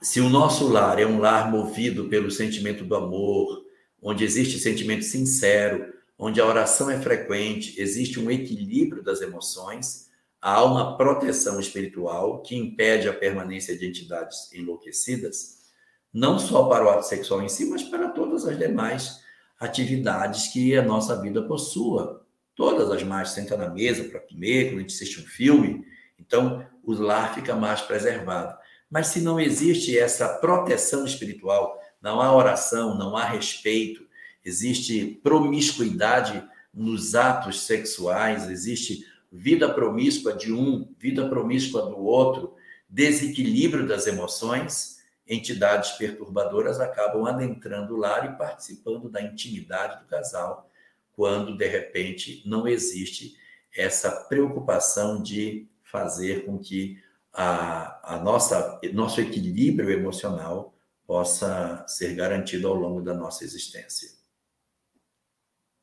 [0.00, 3.64] se o nosso lar é um lar movido pelo sentimento do amor,
[4.00, 10.10] onde existe sentimento sincero, onde a oração é frequente, existe um equilíbrio das emoções,
[10.44, 15.70] há uma proteção espiritual que impede a permanência de entidades enlouquecidas,
[16.12, 19.22] não só para o ato sexual em si, mas para todas as demais
[19.58, 22.26] atividades que a nossa vida possua.
[22.54, 25.82] Todas as mais senta na mesa para comer, quando a gente assiste um filme.
[26.20, 28.54] Então, o lar fica mais preservado.
[28.90, 34.06] Mas se não existe essa proteção espiritual, não há oração, não há respeito,
[34.44, 42.54] existe promiscuidade nos atos sexuais, existe vida promíscua de um, vida promíscua do outro,
[42.88, 50.70] desequilíbrio das emoções, entidades perturbadoras acabam adentrando o lar e participando da intimidade do casal,
[51.12, 53.34] quando de repente não existe
[53.76, 57.02] essa preocupação de fazer com que
[57.32, 60.72] a, a nossa nosso equilíbrio emocional
[61.04, 64.10] possa ser garantido ao longo da nossa existência.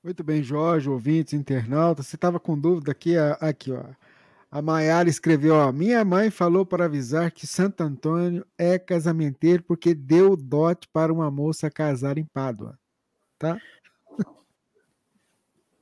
[0.04, 2.08] Muito bem, Jorge, ouvintes, internautas.
[2.08, 3.84] Você estava com dúvida aqui, aqui, ó.
[4.50, 9.94] A Maiara escreveu, ó, minha mãe falou para avisar que Santo Antônio é casamenteiro porque
[9.94, 12.78] deu dote para uma moça casar em Pádua,
[13.40, 13.58] tá?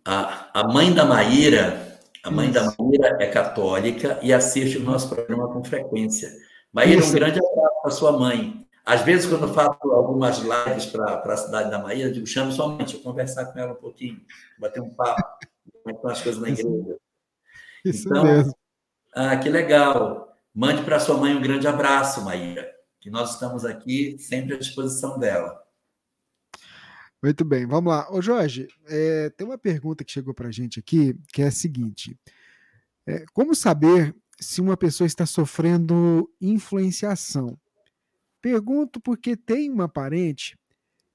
[0.06, 1.90] A, a mãe da Maíra
[2.24, 2.54] a mãe Isso.
[2.54, 6.30] da Maíra é católica e assiste o nosso programa com frequência.
[6.72, 7.10] Maíra, Isso.
[7.10, 8.68] um grande abraço para sua mãe.
[8.90, 12.52] Às vezes, quando eu faço algumas lives para a cidade da Maíra, eu digo, chame
[12.52, 14.20] sua mãe, deixa eu conversar com ela um pouquinho,
[14.58, 15.46] bater um papo,
[15.84, 16.98] como estão as coisas na igreja.
[17.86, 18.58] Isso então, mesmo.
[19.14, 20.36] Ah, que legal.
[20.52, 22.68] Mande para sua mãe um grande abraço, Maíra,
[23.00, 25.62] que nós estamos aqui sempre à disposição dela.
[27.22, 28.12] Muito bem, vamos lá.
[28.12, 31.52] Ô Jorge, é, tem uma pergunta que chegou para a gente aqui, que é a
[31.52, 32.20] seguinte:
[33.06, 37.56] é, Como saber se uma pessoa está sofrendo influenciação?
[38.42, 40.58] Pergunto porque tem uma parente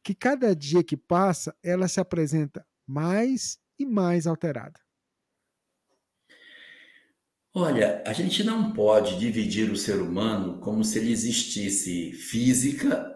[0.02, 4.78] que cada dia que passa ela se apresenta mais e mais alterada.
[7.56, 13.14] Olha, a gente não pode dividir o ser humano como se ele existisse física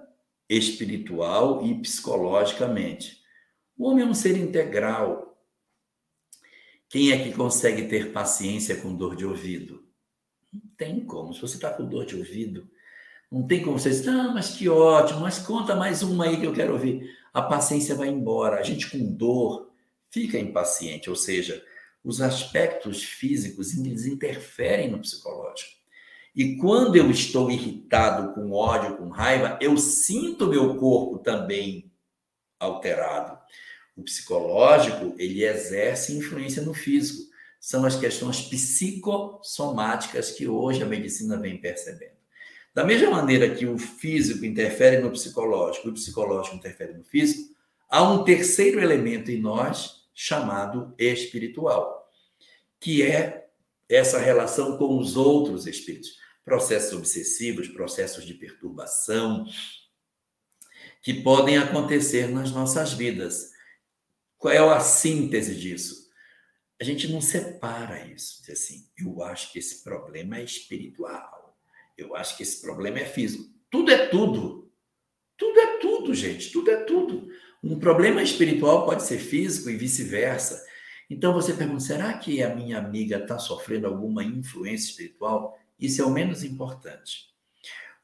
[0.49, 3.21] espiritual e psicologicamente.
[3.77, 5.39] O homem é um ser integral.
[6.89, 9.87] Quem é que consegue ter paciência com dor de ouvido?
[10.53, 11.35] Não tem como.
[11.35, 12.71] Se você está com dor de ouvido,
[13.31, 16.47] não tem como você dizer, ah, mas que ótimo, mas conta mais uma aí que
[16.47, 17.15] eu quero ouvir.
[17.33, 18.59] A paciência vai embora.
[18.59, 19.71] A gente com dor
[20.11, 21.63] fica impaciente, ou seja,
[22.03, 25.79] os aspectos físicos eles interferem no psicológico.
[26.35, 31.91] E quando eu estou irritado, com ódio, com raiva, eu sinto meu corpo também
[32.59, 33.39] alterado.
[33.97, 37.29] O psicológico, ele exerce influência no físico.
[37.61, 42.18] São as questões psicossomáticas que hoje a medicina vem percebendo.
[42.79, 47.53] Da mesma maneira que o físico interfere no psicológico o psicológico interfere no físico,
[47.91, 52.09] há um terceiro elemento em nós chamado espiritual,
[52.79, 53.49] que é
[53.89, 59.45] essa relação com os outros espíritos, processos obsessivos, processos de perturbação,
[61.03, 63.51] que podem acontecer nas nossas vidas.
[64.37, 66.09] Qual é a síntese disso?
[66.81, 71.38] A gente não separa isso, diz assim, eu acho que esse problema é espiritual,
[71.99, 73.45] eu acho que esse problema é físico.
[73.69, 74.71] Tudo é tudo.
[75.37, 77.29] Tudo é tudo, gente, tudo é tudo.
[77.63, 80.65] Um problema espiritual pode ser físico e vice-versa.
[81.11, 85.59] Então você pergunta: será que a minha amiga está sofrendo alguma influência espiritual?
[85.79, 87.29] Isso é o menos importante.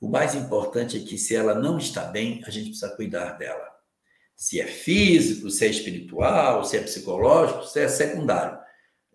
[0.01, 3.65] O mais importante é que, se ela não está bem, a gente precisa cuidar dela.
[4.37, 8.59] Se é físico, se é espiritual, se é psicológico, se é secundário.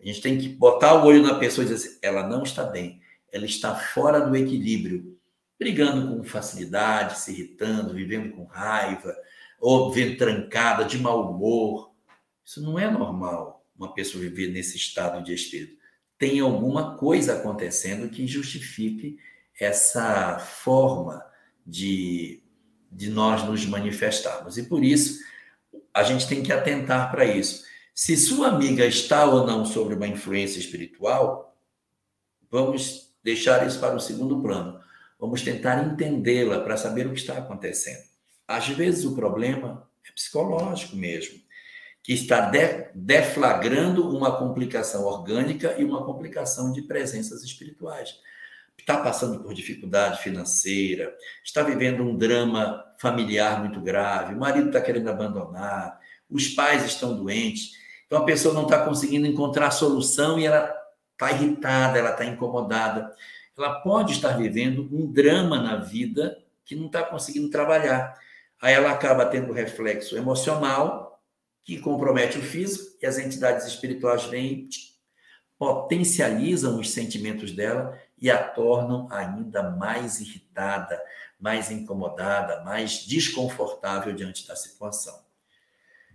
[0.00, 2.64] A gente tem que botar o olho na pessoa e dizer assim, ela não está
[2.64, 3.00] bem,
[3.32, 5.18] ela está fora do equilíbrio,
[5.58, 9.14] brigando com facilidade, se irritando, vivendo com raiva,
[9.60, 11.92] ou vendo trancada, de mau humor.
[12.44, 15.78] Isso não é normal, uma pessoa viver nesse estado de espírito.
[16.18, 19.18] Tem alguma coisa acontecendo que justifique
[19.58, 21.24] essa forma
[21.66, 22.42] de,
[22.90, 24.56] de nós nos manifestarmos.
[24.56, 25.20] E por isso,
[25.92, 27.64] a gente tem que atentar para isso.
[27.94, 31.54] Se sua amiga está ou não sobre uma influência espiritual,
[32.50, 34.80] vamos deixar isso para o segundo plano.
[35.18, 38.02] Vamos tentar entendê-la para saber o que está acontecendo.
[38.48, 41.38] Às vezes o problema é psicológico mesmo,
[42.02, 48.16] que está de, deflagrando uma complicação orgânica e uma complicação de presenças espirituais.
[48.78, 51.14] Está passando por dificuldade financeira,
[51.44, 57.14] está vivendo um drama familiar muito grave, o marido está querendo abandonar, os pais estão
[57.14, 57.72] doentes,
[58.06, 60.79] então a pessoa não está conseguindo encontrar solução e ela
[61.20, 63.14] está irritada, ela está incomodada.
[63.56, 68.18] Ela pode estar vivendo um drama na vida que não está conseguindo trabalhar.
[68.60, 71.22] Aí ela acaba tendo reflexo emocional,
[71.62, 74.68] que compromete o físico, e as entidades espirituais vêm,
[75.58, 81.00] potencializam os sentimentos dela e a tornam ainda mais irritada,
[81.38, 85.22] mais incomodada, mais desconfortável diante da situação.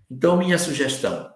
[0.09, 1.31] Então, minha sugestão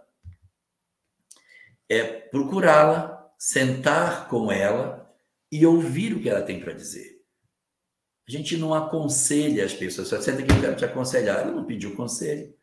[1.87, 5.10] é procurá-la, sentar com ela
[5.49, 7.24] e ouvir o que ela tem para dizer.
[8.28, 11.40] A gente não aconselha as pessoas, só senta aqui, eu quero te aconselhar.
[11.40, 12.53] Ela não pediu conselho.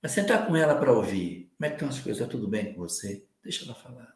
[0.00, 1.52] Mas sentar com ela para ouvir.
[1.58, 2.22] Como é que estão as coisas?
[2.22, 3.26] Está tudo bem com você?
[3.42, 4.14] Deixa ela falar.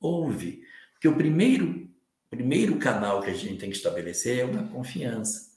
[0.00, 0.64] Ouve.
[0.94, 1.88] Porque o primeiro,
[2.28, 5.52] primeiro canal que a gente tem que estabelecer é uma confiança.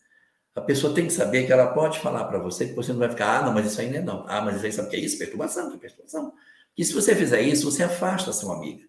[0.54, 3.10] A pessoa tem que saber que ela pode falar para você, que você não vai
[3.10, 4.26] ficar, ah, não, mas isso não é não.
[4.28, 5.18] Ah, mas isso aí sabe o que é isso?
[5.18, 6.34] Perturbação, perturbação.
[6.78, 8.88] E se você fizer isso, você afasta a sua amiga.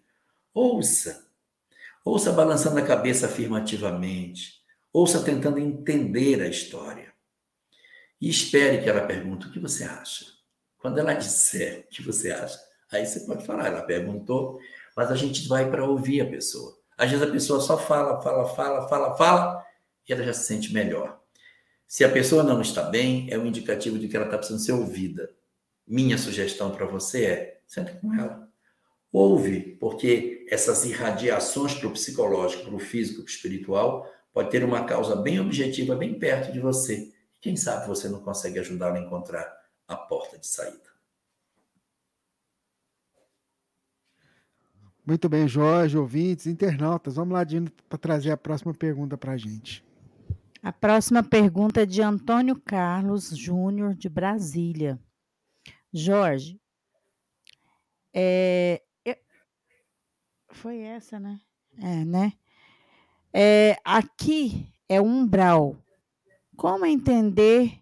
[0.57, 1.29] Ouça.
[2.03, 4.63] Ouça balançando a cabeça afirmativamente.
[4.91, 7.13] Ouça tentando entender a história.
[8.19, 10.25] E espere que ela pergunte o que você acha.
[10.79, 12.59] Quando ela disser o que você acha,
[12.91, 13.67] aí você pode falar.
[13.67, 14.59] Ela perguntou,
[14.95, 16.75] mas a gente vai para ouvir a pessoa.
[16.97, 19.63] Às vezes a pessoa só fala, fala, fala, fala, fala,
[20.09, 21.21] e ela já se sente melhor.
[21.85, 24.71] Se a pessoa não está bem, é um indicativo de que ela está precisando ser
[24.71, 25.29] ouvida.
[25.85, 28.47] Minha sugestão para você é: senta com ela.
[29.11, 34.63] Ouve, porque essas irradiações para o psicológico, para o físico, para o espiritual, pode ter
[34.63, 37.11] uma causa bem objetiva, bem perto de você.
[37.41, 39.51] Quem sabe você não consegue ajudá-lo a encontrar
[39.87, 40.87] a porta de saída.
[45.05, 47.15] Muito bem, Jorge, ouvintes, internautas.
[47.15, 49.85] Vamos lá, Dino, para trazer a próxima pergunta para a gente.
[50.61, 54.99] A próxima pergunta é de Antônio Carlos Júnior, de Brasília.
[55.93, 56.59] Jorge,
[58.13, 58.81] é,
[60.57, 61.39] foi essa, né?
[61.79, 62.33] É, né?
[63.33, 65.77] É, aqui é umbral.
[66.55, 67.79] Como entender,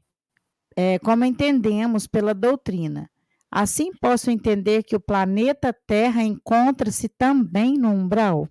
[0.76, 3.10] é, como entendemos pela doutrina?
[3.50, 8.50] Assim posso entender que o planeta Terra encontra-se também no umbral?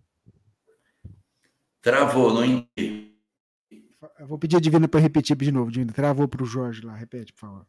[1.82, 3.12] Travou, não entendi.
[4.18, 5.92] Eu vou pedir a Divina para repetir de novo, Divina.
[5.92, 6.94] Travou para o Jorge lá.
[6.94, 7.66] Repete, por favor.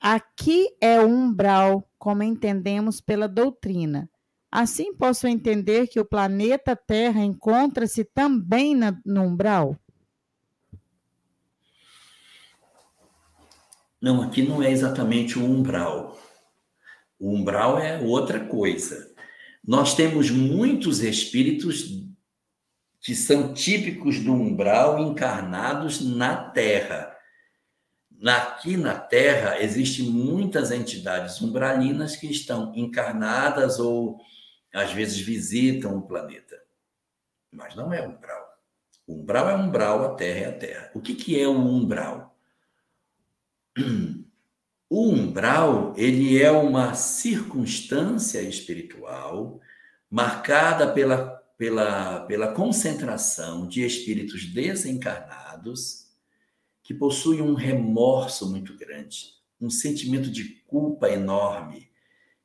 [0.00, 4.08] Aqui é o umbral, como entendemos pela doutrina.
[4.50, 9.76] Assim posso entender que o planeta Terra encontra-se também na, no umbral?
[14.00, 16.18] Não, aqui não é exatamente o umbral.
[17.18, 19.12] O umbral é outra coisa.
[19.66, 22.06] nós temos muitos espíritos
[23.00, 27.14] que são típicos do umbral encarnados na Terra.
[28.24, 34.18] Aqui na Terra existem muitas entidades umbralinas que estão encarnadas ou
[34.72, 36.62] às vezes visitam o planeta.
[37.50, 38.46] Mas não é umbral.
[39.06, 40.90] O umbral é umbral, a Terra é a Terra.
[40.94, 42.36] O que, que é o umbral?
[44.90, 49.60] O umbral, ele é uma circunstância espiritual
[50.10, 51.26] marcada pela,
[51.58, 56.08] pela, pela concentração de espíritos desencarnados
[56.82, 61.87] que possuem um remorso muito grande, um sentimento de culpa enorme,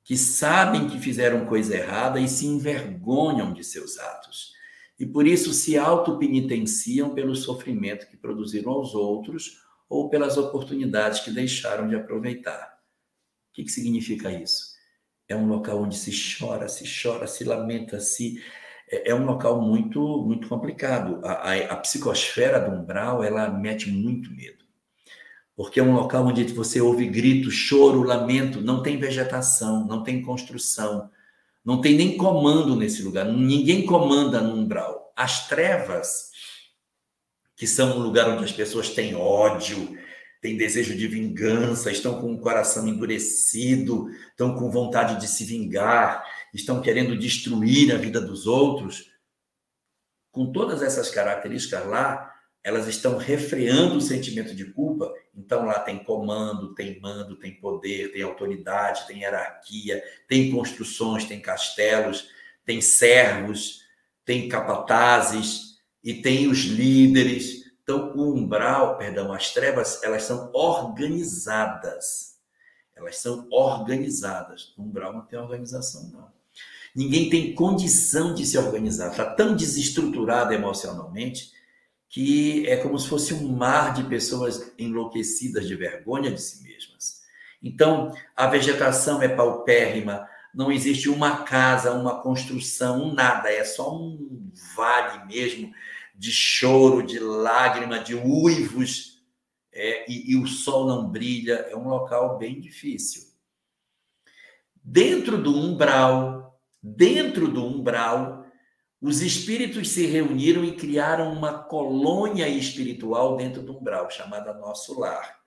[0.03, 4.53] que sabem que fizeram coisa errada e se envergonham de seus atos.
[4.99, 11.31] E por isso se autopenitenciam pelo sofrimento que produziram aos outros ou pelas oportunidades que
[11.31, 12.77] deixaram de aproveitar.
[13.49, 14.73] O que, que significa isso?
[15.27, 18.41] É um local onde se chora, se chora, se lamenta, se
[18.89, 21.21] é, é um local muito muito complicado.
[21.25, 24.62] A, a, a, psicosfera do umbral ela mete muito medo,
[25.55, 30.21] porque é um local onde você ouve grito, choro, lamento, não tem vegetação, não tem
[30.21, 31.09] construção,
[31.63, 33.25] não tem nem comando nesse lugar.
[33.25, 35.13] Ninguém comanda no umbral.
[35.15, 36.31] As trevas,
[37.55, 39.95] que são um lugar onde as pessoas têm ódio,
[40.41, 46.25] têm desejo de vingança, estão com o coração endurecido, estão com vontade de se vingar,
[46.53, 49.11] estão querendo destruir a vida dos outros,
[50.31, 52.32] com todas essas características lá,
[52.63, 55.13] elas estão refreando o sentimento de culpa.
[55.35, 61.41] Então lá tem comando, tem mando, tem poder, tem autoridade, tem hierarquia, tem construções, tem
[61.41, 62.29] castelos,
[62.65, 63.81] tem servos,
[64.23, 67.73] tem capatazes e tem os líderes.
[67.83, 72.37] Então o umbral, perdão, as trevas, elas são organizadas.
[72.95, 74.73] Elas são organizadas.
[74.77, 76.31] O umbral não tem organização, não.
[76.95, 79.09] Ninguém tem condição de se organizar.
[79.09, 81.51] Está tão desestruturado emocionalmente
[82.13, 87.23] que é como se fosse um mar de pessoas enlouquecidas de vergonha de si mesmas.
[87.59, 93.91] Então, a vegetação é paupérrima, não existe uma casa, uma construção, um nada, é só
[93.91, 95.73] um vale mesmo
[96.13, 99.25] de choro, de lágrima, de uivos,
[99.71, 103.23] é, e, e o sol não brilha, é um local bem difícil.
[104.83, 106.43] Dentro do umbral,
[106.85, 108.42] Dentro do umbral,
[109.03, 115.41] os espíritos se reuniram e criaram uma colônia espiritual dentro do umbral, chamada Nosso Lar.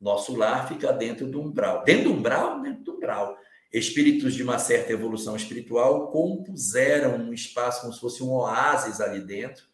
[0.00, 1.82] Nosso lar fica dentro do umbral.
[1.82, 2.62] Dentro do umbral?
[2.62, 3.36] Dentro do umbral.
[3.72, 9.20] Espíritos de uma certa evolução espiritual compuseram um espaço como se fosse um oásis ali
[9.20, 9.64] dentro,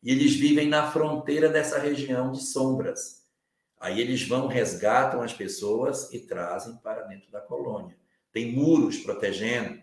[0.00, 3.26] e eles vivem na fronteira dessa região de sombras.
[3.80, 7.96] Aí eles vão, resgatam as pessoas e trazem para dentro da colônia.
[8.30, 9.82] Tem muros protegendo,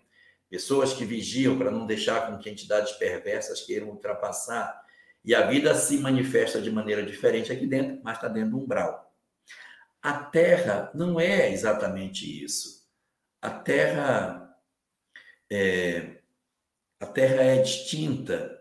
[0.49, 4.81] pessoas que vigiam para não deixar com que entidades perversas queiram ultrapassar.
[5.23, 9.13] E a vida se manifesta de maneira diferente aqui dentro, mas está dentro do umbral.
[10.01, 12.87] A Terra não é exatamente isso.
[13.41, 14.47] A Terra
[15.49, 16.21] é,
[16.99, 18.57] a Terra é distinta.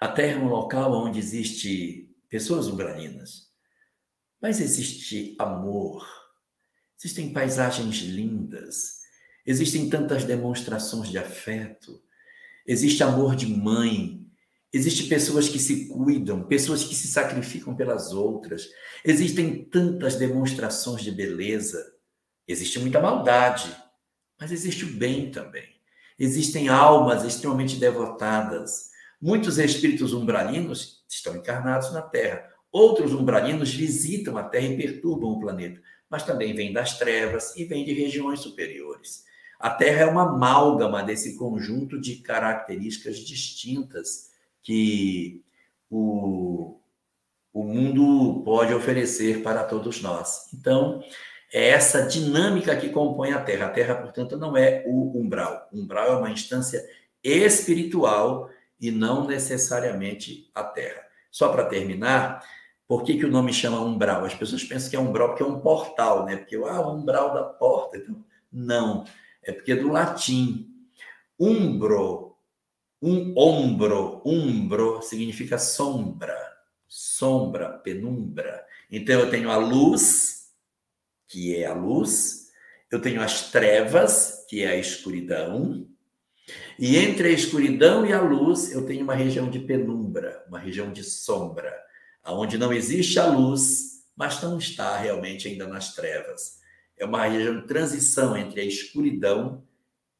[0.00, 3.50] A Terra é um local onde existe pessoas umbralinas,
[4.40, 6.06] mas existe amor,
[6.98, 8.95] existem paisagens lindas,
[9.46, 12.02] Existem tantas demonstrações de afeto,
[12.66, 14.26] existe amor de mãe,
[14.72, 18.68] Existem pessoas que se cuidam, pessoas que se sacrificam pelas outras.
[19.02, 21.94] Existem tantas demonstrações de beleza.
[22.46, 23.74] Existe muita maldade,
[24.38, 25.64] mas existe o bem também.
[26.18, 28.90] Existem almas extremamente devotadas.
[29.20, 32.46] Muitos espíritos umbralinos estão encarnados na Terra.
[32.70, 37.64] Outros umbralinos visitam a Terra e perturbam o planeta, mas também vêm das trevas e
[37.64, 39.24] vêm de regiões superiores.
[39.58, 44.30] A Terra é uma amálgama desse conjunto de características distintas
[44.62, 45.42] que
[45.90, 46.78] o,
[47.52, 50.52] o mundo pode oferecer para todos nós.
[50.52, 51.02] Então,
[51.52, 53.66] é essa dinâmica que compõe a Terra.
[53.66, 55.68] A Terra, portanto, não é o umbral.
[55.72, 56.84] O umbral é uma instância
[57.22, 58.50] espiritual
[58.80, 61.02] e não necessariamente a Terra.
[61.30, 62.44] Só para terminar,
[62.86, 64.24] por que, que o nome chama umbral?
[64.24, 66.36] As pessoas pensam que é umbral porque é um portal, né?
[66.36, 67.96] Porque ah, o umbral da porta.
[67.96, 68.22] Então,
[68.52, 69.04] não
[69.46, 70.68] é porque é do latim.
[71.38, 72.36] Umbro,
[73.00, 76.36] um ombro, umbro significa sombra,
[76.88, 78.64] sombra, penumbra.
[78.90, 80.50] Então eu tenho a luz,
[81.28, 82.50] que é a luz,
[82.90, 85.86] eu tenho as trevas, que é a escuridão,
[86.78, 90.92] e entre a escuridão e a luz eu tenho uma região de penumbra, uma região
[90.92, 91.74] de sombra,
[92.22, 96.55] aonde não existe a luz, mas não está realmente ainda nas trevas
[96.98, 99.62] é uma região de transição entre a escuridão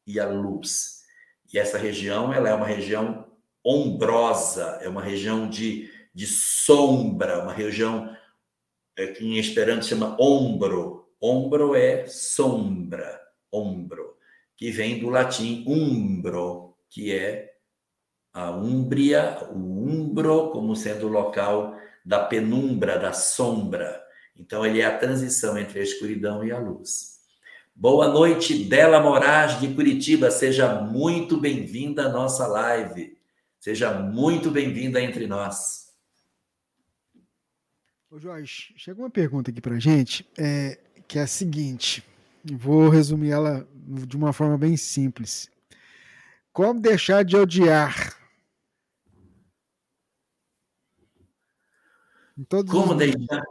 [0.05, 1.03] e a luz.
[1.51, 3.25] E essa região, ela é uma região
[3.63, 8.15] ombrosa, é uma região de, de sombra, uma região
[8.95, 11.07] é, que em Esperanto chama ombro.
[11.21, 13.19] Ombro é sombra,
[13.51, 14.15] ombro,
[14.55, 17.57] que vem do latim umbro, que é
[18.37, 21.75] a Úmbria, o umbro, como sendo o local
[22.05, 23.99] da penumbra, da sombra.
[24.37, 27.17] Então, ele é a transição entre a escuridão e a luz.
[27.75, 30.31] Boa noite, Dela Moraes de Curitiba.
[30.31, 33.17] Seja muito bem-vinda à nossa live.
[33.59, 35.87] Seja muito bem-vinda entre nós.
[38.09, 42.03] Ô Jorge, chegou uma pergunta aqui para gente, é, que é a seguinte.
[42.43, 45.49] Vou resumir ela de uma forma bem simples.
[46.53, 48.15] Como deixar de odiar
[52.69, 53.43] Como deixar?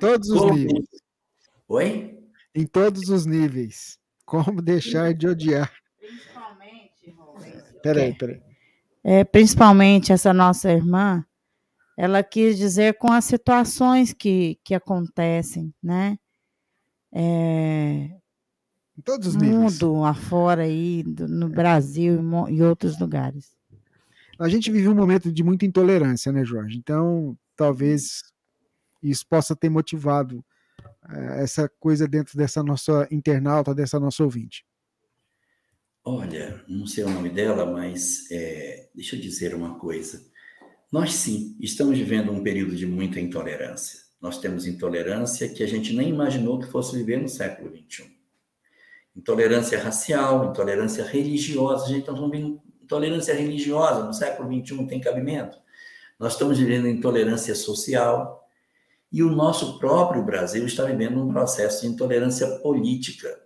[0.00, 0.88] Todos os Como níveis.
[1.68, 2.18] Oi?
[2.54, 3.98] Em todos os níveis.
[4.24, 5.70] Como deixar de odiar?
[5.98, 7.14] Principalmente,
[7.82, 8.42] Peraí, peraí.
[9.04, 11.24] É, principalmente essa nossa irmã,
[11.96, 16.18] ela quis dizer com as situações que, que acontecem, né?
[17.12, 18.10] É,
[18.96, 19.80] em todos os níveis.
[19.80, 23.56] Mundo afora aí, no Brasil e outros lugares.
[24.38, 26.78] A gente vive um momento de muita intolerância, né, Jorge?
[26.78, 28.22] Então, talvez
[29.02, 30.44] isso possa ter motivado
[31.08, 34.64] uh, essa coisa dentro dessa nossa internauta, dessa nossa ouvinte.
[36.04, 40.24] Olha, não sei o nome dela, mas é, deixa eu dizer uma coisa.
[40.90, 44.00] Nós sim estamos vivendo um período de muita intolerância.
[44.20, 48.10] Nós temos intolerância que a gente nem imaginou que fosse viver no século XXI.
[49.14, 51.84] Intolerância racial, intolerância religiosa.
[51.84, 52.60] A gente está vendo
[52.90, 55.56] Intolerância religiosa no século XXI tem cabimento.
[56.18, 58.39] Nós estamos vivendo intolerância social
[59.12, 63.40] e o nosso próprio Brasil está vivendo um processo de intolerância política.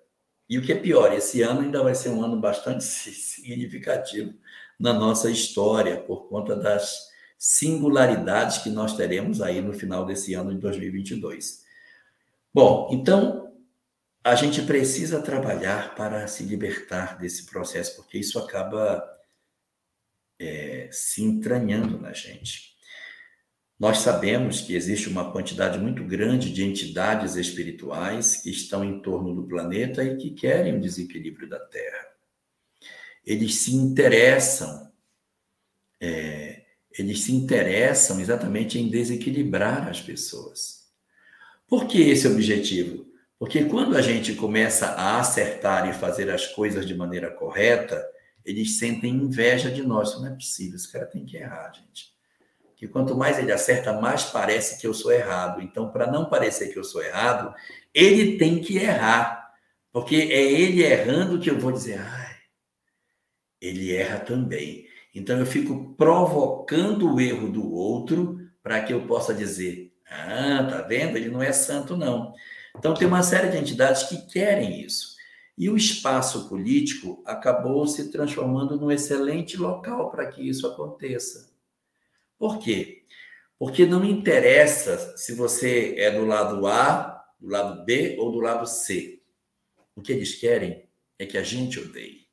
[0.49, 4.35] E o que é pior, esse ano ainda vai ser um ano bastante significativo
[4.79, 7.09] na nossa história, por conta das
[7.39, 11.65] singularidades que nós teremos aí no final desse ano de 2022.
[12.53, 13.53] Bom, então
[14.23, 19.03] a gente precisa trabalhar para se libertar desse processo, porque isso acaba
[20.39, 22.74] é, se entranhando na gente.
[23.79, 29.35] Nós sabemos que existe uma quantidade muito grande de entidades espirituais que estão em torno
[29.35, 32.07] do planeta e que querem o desequilíbrio da Terra.
[33.27, 34.93] Eles se interessam,
[36.01, 36.63] é,
[36.97, 40.85] eles se interessam exatamente em desequilibrar as pessoas.
[41.67, 43.13] Por que esse objetivo?
[43.37, 48.07] Porque quando a gente começa a acertar e fazer as coisas de maneira correta,
[48.45, 50.15] eles sentem inveja de nós.
[50.15, 52.14] Não é possível, esse cara tem que errar, gente.
[52.85, 55.63] Que quanto mais ele acerta, mais parece que eu sou errado.
[55.63, 57.55] Então, para não parecer que eu sou errado,
[57.95, 59.55] ele tem que errar.
[59.91, 62.37] Porque é ele errando que eu vou dizer, ai,
[63.59, 64.87] ele erra também.
[65.15, 70.83] Então, eu fico provocando o erro do outro para que eu possa dizer, ah, tá
[70.83, 71.17] vendo?
[71.17, 72.35] Ele não é santo, não.
[72.77, 75.15] Então, tem uma série de entidades que querem isso.
[75.57, 81.54] E o espaço político acabou se transformando num excelente local para que isso aconteça.
[82.39, 83.05] Por quê?
[83.59, 88.67] Porque não interessa se você é do lado A, do lado B ou do lado
[88.67, 89.23] C.
[89.95, 90.89] O que eles querem
[91.19, 92.25] é que a gente odeie.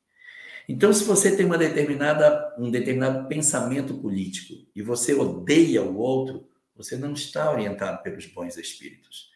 [0.68, 6.48] Então, se você tem uma determinada, um determinado pensamento político e você odeia o outro,
[6.74, 9.32] você não está orientado pelos bons espíritos.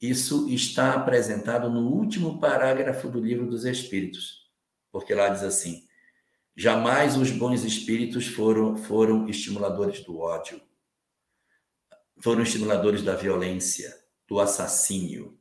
[0.00, 4.48] Isso está apresentado no último parágrafo do livro dos Espíritos,
[4.92, 5.87] porque lá diz assim:
[6.58, 10.60] jamais os bons espíritos foram, foram estimuladores do ódio,
[12.20, 15.38] foram estimuladores da violência, do assassínio.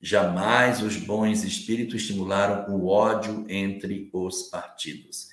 [0.00, 5.28] Jamais os bons espíritos estimularam o ódio entre os partidos.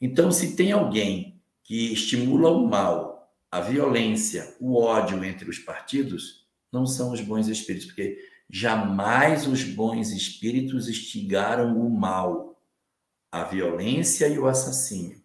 [0.00, 6.46] Então, se tem alguém que estimula o mal, a violência, o ódio entre os partidos,
[6.72, 8.18] não são os bons espíritos, porque
[8.48, 12.55] jamais os bons espíritos instigaram o mal,
[13.40, 15.22] a violência e o assassínio,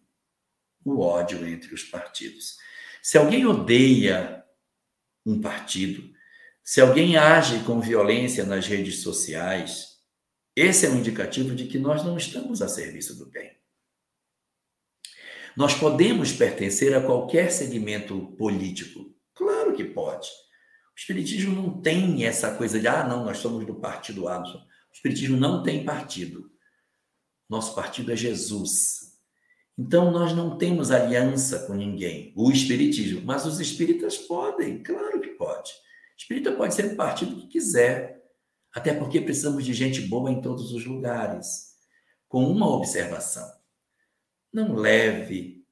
[0.84, 2.58] o ódio entre os partidos.
[3.02, 4.44] Se alguém odeia
[5.26, 6.12] um partido,
[6.64, 10.00] se alguém age com violência nas redes sociais,
[10.56, 13.58] esse é um indicativo de que nós não estamos a serviço do bem.
[15.56, 19.14] Nós podemos pertencer a qualquer segmento político?
[19.34, 20.28] Claro que pode.
[20.30, 24.40] O Espiritismo não tem essa coisa de, ah, não, nós somos do partido A.
[24.40, 26.51] O Espiritismo não tem partido.
[27.52, 29.20] Nosso partido é Jesus.
[29.78, 35.32] Então, nós não temos aliança com ninguém, o Espiritismo, mas os espíritas podem, claro que
[35.32, 35.70] pode.
[36.18, 38.24] Espírita pode ser o partido que quiser,
[38.74, 41.70] até porque precisamos de gente boa em todos os lugares.
[42.30, 43.46] com uma observação.
[44.54, 45.66] Não leve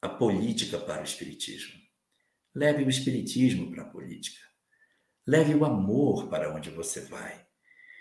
[0.00, 1.74] a política para o espiritismo.
[2.54, 4.46] Leve o espiritismo para a política.
[5.26, 7.47] Leve o amor para onde você vai.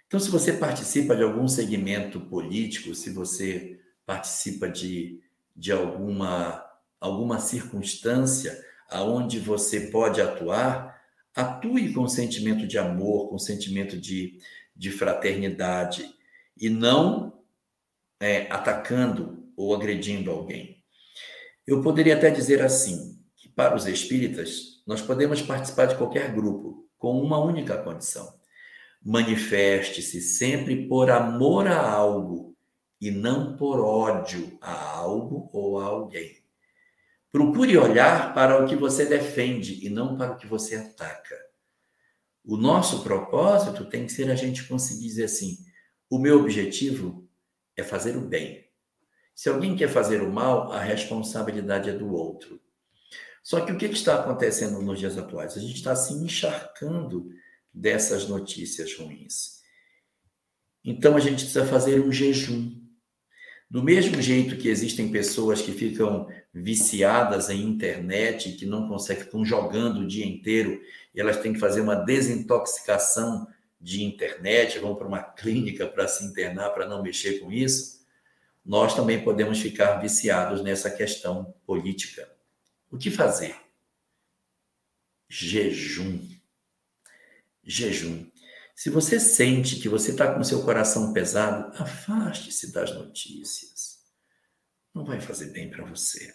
[0.08, 5.22] Então, se você participa de algum segmento político, se você participa de,
[5.54, 6.66] de alguma,
[7.00, 8.58] alguma circunstância
[8.90, 10.98] aonde você pode atuar,
[11.36, 14.40] atue com sentimento de amor, com sentimento de,
[14.74, 16.10] de fraternidade
[16.56, 17.44] e não
[18.20, 20.82] é, atacando ou agredindo alguém.
[21.66, 26.90] Eu poderia até dizer assim, que para os espíritas, nós podemos participar de qualquer grupo
[26.98, 28.37] com uma única condição.
[29.08, 32.54] Manifeste-se sempre por amor a algo
[33.00, 36.44] e não por ódio a algo ou a alguém.
[37.32, 41.38] Procure olhar para o que você defende e não para o que você ataca.
[42.44, 45.58] O nosso propósito tem que ser a gente conseguir dizer assim:
[46.10, 47.26] o meu objetivo
[47.78, 48.66] é fazer o bem.
[49.34, 52.60] Se alguém quer fazer o mal, a responsabilidade é do outro.
[53.42, 55.56] Só que o que está acontecendo nos dias atuais?
[55.56, 57.30] A gente está se encharcando
[57.78, 59.62] dessas notícias ruins.
[60.84, 62.76] Então a gente precisa fazer um jejum.
[63.70, 69.46] Do mesmo jeito que existem pessoas que ficam viciadas em internet, que não conseguem, ficam
[69.46, 70.82] jogando o dia inteiro,
[71.14, 73.48] e elas têm que fazer uma desintoxicação
[73.80, 77.98] de internet, vão para uma clínica para se internar, para não mexer com isso,
[78.66, 82.30] nós também podemos ficar viciados nessa questão política.
[82.90, 83.56] O que fazer?
[85.30, 86.37] Jejum.
[87.68, 88.26] Jejum.
[88.74, 93.98] Se você sente que você está com seu coração pesado, afaste-se das notícias.
[94.94, 96.34] Não vai fazer bem para você.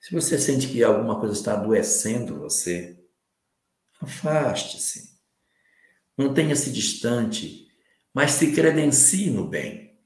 [0.00, 3.02] Se você sente que alguma coisa está adoecendo você,
[4.00, 5.16] afaste-se.
[6.16, 7.68] Mantenha-se distante,
[8.12, 9.98] mas se credencie no bem.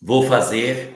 [0.00, 0.94] Vou fazer,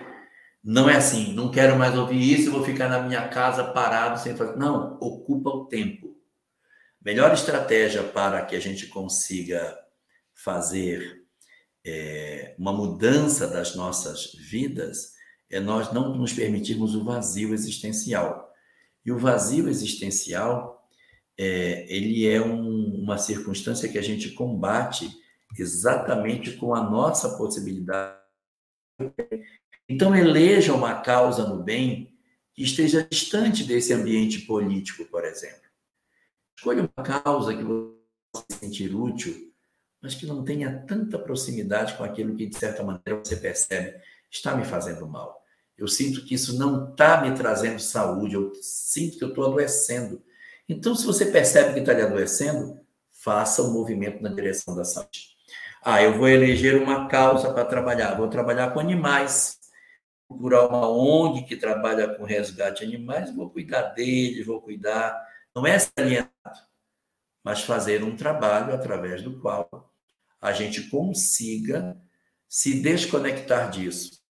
[0.62, 4.36] não é assim, não quero mais ouvir isso, vou ficar na minha casa parado sem
[4.36, 4.56] fazer.
[4.56, 6.09] Não, ocupa o tempo.
[7.02, 9.78] Melhor estratégia para que a gente consiga
[10.34, 11.24] fazer
[11.84, 15.14] é, uma mudança das nossas vidas
[15.50, 18.52] é nós não nos permitirmos o vazio existencial.
[19.04, 20.86] E o vazio existencial,
[21.38, 25.10] é, ele é um, uma circunstância que a gente combate
[25.58, 28.20] exatamente com a nossa possibilidade.
[29.88, 32.14] Então, eleja uma causa no bem
[32.54, 35.69] que esteja distante desse ambiente político, por exemplo.
[36.60, 39.50] Escolha uma causa que você se sentir útil,
[39.98, 43.98] mas que não tenha tanta proximidade com aquilo que, de certa maneira, você percebe
[44.30, 45.42] está me fazendo mal.
[45.78, 50.22] Eu sinto que isso não está me trazendo saúde, eu sinto que eu estou adoecendo.
[50.68, 52.78] Então, se você percebe que está lhe adoecendo,
[53.10, 55.30] faça um movimento na direção da saúde.
[55.82, 59.58] Ah, eu vou eleger uma causa para trabalhar, vou trabalhar com animais,
[60.28, 65.29] procurar uma ONG que trabalha com resgate de animais, vou cuidar deles, vou cuidar.
[65.54, 66.30] Não é alienado,
[67.42, 69.92] mas fazer um trabalho através do qual
[70.40, 72.00] a gente consiga
[72.48, 74.20] se desconectar disso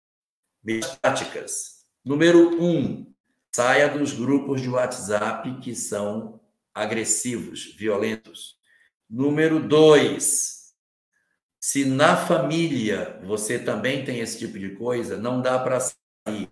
[0.63, 1.87] Medidas práticas.
[2.05, 3.11] Número um,
[3.55, 6.39] saia dos grupos de WhatsApp que são
[6.75, 8.59] agressivos, violentos.
[9.09, 10.75] Número dois,
[11.59, 16.51] se na família você também tem esse tipo de coisa, não dá para sair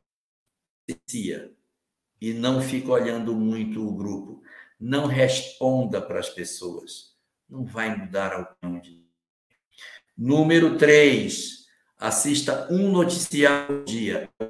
[2.21, 4.43] e não fica olhando muito o grupo.
[4.79, 7.17] Não responda para as pessoas.
[7.49, 9.07] Não vai mudar a opinião de.
[10.17, 11.59] Número três,
[11.99, 14.29] Assista um noticiário por dia.
[14.41, 14.47] O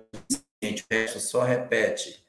[0.91, 2.23] resto só repete.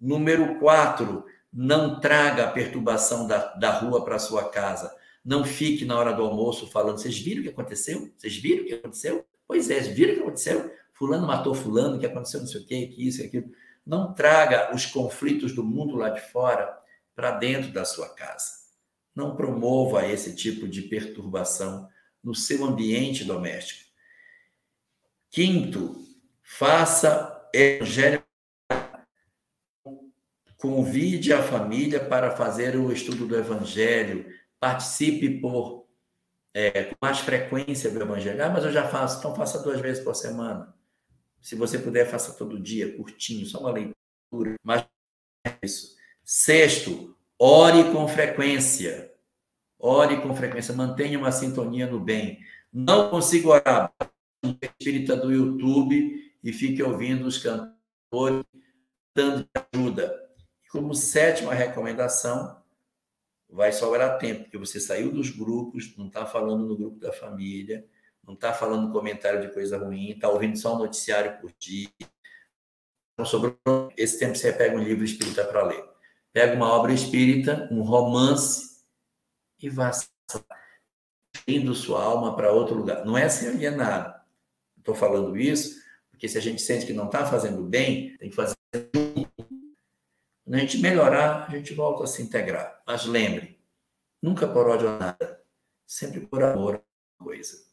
[0.00, 4.94] Número quatro, não traga a perturbação da, da rua para sua casa.
[5.22, 8.10] Não fique na hora do almoço falando, vocês viram o que aconteceu?
[8.16, 9.26] Vocês viram o que aconteceu?
[9.46, 10.72] Pois é, vocês viram o que aconteceu?
[10.94, 13.50] Fulano matou fulano, que aconteceu não sei o quê, que isso aquilo.
[13.84, 16.74] Não traga os conflitos do mundo lá de fora
[17.14, 18.64] para dentro da sua casa.
[19.14, 21.88] Não promova esse tipo de perturbação
[22.22, 23.90] no seu ambiente doméstico.
[25.30, 25.96] Quinto,
[26.42, 28.22] faça evangelho.
[30.56, 34.32] Convide a família para fazer o estudo do evangelho.
[34.58, 35.84] Participe por
[36.54, 38.42] é, com mais frequência do evangelho.
[38.42, 40.72] Ah, mas eu já faço, então faça duas vezes por semana.
[41.42, 44.54] Se você puder, faça todo dia, curtinho, só uma leitura.
[44.62, 44.86] Mas
[45.62, 45.96] isso.
[46.24, 49.12] Sexto, ore com frequência.
[49.78, 52.38] Ore com frequência, mantenha uma sintonia no bem.
[52.72, 53.92] Não consigo orar,
[54.62, 58.44] espírita do YouTube e fique ouvindo os cantores
[59.14, 60.18] dando ajuda.
[60.70, 62.62] Como sétima recomendação,
[63.48, 67.86] vai sobrar tempo, porque você saiu dos grupos, não está falando no grupo da família,
[68.26, 71.88] não está falando comentário de coisa ruim, está ouvindo só um noticiário por dia.
[73.16, 73.56] Não sobrou
[73.96, 75.93] esse tempo você pega um livro espírita para ler.
[76.34, 78.84] Pega uma obra espírita, um romance
[79.62, 79.92] e vá
[81.46, 83.04] indo sua alma para outro lugar.
[83.04, 84.12] Não é ser alienado.
[84.76, 88.34] Estou falando isso porque se a gente sente que não está fazendo bem, tem que
[88.34, 92.82] fazer Quando a gente melhorar, a gente volta a se integrar.
[92.86, 93.60] Mas lembre,
[94.20, 95.40] nunca por ódio a nada,
[95.86, 96.82] sempre por amor
[97.20, 97.64] a coisa.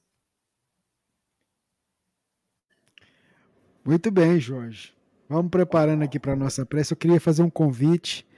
[3.83, 4.93] Muito bem, Jorge.
[5.27, 6.93] Vamos preparando aqui para a nossa prece.
[6.93, 8.29] Eu queria fazer um convite.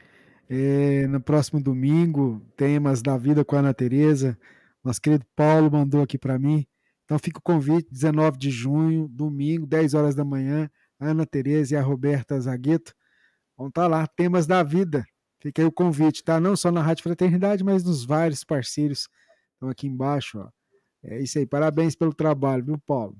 [0.50, 4.38] É, no próximo domingo, temas da vida com a Ana Tereza.
[4.84, 6.66] Nosso querido Paulo mandou aqui para mim.
[7.06, 11.76] Então fica o convite, 19 de junho, domingo, 10 horas da manhã, a Ana Tereza
[11.76, 12.94] e a Roberta Zagueto
[13.58, 15.06] vão estar tá lá, temas da vida.
[15.42, 16.40] Fica aí o convite, tá?
[16.40, 19.10] Não só na Rádio Fraternidade, mas nos vários parceiros
[19.54, 20.50] estão aqui embaixo, ó.
[21.04, 23.18] É isso aí, parabéns pelo trabalho, viu, Paulo?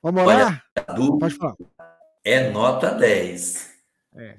[0.00, 0.22] Vamos?
[0.22, 0.62] Olha,
[1.18, 1.56] Pode falar.
[2.24, 3.74] É nota 10.
[4.14, 4.38] É.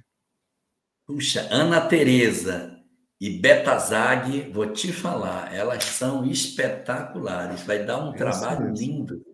[1.08, 2.78] Puxa, Ana Tereza
[3.20, 7.62] e Betazag, vou te falar, elas são espetaculares.
[7.62, 8.76] Vai dar um é trabalho mesmo.
[8.76, 9.26] lindo.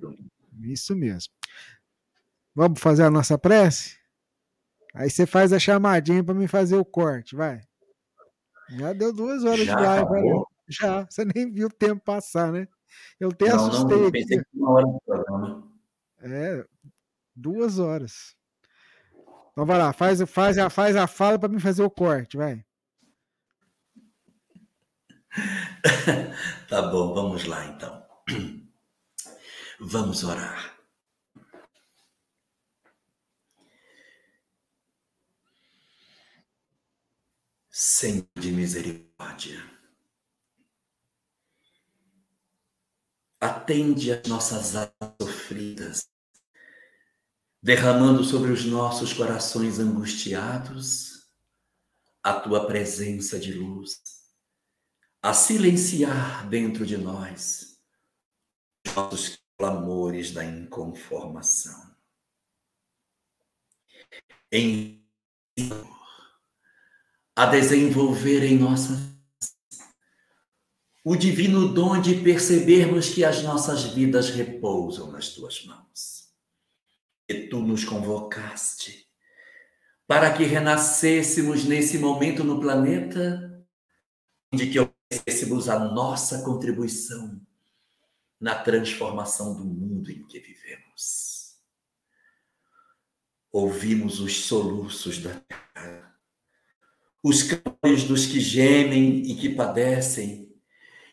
[0.62, 1.34] Isso mesmo.
[2.54, 3.98] Vamos fazer a nossa prece?
[4.94, 7.62] Aí você faz a chamadinha para me fazer o corte, vai.
[8.70, 10.10] Já deu duas horas Já de live.
[10.10, 10.22] Vai.
[10.70, 12.68] Já, você nem viu o tempo passar, né?
[13.20, 14.42] Eu até não, assustei não, aqui.
[14.54, 15.72] Uma hora do programa.
[16.22, 16.66] É,
[17.36, 18.36] duas horas.
[19.54, 22.66] Então vai lá, faz, faz, a, faz a fala para me fazer o corte, vai.
[26.68, 28.04] tá bom, vamos lá então.
[29.80, 30.78] Vamos orar.
[37.70, 39.62] Senhor de misericórdia,
[43.42, 46.13] atende as nossas almas sofridas
[47.64, 51.30] derramando sobre os nossos corações angustiados
[52.22, 54.02] a tua presença de luz,
[55.22, 57.80] a silenciar dentro de nós
[58.86, 61.96] os nossos clamores da inconformação.
[64.52, 65.02] Em
[67.36, 69.14] a desenvolver em nossas
[71.06, 76.23] o divino dom de percebermos que as nossas vidas repousam nas tuas mãos
[77.28, 79.04] que tu nos convocaste
[80.08, 83.66] para que renascêssemos nesse momento no planeta,
[84.54, 87.42] de que oferecêssemos a nossa contribuição
[88.40, 91.58] na transformação do mundo em que vivemos.
[93.52, 96.16] Ouvimos os soluços da terra,
[97.24, 100.54] os clamores dos que gemem e que padecem,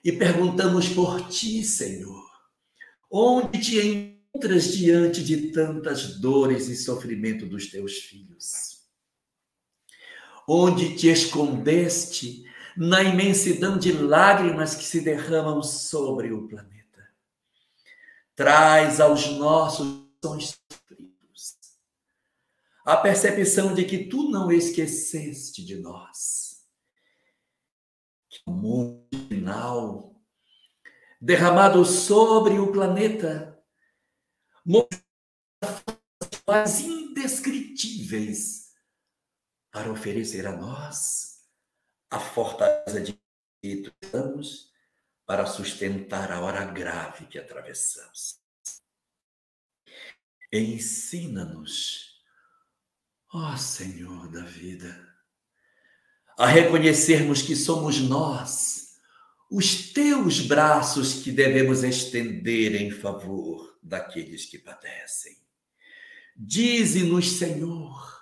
[0.05, 2.29] e perguntamos por ti, Senhor,
[3.11, 8.81] onde te diante de tantas dores e sofrimento dos teus filhos?
[10.49, 12.45] Onde te escondeste
[12.77, 17.09] na imensidão de lágrimas que se derramam sobre o planeta?
[18.35, 21.57] Traz aos nossos sofridos
[22.85, 26.65] a percepção de que tu não esqueceste de nós.
[28.29, 30.11] Que o mundo final
[31.21, 33.50] derramado sobre o planeta
[36.47, 38.73] motivações indescritíveis
[39.73, 41.41] para oferecer a nós
[42.09, 43.21] a fortaleza de
[43.61, 44.71] que estamos
[45.27, 48.39] para sustentar a hora grave que atravessamos.
[50.53, 52.21] Ensina-nos,
[53.33, 55.09] ó Senhor da vida,
[56.39, 58.99] a reconhecermos que somos nós,
[59.51, 65.37] os teus braços que devemos estender em favor daqueles que padecem.
[66.37, 68.21] Dize-nos, Senhor,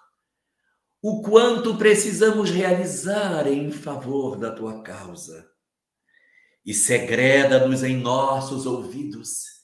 [1.01, 5.51] o quanto precisamos realizar em favor da tua causa.
[6.65, 9.59] E segreda-nos em nossos ouvidos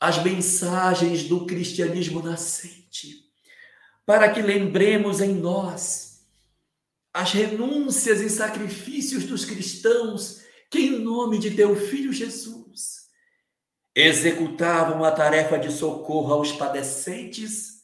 [0.00, 3.24] as mensagens do cristianismo nascente,
[4.06, 6.08] para que lembremos em nós
[7.12, 12.67] as renúncias e sacrifícios dos cristãos que, em nome de teu Filho Jesus,
[14.00, 17.82] executavam a tarefa de socorro aos padecentes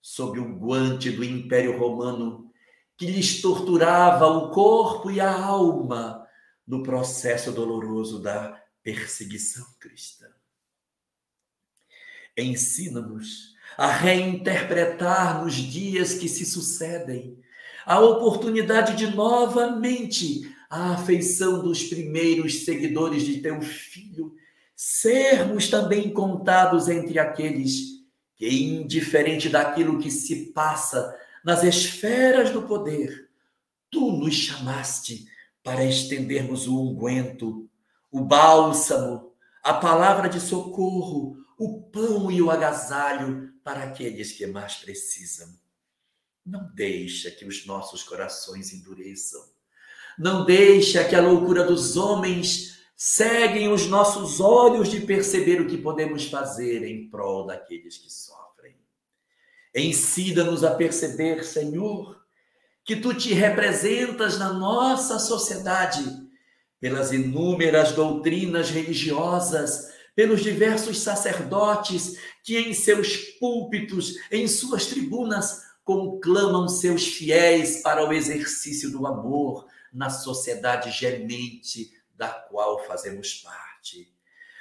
[0.00, 2.48] sob o guante do Império Romano,
[2.96, 6.24] que lhes torturava o corpo e a alma
[6.64, 10.28] no processo doloroso da perseguição cristã.
[12.36, 17.36] Ensina-nos a reinterpretar nos dias que se sucedem
[17.84, 24.37] a oportunidade de novamente a afeição dos primeiros seguidores de teu filho
[24.80, 28.04] sermos também contados entre aqueles
[28.36, 33.28] que, indiferente daquilo que se passa nas esferas do poder,
[33.90, 35.26] tu nos chamaste
[35.64, 37.68] para estendermos o unguento,
[38.08, 39.32] o bálsamo,
[39.64, 45.48] a palavra de socorro, o pão e o agasalho para aqueles que mais precisam.
[46.46, 49.44] Não deixa que os nossos corações endureçam.
[50.16, 55.78] Não deixa que a loucura dos homens seguem os nossos olhos de perceber o que
[55.78, 58.74] podemos fazer em prol daqueles que sofrem.
[59.72, 62.20] Ensina-nos a perceber, Senhor,
[62.84, 66.04] que tu te representas na nossa sociedade
[66.80, 76.66] pelas inúmeras doutrinas religiosas, pelos diversos sacerdotes que em seus púlpitos, em suas tribunas, conclamam
[76.66, 84.12] seus fiéis para o exercício do amor na sociedade gemente da qual fazemos parte.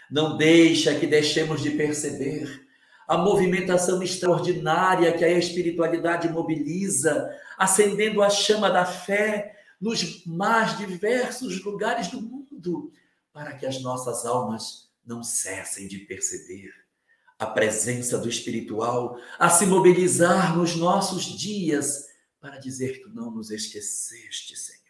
[0.10, 2.68] Não deixa que deixemos de perceber
[3.08, 11.64] a movimentação extraordinária que a espiritualidade mobiliza, acendendo a chama da fé nos mais diversos
[11.64, 12.92] lugares do mundo,
[13.34, 16.72] para que as nossas almas não cessem de perceber
[17.40, 22.06] a presença do espiritual a se mobilizar nos nossos dias
[22.40, 24.87] para dizer que não nos esqueceste, Senhor.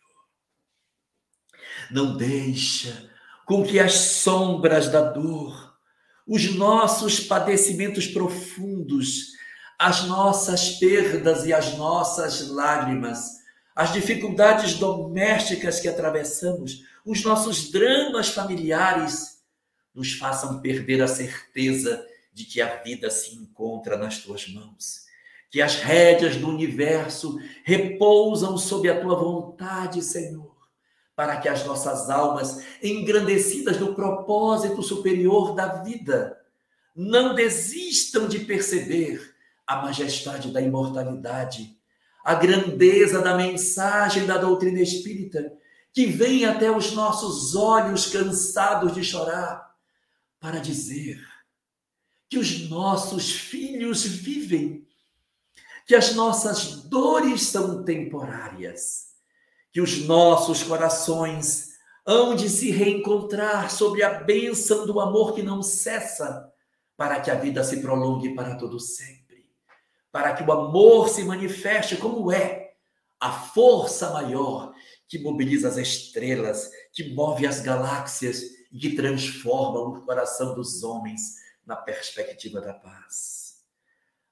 [1.92, 3.10] Não deixa
[3.46, 5.76] com que as sombras da dor,
[6.28, 9.38] os nossos padecimentos profundos,
[9.80, 13.38] as nossas perdas e as nossas lágrimas,
[13.76, 19.38] as dificuldades domésticas que atravessamos, os nossos dramas familiares,
[19.96, 25.06] nos façam perder a certeza de que a vida se encontra nas tuas mãos,
[25.50, 30.47] que as rédeas do universo repousam sob a tua vontade, Senhor,
[31.18, 36.40] para que as nossas almas, engrandecidas do propósito superior da vida,
[36.96, 39.34] não desistam de perceber
[39.66, 41.76] a majestade da imortalidade,
[42.24, 45.52] a grandeza da mensagem da doutrina espírita,
[45.92, 49.76] que vem até os nossos olhos cansados de chorar,
[50.40, 51.20] para dizer
[52.30, 54.88] que os nossos filhos vivem,
[55.88, 59.07] que as nossas dores são temporárias,
[59.78, 61.74] que os nossos corações
[62.04, 66.52] hão de se reencontrar sobre a bênção do amor que não cessa,
[66.96, 69.52] para que a vida se prolongue para todo sempre,
[70.12, 72.74] para que o amor se manifeste como é
[73.20, 74.74] a força maior
[75.08, 78.42] que mobiliza as estrelas, que move as galáxias
[78.72, 83.58] e que transforma o coração dos homens na perspectiva da paz.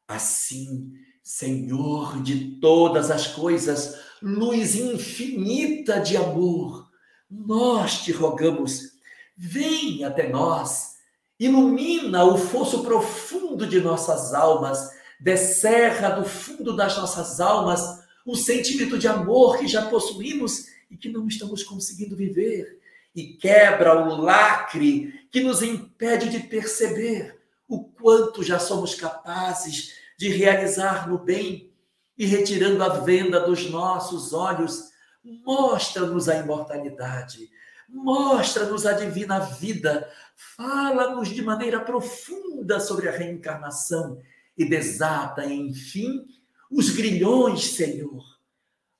[0.07, 0.91] Assim,
[1.21, 6.89] Senhor de todas as coisas, luz infinita de amor,
[7.29, 8.93] nós te rogamos,
[9.35, 10.95] vem até nós,
[11.39, 18.97] ilumina o fosso profundo de nossas almas, descerra do fundo das nossas almas o sentimento
[18.97, 22.79] de amor que já possuímos e que não estamos conseguindo viver
[23.15, 30.29] e quebra o lacre que nos impede de perceber o quanto já somos capazes de
[30.29, 31.69] realizar no bem
[32.17, 34.91] e retirando a venda dos nossos olhos,
[35.23, 37.49] mostra-nos a imortalidade,
[37.89, 40.09] mostra-nos a divina vida,
[40.55, 44.21] fala-nos de maneira profunda sobre a reencarnação
[44.57, 46.25] e desata, enfim,
[46.71, 48.23] os grilhões, Senhor.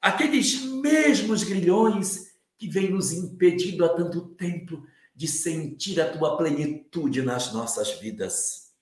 [0.02, 4.86] Aqueles mesmos grilhões que vem nos impedindo há tanto tempo
[5.16, 8.74] de sentir a tua plenitude nas nossas vidas.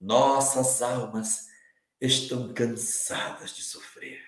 [0.00, 1.49] Nossas almas
[2.00, 4.20] estão cansadas de sofrer.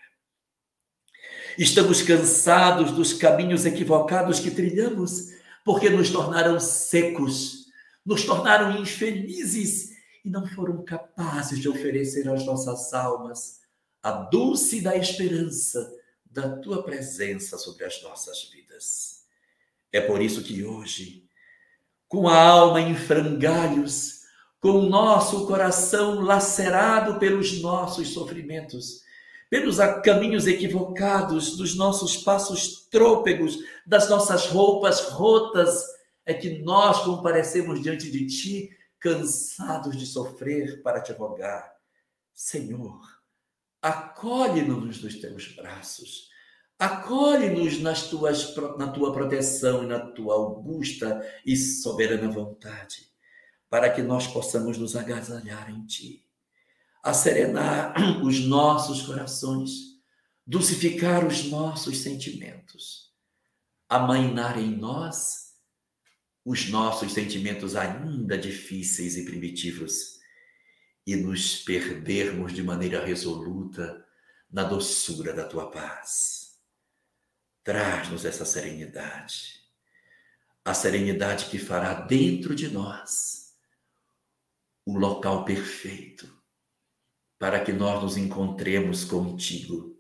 [1.59, 5.32] Estamos cansados dos caminhos equivocados que trilhamos,
[5.65, 7.66] porque nos tornaram secos,
[8.05, 9.93] nos tornaram infelizes
[10.24, 13.61] e não foram capazes de oferecer às nossas almas
[14.03, 15.93] a dulce da esperança
[16.24, 19.24] da tua presença sobre as nossas vidas.
[19.93, 21.28] É por isso que hoje,
[22.09, 24.22] com a alma em frangalhos,
[24.63, 29.03] com o nosso coração lacerado pelos nossos sofrimentos,
[29.51, 35.85] pelos caminhos equivocados, dos nossos passos trôpegos, das nossas roupas rotas,
[36.25, 38.71] é que nós comparecemos diante de Ti,
[39.01, 41.75] cansados de sofrer para te rogar.
[42.33, 43.01] Senhor,
[43.83, 46.29] acolhe-nos nos teus braços,
[46.79, 53.12] acolhe-nos na tua proteção e na tua augusta e soberana vontade,
[53.73, 56.28] para que nós possamos nos agasalhar em ti,
[57.15, 59.99] serenar os nossos corações,
[60.47, 63.11] dulcificar os nossos sentimentos,
[63.89, 65.55] amainar em nós
[66.44, 70.20] os nossos sentimentos ainda difíceis e primitivos
[71.07, 74.07] e nos perdermos de maneira resoluta
[74.51, 76.59] na doçura da tua paz.
[77.65, 79.62] Traz-nos essa serenidade,
[80.62, 83.41] a serenidade que fará dentro de nós
[84.85, 86.33] o local perfeito
[87.39, 89.99] para que nós nos encontremos contigo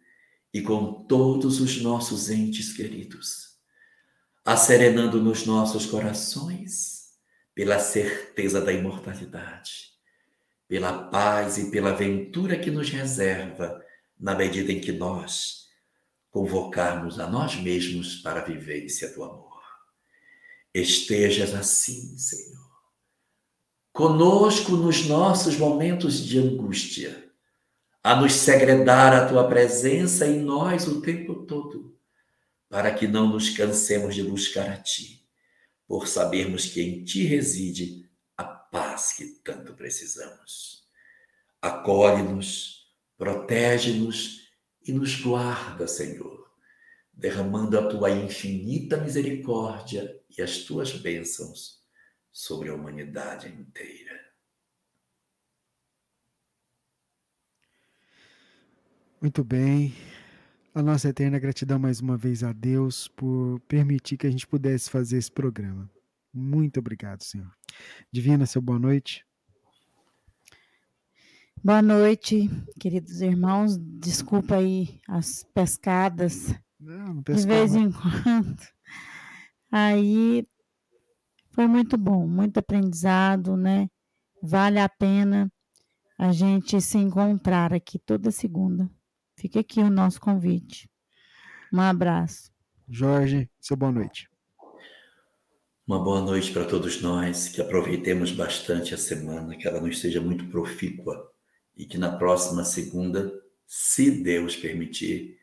[0.54, 3.56] e com todos os nossos entes queridos,
[4.44, 7.10] acerenando nos nossos corações
[7.54, 9.92] pela certeza da imortalidade,
[10.68, 13.82] pela paz e pela ventura que nos reserva
[14.18, 15.66] na medida em que nós
[16.30, 19.60] convocarmos a nós mesmos para a vivência do amor.
[20.72, 22.61] Estejas assim, Senhor,
[23.92, 27.30] conosco nos nossos momentos de angústia,
[28.02, 31.96] a nos segredar a tua presença em nós o tempo todo,
[32.68, 35.26] para que não nos cansemos de buscar a ti,
[35.86, 40.82] por sabermos que em ti reside a paz que tanto precisamos.
[41.60, 42.82] Acolhe-nos
[43.22, 44.48] Protege-nos
[44.84, 46.50] e nos guarda, Senhor,
[47.12, 51.81] derramando a tua infinita misericórdia e as tuas bênçãos
[52.32, 54.18] sobre a humanidade inteira.
[59.20, 59.94] Muito bem.
[60.74, 64.90] A nossa eterna gratidão mais uma vez a Deus por permitir que a gente pudesse
[64.90, 65.88] fazer esse programa.
[66.32, 67.52] Muito obrigado, Senhor.
[68.10, 69.24] Divina, seu boa noite.
[71.62, 72.50] Boa noite,
[72.80, 73.76] queridos irmãos.
[73.78, 76.52] Desculpa aí as pescadas.
[76.80, 78.60] Não, não de vez em quando.
[79.70, 80.48] Aí
[81.52, 83.88] foi muito bom, muito aprendizado, né?
[84.42, 85.52] Vale a pena
[86.18, 88.90] a gente se encontrar aqui toda segunda.
[89.38, 90.88] Fica aqui o nosso convite.
[91.72, 92.50] Um abraço.
[92.88, 94.28] Jorge, seu boa noite.
[95.86, 100.20] Uma boa noite para todos nós, que aproveitemos bastante a semana, que ela não esteja
[100.20, 101.30] muito profícua
[101.76, 103.32] e que na próxima segunda,
[103.66, 105.38] se Deus permitir,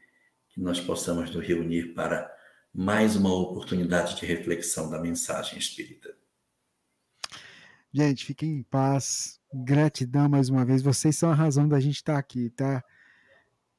[0.50, 2.32] que nós possamos nos reunir para
[2.74, 6.16] mais uma oportunidade de reflexão da mensagem espírita.
[7.92, 9.40] Gente, fiquem em paz.
[9.54, 10.82] Gratidão mais uma vez.
[10.82, 12.84] Vocês são a razão da gente estar aqui, tá?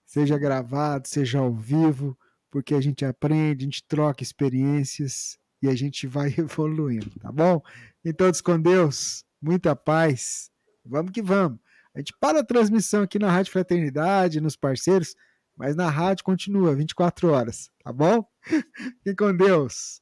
[0.05, 2.19] Seja gravado, seja ao vivo,
[2.51, 7.63] porque a gente aprende, a gente troca experiências e a gente vai evoluindo, tá bom?
[8.05, 10.51] Em todos com Deus, muita paz.
[10.85, 11.61] Vamos que vamos.
[11.95, 15.15] A gente para a transmissão aqui na Rádio Fraternidade, nos parceiros,
[15.61, 18.25] mas na rádio continua 24 horas, tá bom?
[19.05, 20.01] Fique com Deus.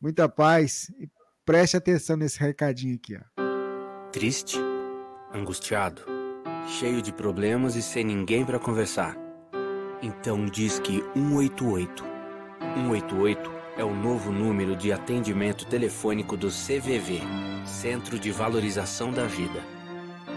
[0.00, 1.10] Muita paz e
[1.44, 3.42] preste atenção nesse recadinho aqui, ó.
[4.12, 4.56] Triste,
[5.34, 6.02] angustiado,
[6.78, 9.16] cheio de problemas e sem ninguém para conversar.
[10.00, 12.04] Então diz que 188.
[12.76, 17.20] 188 é o novo número de atendimento telefônico do CVV,
[17.66, 19.74] Centro de Valorização da Vida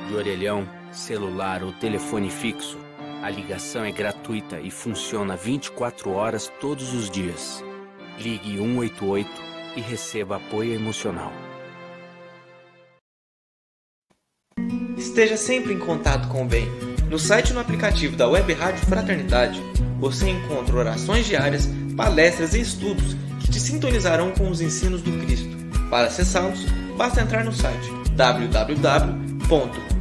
[0.08, 2.80] de orelhão, celular ou telefone fixo,
[3.22, 7.64] a ligação é gratuita e funciona 24 horas todos os dias.
[8.20, 9.30] Ligue 188
[9.76, 11.32] e receba apoio emocional.
[14.98, 16.68] Esteja sempre em contato com o bem.
[17.10, 19.62] No site e no aplicativo da Web Rádio Fraternidade,
[20.00, 25.56] você encontra orações diárias, palestras e estudos que te sintonizarão com os ensinos do Cristo.
[25.90, 26.66] Para acessá-los,
[26.98, 29.97] basta entrar no site www